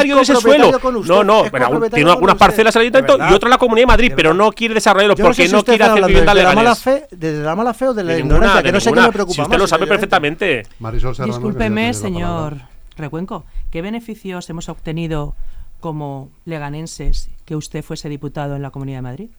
[0.08, 0.72] propietario es de ese suelo.
[1.06, 2.46] No, no, copropietario tiene algunas usted.
[2.46, 5.16] parcelas el De ayuntamiento y otra la Comunidad de Madrid, De pero no quiere desarrollarlo
[5.16, 6.84] Yo no sé porque no quiere hacer vivienda desde la mala Leganés.
[6.84, 9.02] fe, desde la mala fe o de la De ignorancia, ninguna, que no sé qué
[9.02, 10.64] me preocupa Si usted más, lo sabe perfectamente.
[10.80, 12.58] Marisol Serrano, que Discúlpeme, señor.
[12.98, 13.46] Recuenco.
[13.72, 15.36] ¿Qué beneficios hemos obtenido
[15.80, 19.30] como leganenses que usted fuese diputado en la Comunidad de Madrid?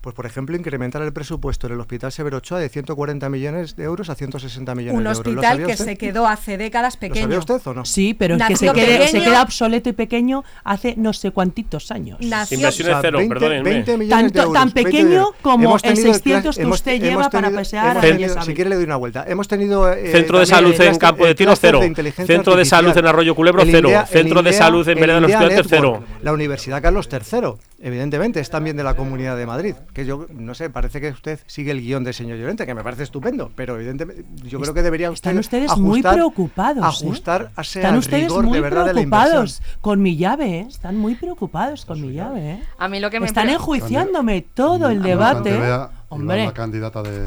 [0.00, 3.82] Pues, por ejemplo, incrementar el presupuesto en el Hospital Severo Ochoa de 140 millones de
[3.84, 5.26] euros a 160 millones Un de euros.
[5.26, 5.84] ¿Lo hospital que usted?
[5.84, 7.22] se quedó hace décadas ¿Lo pequeño.
[7.24, 7.84] sabía usted o no?
[7.84, 12.18] Sí, pero es que se, quede- queda obsoleto y pequeño hace no sé cuántitos años.
[12.20, 13.70] Nació Inversiones cero, 20, perdónenme.
[13.70, 16.92] 20 millones Tanto- de euros, tan 20 pequeño como el tenido 600 que hemos- usted
[16.92, 19.24] hemos lleva para tenido- pasear a Si quiere le doy una vuelta.
[19.26, 19.92] Hemos tenido...
[19.92, 21.80] eh, Centro de salud en Campo de Tiro, cero.
[21.80, 23.90] de Centro de salud en Arroyo Culebro, cero.
[24.08, 26.04] Centro de salud en Vereda de los Estudiantes, cero.
[26.22, 29.74] La Universidad Carlos III, evidentemente, es también de la Comunidad de Madrid.
[29.98, 32.84] Que yo, no sé, parece que usted sigue el guion del señor Llorente, que me
[32.84, 36.84] parece estupendo, pero evidentemente yo creo que debería usted Están ustedes muy ajustar- preocupados.
[36.84, 36.86] ¿eh?
[36.86, 40.66] Ajustar a Están ustedes rigor muy de verdad de la preocupados con mi llave, ¿eh?
[40.68, 42.62] Están muy preocupados con mi llave, ¿eh?
[42.78, 45.58] A mí lo que me Están enjuiciándome todo el debate.
[45.58, 47.26] Vea, Hombre, la candidata de,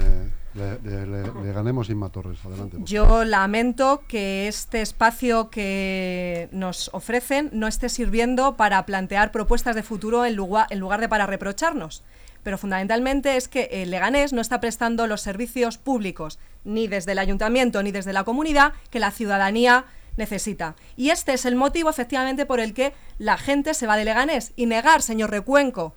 [0.54, 2.40] Le- Leganemos Inma Torres.
[2.46, 2.78] Adelante.
[2.86, 9.84] Yo lamento que este espacio que nos ofrecen no esté sirviendo para plantear propuestas de
[9.84, 12.04] futuro en lugar, en lugar de para reprocharnos.
[12.44, 17.20] Pero fundamentalmente es que el Leganés no está prestando los servicios públicos, ni desde el
[17.20, 19.86] ayuntamiento ni desde la comunidad, que la ciudadanía
[20.18, 20.76] necesita.
[20.98, 24.54] Y este es el motivo, efectivamente, por el que la gente se va de Leganés.
[24.56, 25.96] Y negar, señor Recuenco,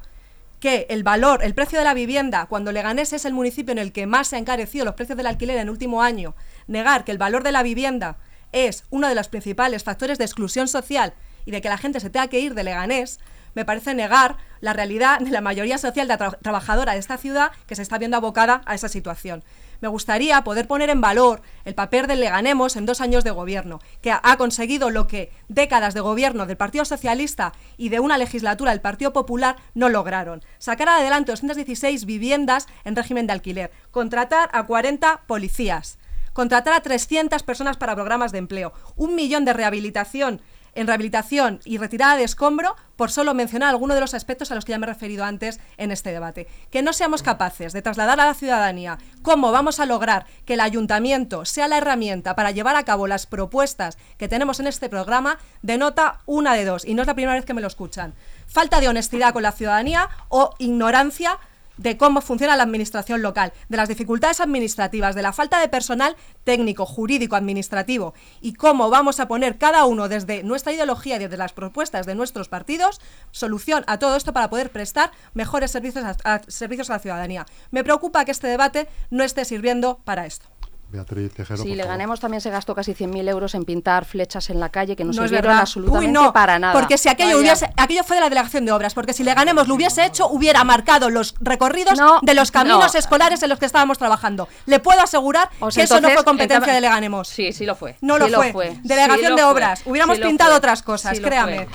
[0.60, 3.92] que el valor, el precio de la vivienda, cuando Leganés es el municipio en el
[3.92, 6.34] que más se han encarecido los precios del alquiler en el último año,
[6.66, 8.16] negar que el valor de la vivienda
[8.52, 11.12] es uno de los principales factores de exclusión social
[11.44, 13.20] y de que la gente se tenga que ir de Leganés,
[13.54, 17.52] me parece negar la realidad de la mayoría social de tra- trabajadora de esta ciudad
[17.66, 19.44] que se está viendo abocada a esa situación.
[19.80, 23.80] Me gustaría poder poner en valor el papel del Leganemos en dos años de gobierno,
[24.00, 28.70] que ha conseguido lo que décadas de gobierno del Partido Socialista y de una legislatura
[28.70, 30.42] del Partido Popular no lograron.
[30.58, 35.98] Sacar adelante 216 viviendas en régimen de alquiler, contratar a 40 policías,
[36.32, 40.40] contratar a 300 personas para programas de empleo, un millón de rehabilitación
[40.74, 44.64] en rehabilitación y retirada de escombro, por solo mencionar algunos de los aspectos a los
[44.64, 46.46] que ya me he referido antes en este debate.
[46.70, 50.60] Que no seamos capaces de trasladar a la ciudadanía cómo vamos a lograr que el
[50.60, 55.38] ayuntamiento sea la herramienta para llevar a cabo las propuestas que tenemos en este programa,
[55.62, 58.14] denota una de dos, y no es la primera vez que me lo escuchan.
[58.46, 61.38] falta de honestidad con la ciudadanía o ignorancia
[61.76, 66.16] de cómo funciona la administración local, de las dificultades administrativas, de la falta de personal
[66.44, 71.36] técnico, jurídico, administrativo y cómo vamos a poner cada uno desde nuestra ideología y desde
[71.36, 76.40] las propuestas de nuestros partidos solución a todo esto para poder prestar mejores servicios a,
[76.48, 77.46] servicios a la ciudadanía.
[77.70, 80.46] Me preocupa que este debate no esté sirviendo para esto.
[80.94, 81.62] Beatriz Tejero.
[81.62, 84.94] Sí, le ganemos también se gastó casi 100.000 euros en pintar flechas en la calle
[84.94, 86.72] que no, sirvieron absolutamente para nada.
[86.72, 89.66] Porque si aquello, hubiese, aquello fue de la delegación de obras, porque si le ganemos
[89.66, 93.98] lo hubiese hecho, hubiera marcado los recorridos de los caminos escolares en los que estábamos
[93.98, 94.48] trabajando.
[94.66, 97.28] Le puedo asegurar que eso no fue competencia de le ganemos.
[97.28, 97.96] Sí, sí lo fue.
[98.00, 98.78] No lo, fue.
[98.82, 99.82] Delegación de obras.
[99.86, 101.66] Hubiéramos pintado otras cosas, créame.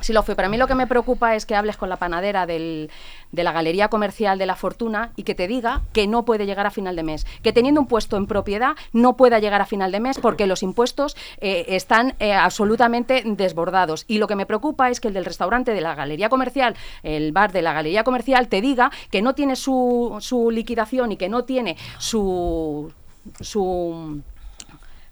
[0.00, 0.36] Sí lo fue.
[0.36, 2.90] Para mí lo que me preocupa es que hables con la panadera del,
[3.32, 6.66] de la Galería Comercial de la Fortuna y que te diga que no puede llegar
[6.66, 7.26] a final de mes.
[7.42, 10.62] Que teniendo un puesto en propiedad no pueda llegar a final de mes porque los
[10.62, 14.04] impuestos eh, están eh, absolutamente desbordados.
[14.06, 17.32] Y lo que me preocupa es que el del restaurante de la Galería Comercial, el
[17.32, 21.28] bar de la Galería Comercial, te diga que no tiene su, su liquidación y que
[21.28, 22.92] no tiene su...
[23.40, 24.22] su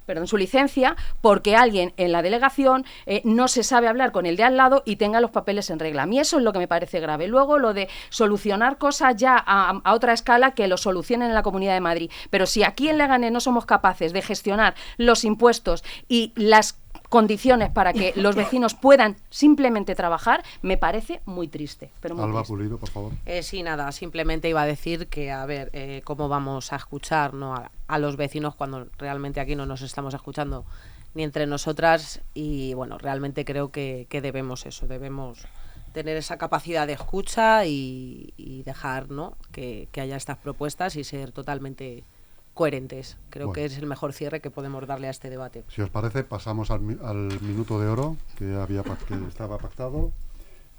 [0.06, 4.36] perdón, su licencia porque alguien en la delegación eh, no se sabe hablar con el
[4.36, 6.02] de al lado y tenga los papeles en regla.
[6.02, 7.28] A mí eso es lo que me parece grave.
[7.28, 11.74] Luego lo de solucionar cosas ya a, otra escala que lo solucionen en la Comunidad
[11.74, 12.10] de Madrid.
[12.30, 16.83] Pero si aquí en Leganés no somos capaces de gestionar los impuestos y las
[17.14, 21.92] condiciones para que los vecinos puedan simplemente trabajar, me parece muy triste.
[22.00, 23.12] Pero Alba Pulido, por favor.
[23.24, 27.32] Eh, sí, nada, simplemente iba a decir que, a ver, eh, cómo vamos a escuchar
[27.32, 27.54] ¿no?
[27.54, 30.64] a, los vecinos cuando realmente aquí no nos estamos escuchando
[31.14, 35.46] ni entre nosotras y, bueno, realmente creo que, debemos eso, debemos
[35.92, 39.36] tener esa capacidad de escucha y, dejar ¿no?
[39.52, 42.02] que, que haya estas propuestas y ser totalmente
[42.54, 43.18] coherentes.
[43.30, 45.64] Creo que es el mejor cierre que podemos darle a este debate.
[45.68, 50.12] Si os parece, pasamos al, minuto de oro que, había, que estaba pactado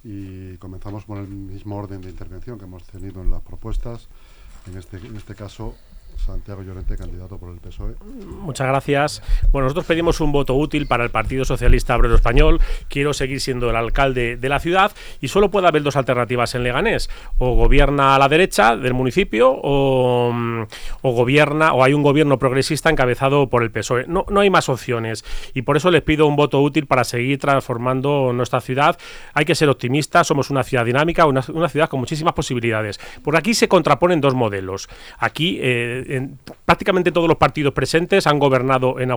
[0.03, 4.07] y comenzamos con el mismo orden de intervención que hemos tenido en las propuestas.
[4.67, 5.75] En este, en este caso,
[6.17, 7.95] Santiago Llorente, candidato por el PSOE.
[8.41, 9.23] Muchas gracias.
[9.51, 12.59] Bueno, nosotros pedimos un voto útil para el Partido Socialista Obrero Español.
[12.87, 16.63] Quiero seguir siendo el alcalde de la ciudad y solo puede haber dos alternativas en
[16.63, 17.09] Leganés.
[17.37, 20.33] O gobierna a la derecha del municipio o,
[21.01, 24.05] o gobierna o hay un gobierno progresista encabezado por el PSOE.
[24.07, 27.39] No, no hay más opciones y por eso les pido un voto útil para seguir
[27.39, 28.97] transformando nuestra ciudad.
[29.33, 32.99] Hay que ser optimistas, somos una ciudad dinámica, una, ciudad con muchísimas posibilidades.
[33.23, 34.89] Porque aquí se contraponen dos modelos.
[35.17, 36.04] Aquí eh,
[36.65, 39.09] prácticamente todos los partidos presentes han gobernado en,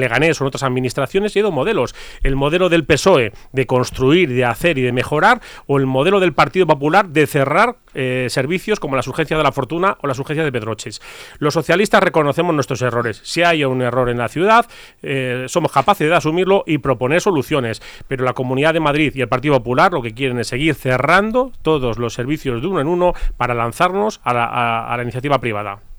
[0.00, 1.94] Leganés o en otras administraciones y hay dos modelos.
[2.22, 6.32] El modelo del PSOE de construir, de hacer y de mejorar o el modelo del
[6.32, 10.44] Partido Popular de cerrar eh, servicios como las urgencias de la fortuna o las urgencias
[10.44, 11.00] de Pedroches.
[11.38, 13.20] Los socialistas reconocemos nuestros errores.
[13.24, 14.66] Si hay un error en la ciudad,
[15.02, 17.82] eh, somos capaces de asumirlo y proponer soluciones.
[18.08, 21.52] Pero la Comunidad de Madrid y el Partido Popular lo que quieren es seguir cerrando
[21.62, 25.91] todos los servicios de uno en uno para lanzarnos a la iniciativa privada.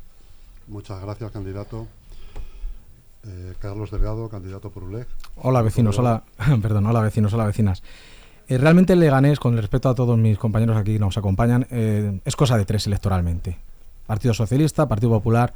[0.73, 1.85] Muchas gracias, candidato.
[3.27, 5.05] Eh, Carlos Delgado, candidato por ULEG.
[5.35, 5.99] Hola, vecinos.
[5.99, 6.23] Hola,
[6.63, 7.31] perdón, hola, vecinos.
[7.31, 7.83] Hola, vecinas.
[8.47, 12.19] Eh, realmente el Leganés, con respecto a todos mis compañeros aquí que nos acompañan, eh,
[12.25, 13.59] es cosa de tres electoralmente.
[14.07, 15.53] Partido Socialista, Partido Popular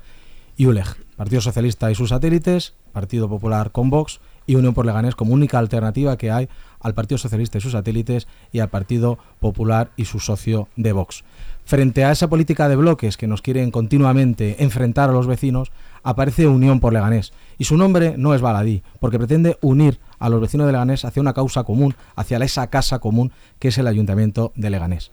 [0.56, 0.86] y ULEG.
[1.16, 5.58] Partido Socialista y sus satélites, Partido Popular con Vox y Unión por Leganés como única
[5.58, 6.48] alternativa que hay
[6.80, 11.24] al Partido Socialista y sus satélites y al Partido Popular y su socio de Vox.
[11.68, 16.48] Frente a esa política de bloques que nos quieren continuamente enfrentar a los vecinos, aparece
[16.48, 17.34] Unión por Leganés.
[17.58, 21.20] Y su nombre no es baladí, porque pretende unir a los vecinos de Leganés hacia
[21.20, 25.12] una causa común, hacia esa casa común que es el Ayuntamiento de Leganés.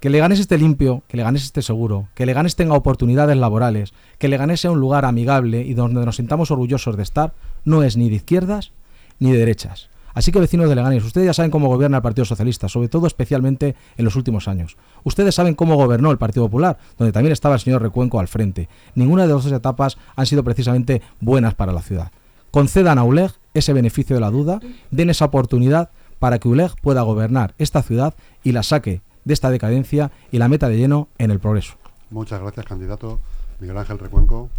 [0.00, 4.62] Que Leganés esté limpio, que Leganés esté seguro, que Leganés tenga oportunidades laborales, que Leganés
[4.62, 7.34] sea un lugar amigable y donde nos sintamos orgullosos de estar,
[7.66, 8.72] no es ni de izquierdas
[9.18, 9.90] ni de derechas.
[10.18, 13.06] Así que vecinos de Leganés, ustedes ya saben cómo gobierna el Partido Socialista, sobre todo
[13.06, 14.76] especialmente en los últimos años.
[15.04, 18.68] Ustedes saben cómo gobernó el Partido Popular, donde también estaba el señor Recuenco al frente.
[18.96, 22.10] Ninguna de las dos etapas han sido precisamente buenas para la ciudad.
[22.50, 24.58] Concedan a ULEG ese beneficio de la duda,
[24.90, 29.50] den esa oportunidad para que ULEG pueda gobernar esta ciudad y la saque de esta
[29.50, 31.74] decadencia y la meta de lleno en el progreso.
[32.10, 33.20] Muchas gracias, candidato.
[33.60, 34.50] Miguel Ángel Recuenco.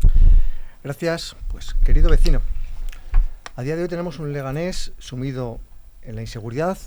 [0.86, 2.40] Gracias, pues querido vecino.
[3.60, 5.60] A día de hoy tenemos un Leganés sumido
[6.04, 6.78] en la inseguridad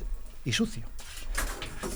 [0.42, 0.84] y sucio.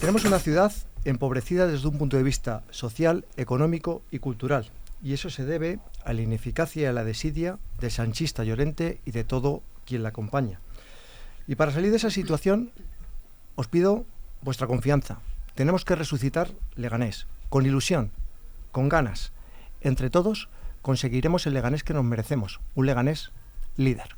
[0.00, 0.70] Tenemos una ciudad
[1.06, 4.70] empobrecida desde un punto de vista social, económico y cultural.
[5.02, 9.12] Y eso se debe a la ineficacia y a la desidia de Sanchista Llorente y
[9.12, 10.60] de todo quien la acompaña.
[11.46, 12.70] Y para salir de esa situación,
[13.54, 14.04] os pido
[14.42, 15.20] vuestra confianza.
[15.54, 18.10] Tenemos que resucitar Leganés, con ilusión,
[18.72, 19.32] con ganas.
[19.80, 20.50] Entre todos
[20.82, 23.32] conseguiremos el Leganés que nos merecemos, un Leganés
[23.78, 24.16] líder.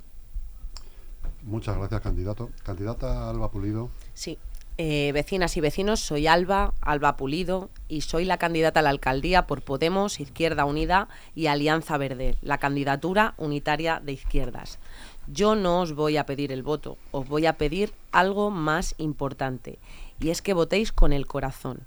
[1.48, 2.50] Muchas gracias, candidato.
[2.62, 3.88] Candidata Alba Pulido.
[4.12, 4.38] Sí.
[4.76, 9.46] Eh, vecinas y vecinos, soy Alba, Alba Pulido, y soy la candidata a la alcaldía
[9.46, 14.78] por Podemos, Izquierda Unida y Alianza Verde, la candidatura unitaria de izquierdas.
[15.26, 19.78] Yo no os voy a pedir el voto, os voy a pedir algo más importante,
[20.20, 21.80] y es que votéis con el corazón,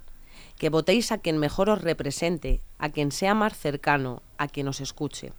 [0.58, 4.80] que votéis a quien mejor os represente, a quien sea más cercano, a quien os
[4.80, 5.32] escuche.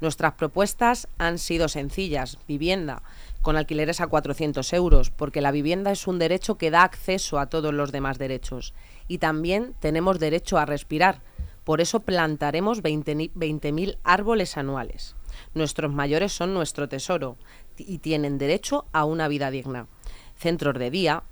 [0.00, 3.02] Nuestras propuestas han sido sencillas, vivienda,
[3.42, 7.46] con alquileres a 400 euros, porque la vivienda es un derecho que da acceso a
[7.46, 8.74] todos los demás derechos.
[9.08, 11.22] Y también tenemos derecho a respirar.
[11.64, 15.16] Por eso plantaremos 20.000 árboles anuales.
[15.54, 17.36] Nuestros mayores son nuestro tesoro
[17.78, 19.86] y tienen derecho a una vida digna.
[20.36, 21.22] Centros de día,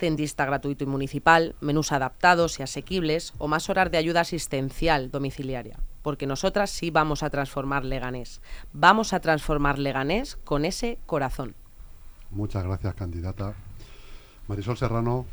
[0.00, 5.78] dentista gratuito y municipal, menús adaptados y asequibles o más horas de ayuda asistencial domiciliaria
[6.04, 8.42] porque nosotras sí vamos a transformar Leganés.
[8.74, 11.54] Vamos a transformar Leganés con ese corazón.
[12.30, 13.54] Muchas gracias, candidata.
[14.46, 15.24] Marisol Serrano,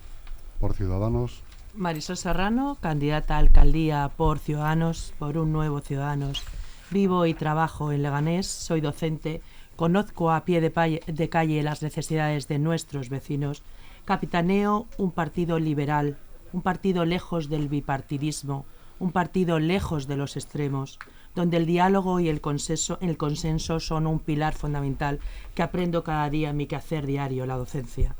[0.62, 1.44] por Ciudadanos.
[1.76, 6.42] Marisol Serrano, candidata a alcaldía por Ciudadanos, por un nuevo Ciudadanos.
[6.90, 9.42] Vivo y trabajo en Leganés, soy docente,
[9.76, 13.62] conozco a pie de, de calle las necesidades de nuestros vecinos.
[14.06, 16.18] Capitaneo un partido liberal,
[16.54, 18.66] un partido lejos del bipartidismo,
[19.02, 21.00] un partido lejos de los extremos,
[21.34, 25.20] donde el diálogo y el consenso, el consenso son un pilar fundamental
[25.56, 28.16] que aprendo cada día en mi quehacer diario, la docencia.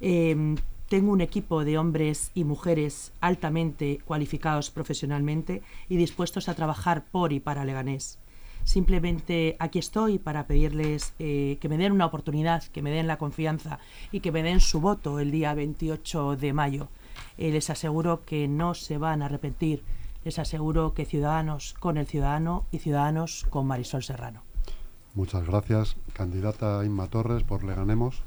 [0.00, 0.56] Em,
[0.88, 7.34] tengo un equipo de hombres y mujeres altamente cualificados profesionalmente y dispuestos a trabajar por
[7.34, 8.18] y para Leganés.
[8.64, 13.18] Simplemente aquí estoy para pedirles eh, que me den una oportunidad, que me den la
[13.18, 13.80] confianza
[14.12, 16.88] y que me den su voto el día 28 de mayo.
[17.36, 19.82] Eh, les aseguro que no se van a arrepentir
[20.26, 24.42] les aseguro que Ciudadanos con el Ciudadano y Ciudadanos con Marisol Serrano.
[25.14, 28.24] Muchas gracias, candidata Inma Torres, por Le Ganemos.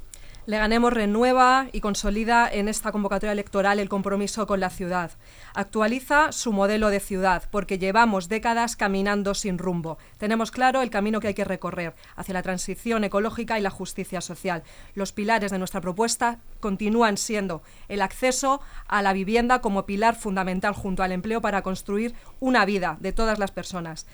[0.49, 5.11] Le Ganemos renueva y consolida en esta convocatoria electoral el compromiso con la ciudad.
[5.53, 9.99] Actualiza su modelo de ciudad porque llevamos décadas caminando sin rumbo.
[10.17, 14.21] Tenemos claro el camino que hay que recorrer hacia la transición ecológica y la justicia
[14.21, 14.63] social.
[14.95, 20.73] Los pilares de nuestra propuesta continúan siendo el acceso a la vivienda como pilar fundamental
[20.73, 24.07] junto al empleo para construir una vida de todas las personas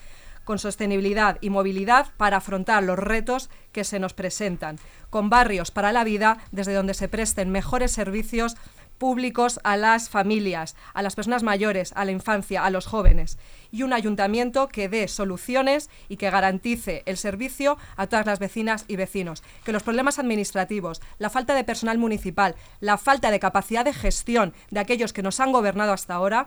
[0.46, 4.78] con sostenibilidad y movilidad para afrontar los retos que se nos presentan,
[5.10, 8.56] con barrios para la vida desde donde se presten mejores servicios
[8.96, 13.38] públicos a las familias, a las personas mayores, a la infancia, a los jóvenes,
[13.70, 18.84] y un ayuntamiento que dé soluciones y que garantice el servicio a todas las vecinas
[18.88, 19.42] y vecinos.
[19.64, 24.54] Que los problemas administrativos, la falta de personal municipal, la falta de capacidad de gestión
[24.70, 26.46] de aquellos que nos han gobernado hasta ahora,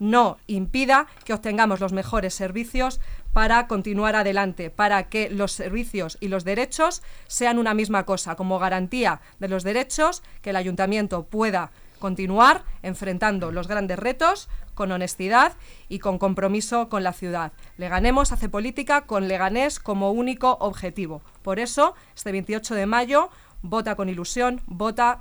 [0.00, 3.00] no impida que obtengamos los mejores servicios
[3.32, 8.58] para continuar adelante, para que los servicios y los derechos sean una misma cosa, como
[8.58, 11.70] garantía de los derechos, que el ayuntamiento pueda
[12.00, 15.52] continuar enfrentando los grandes retos con honestidad
[15.88, 17.52] y con compromiso con la ciudad.
[17.76, 21.22] Leganemos hace política con Leganés como único objetivo.
[21.42, 23.28] Por eso, este 28 de mayo,
[23.62, 25.20] vota con ilusión, vota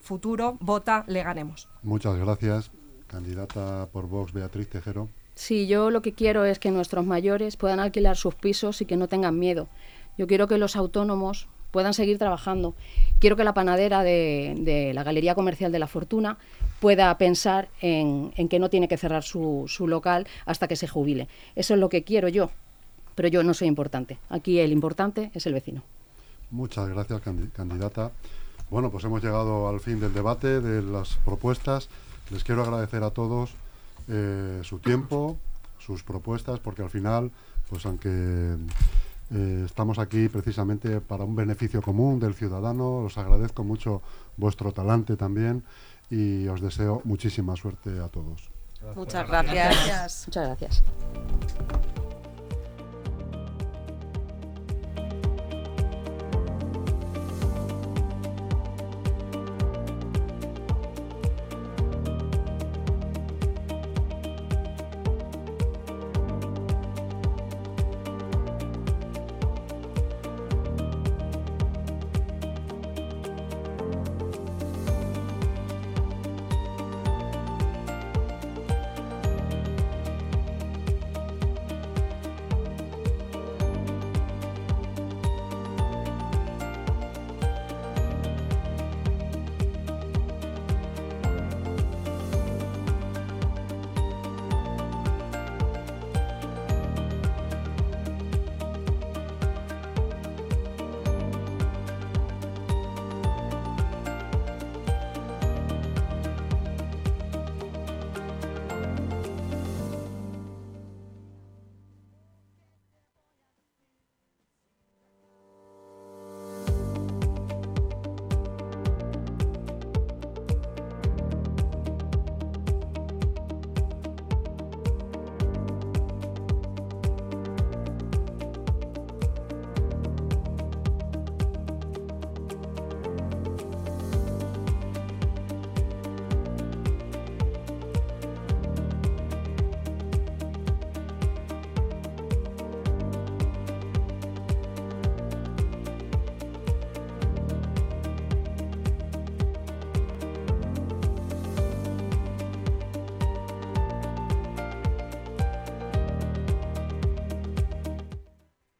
[0.00, 1.68] futuro, vota Leganemos.
[1.82, 2.70] Muchas gracias.
[3.14, 5.08] Candidata por Vox, Beatriz Tejero.
[5.36, 8.96] Sí, yo lo que quiero es que nuestros mayores puedan alquilar sus pisos y que
[8.96, 9.68] no tengan miedo.
[10.18, 12.74] Yo quiero que los autónomos puedan seguir trabajando.
[13.20, 16.38] Quiero que la panadera de, la Galería Comercial de la Fortuna
[16.80, 21.28] pueda pensar en, que no tiene que cerrar su, su, local hasta que se jubile.
[21.54, 22.50] Eso es lo que quiero yo,
[23.14, 24.18] pero yo no soy importante.
[24.28, 25.84] Aquí el importante es el vecino.
[26.50, 28.10] Muchas gracias, candidata.
[28.70, 31.88] Bueno, pues hemos llegado al fin del debate, de las propuestas.
[32.30, 33.54] Les quiero agradecer a todos
[34.08, 35.38] eh, su tiempo,
[35.78, 37.30] sus propuestas, porque al final,
[37.68, 38.56] pues aunque
[39.30, 44.02] eh, estamos aquí precisamente para un beneficio común del ciudadano, os agradezco mucho
[44.36, 45.64] vuestro talante también
[46.10, 48.50] y os deseo muchísima suerte a todos.
[48.94, 50.24] Muchas gracias.
[50.26, 50.82] Muchas gracias.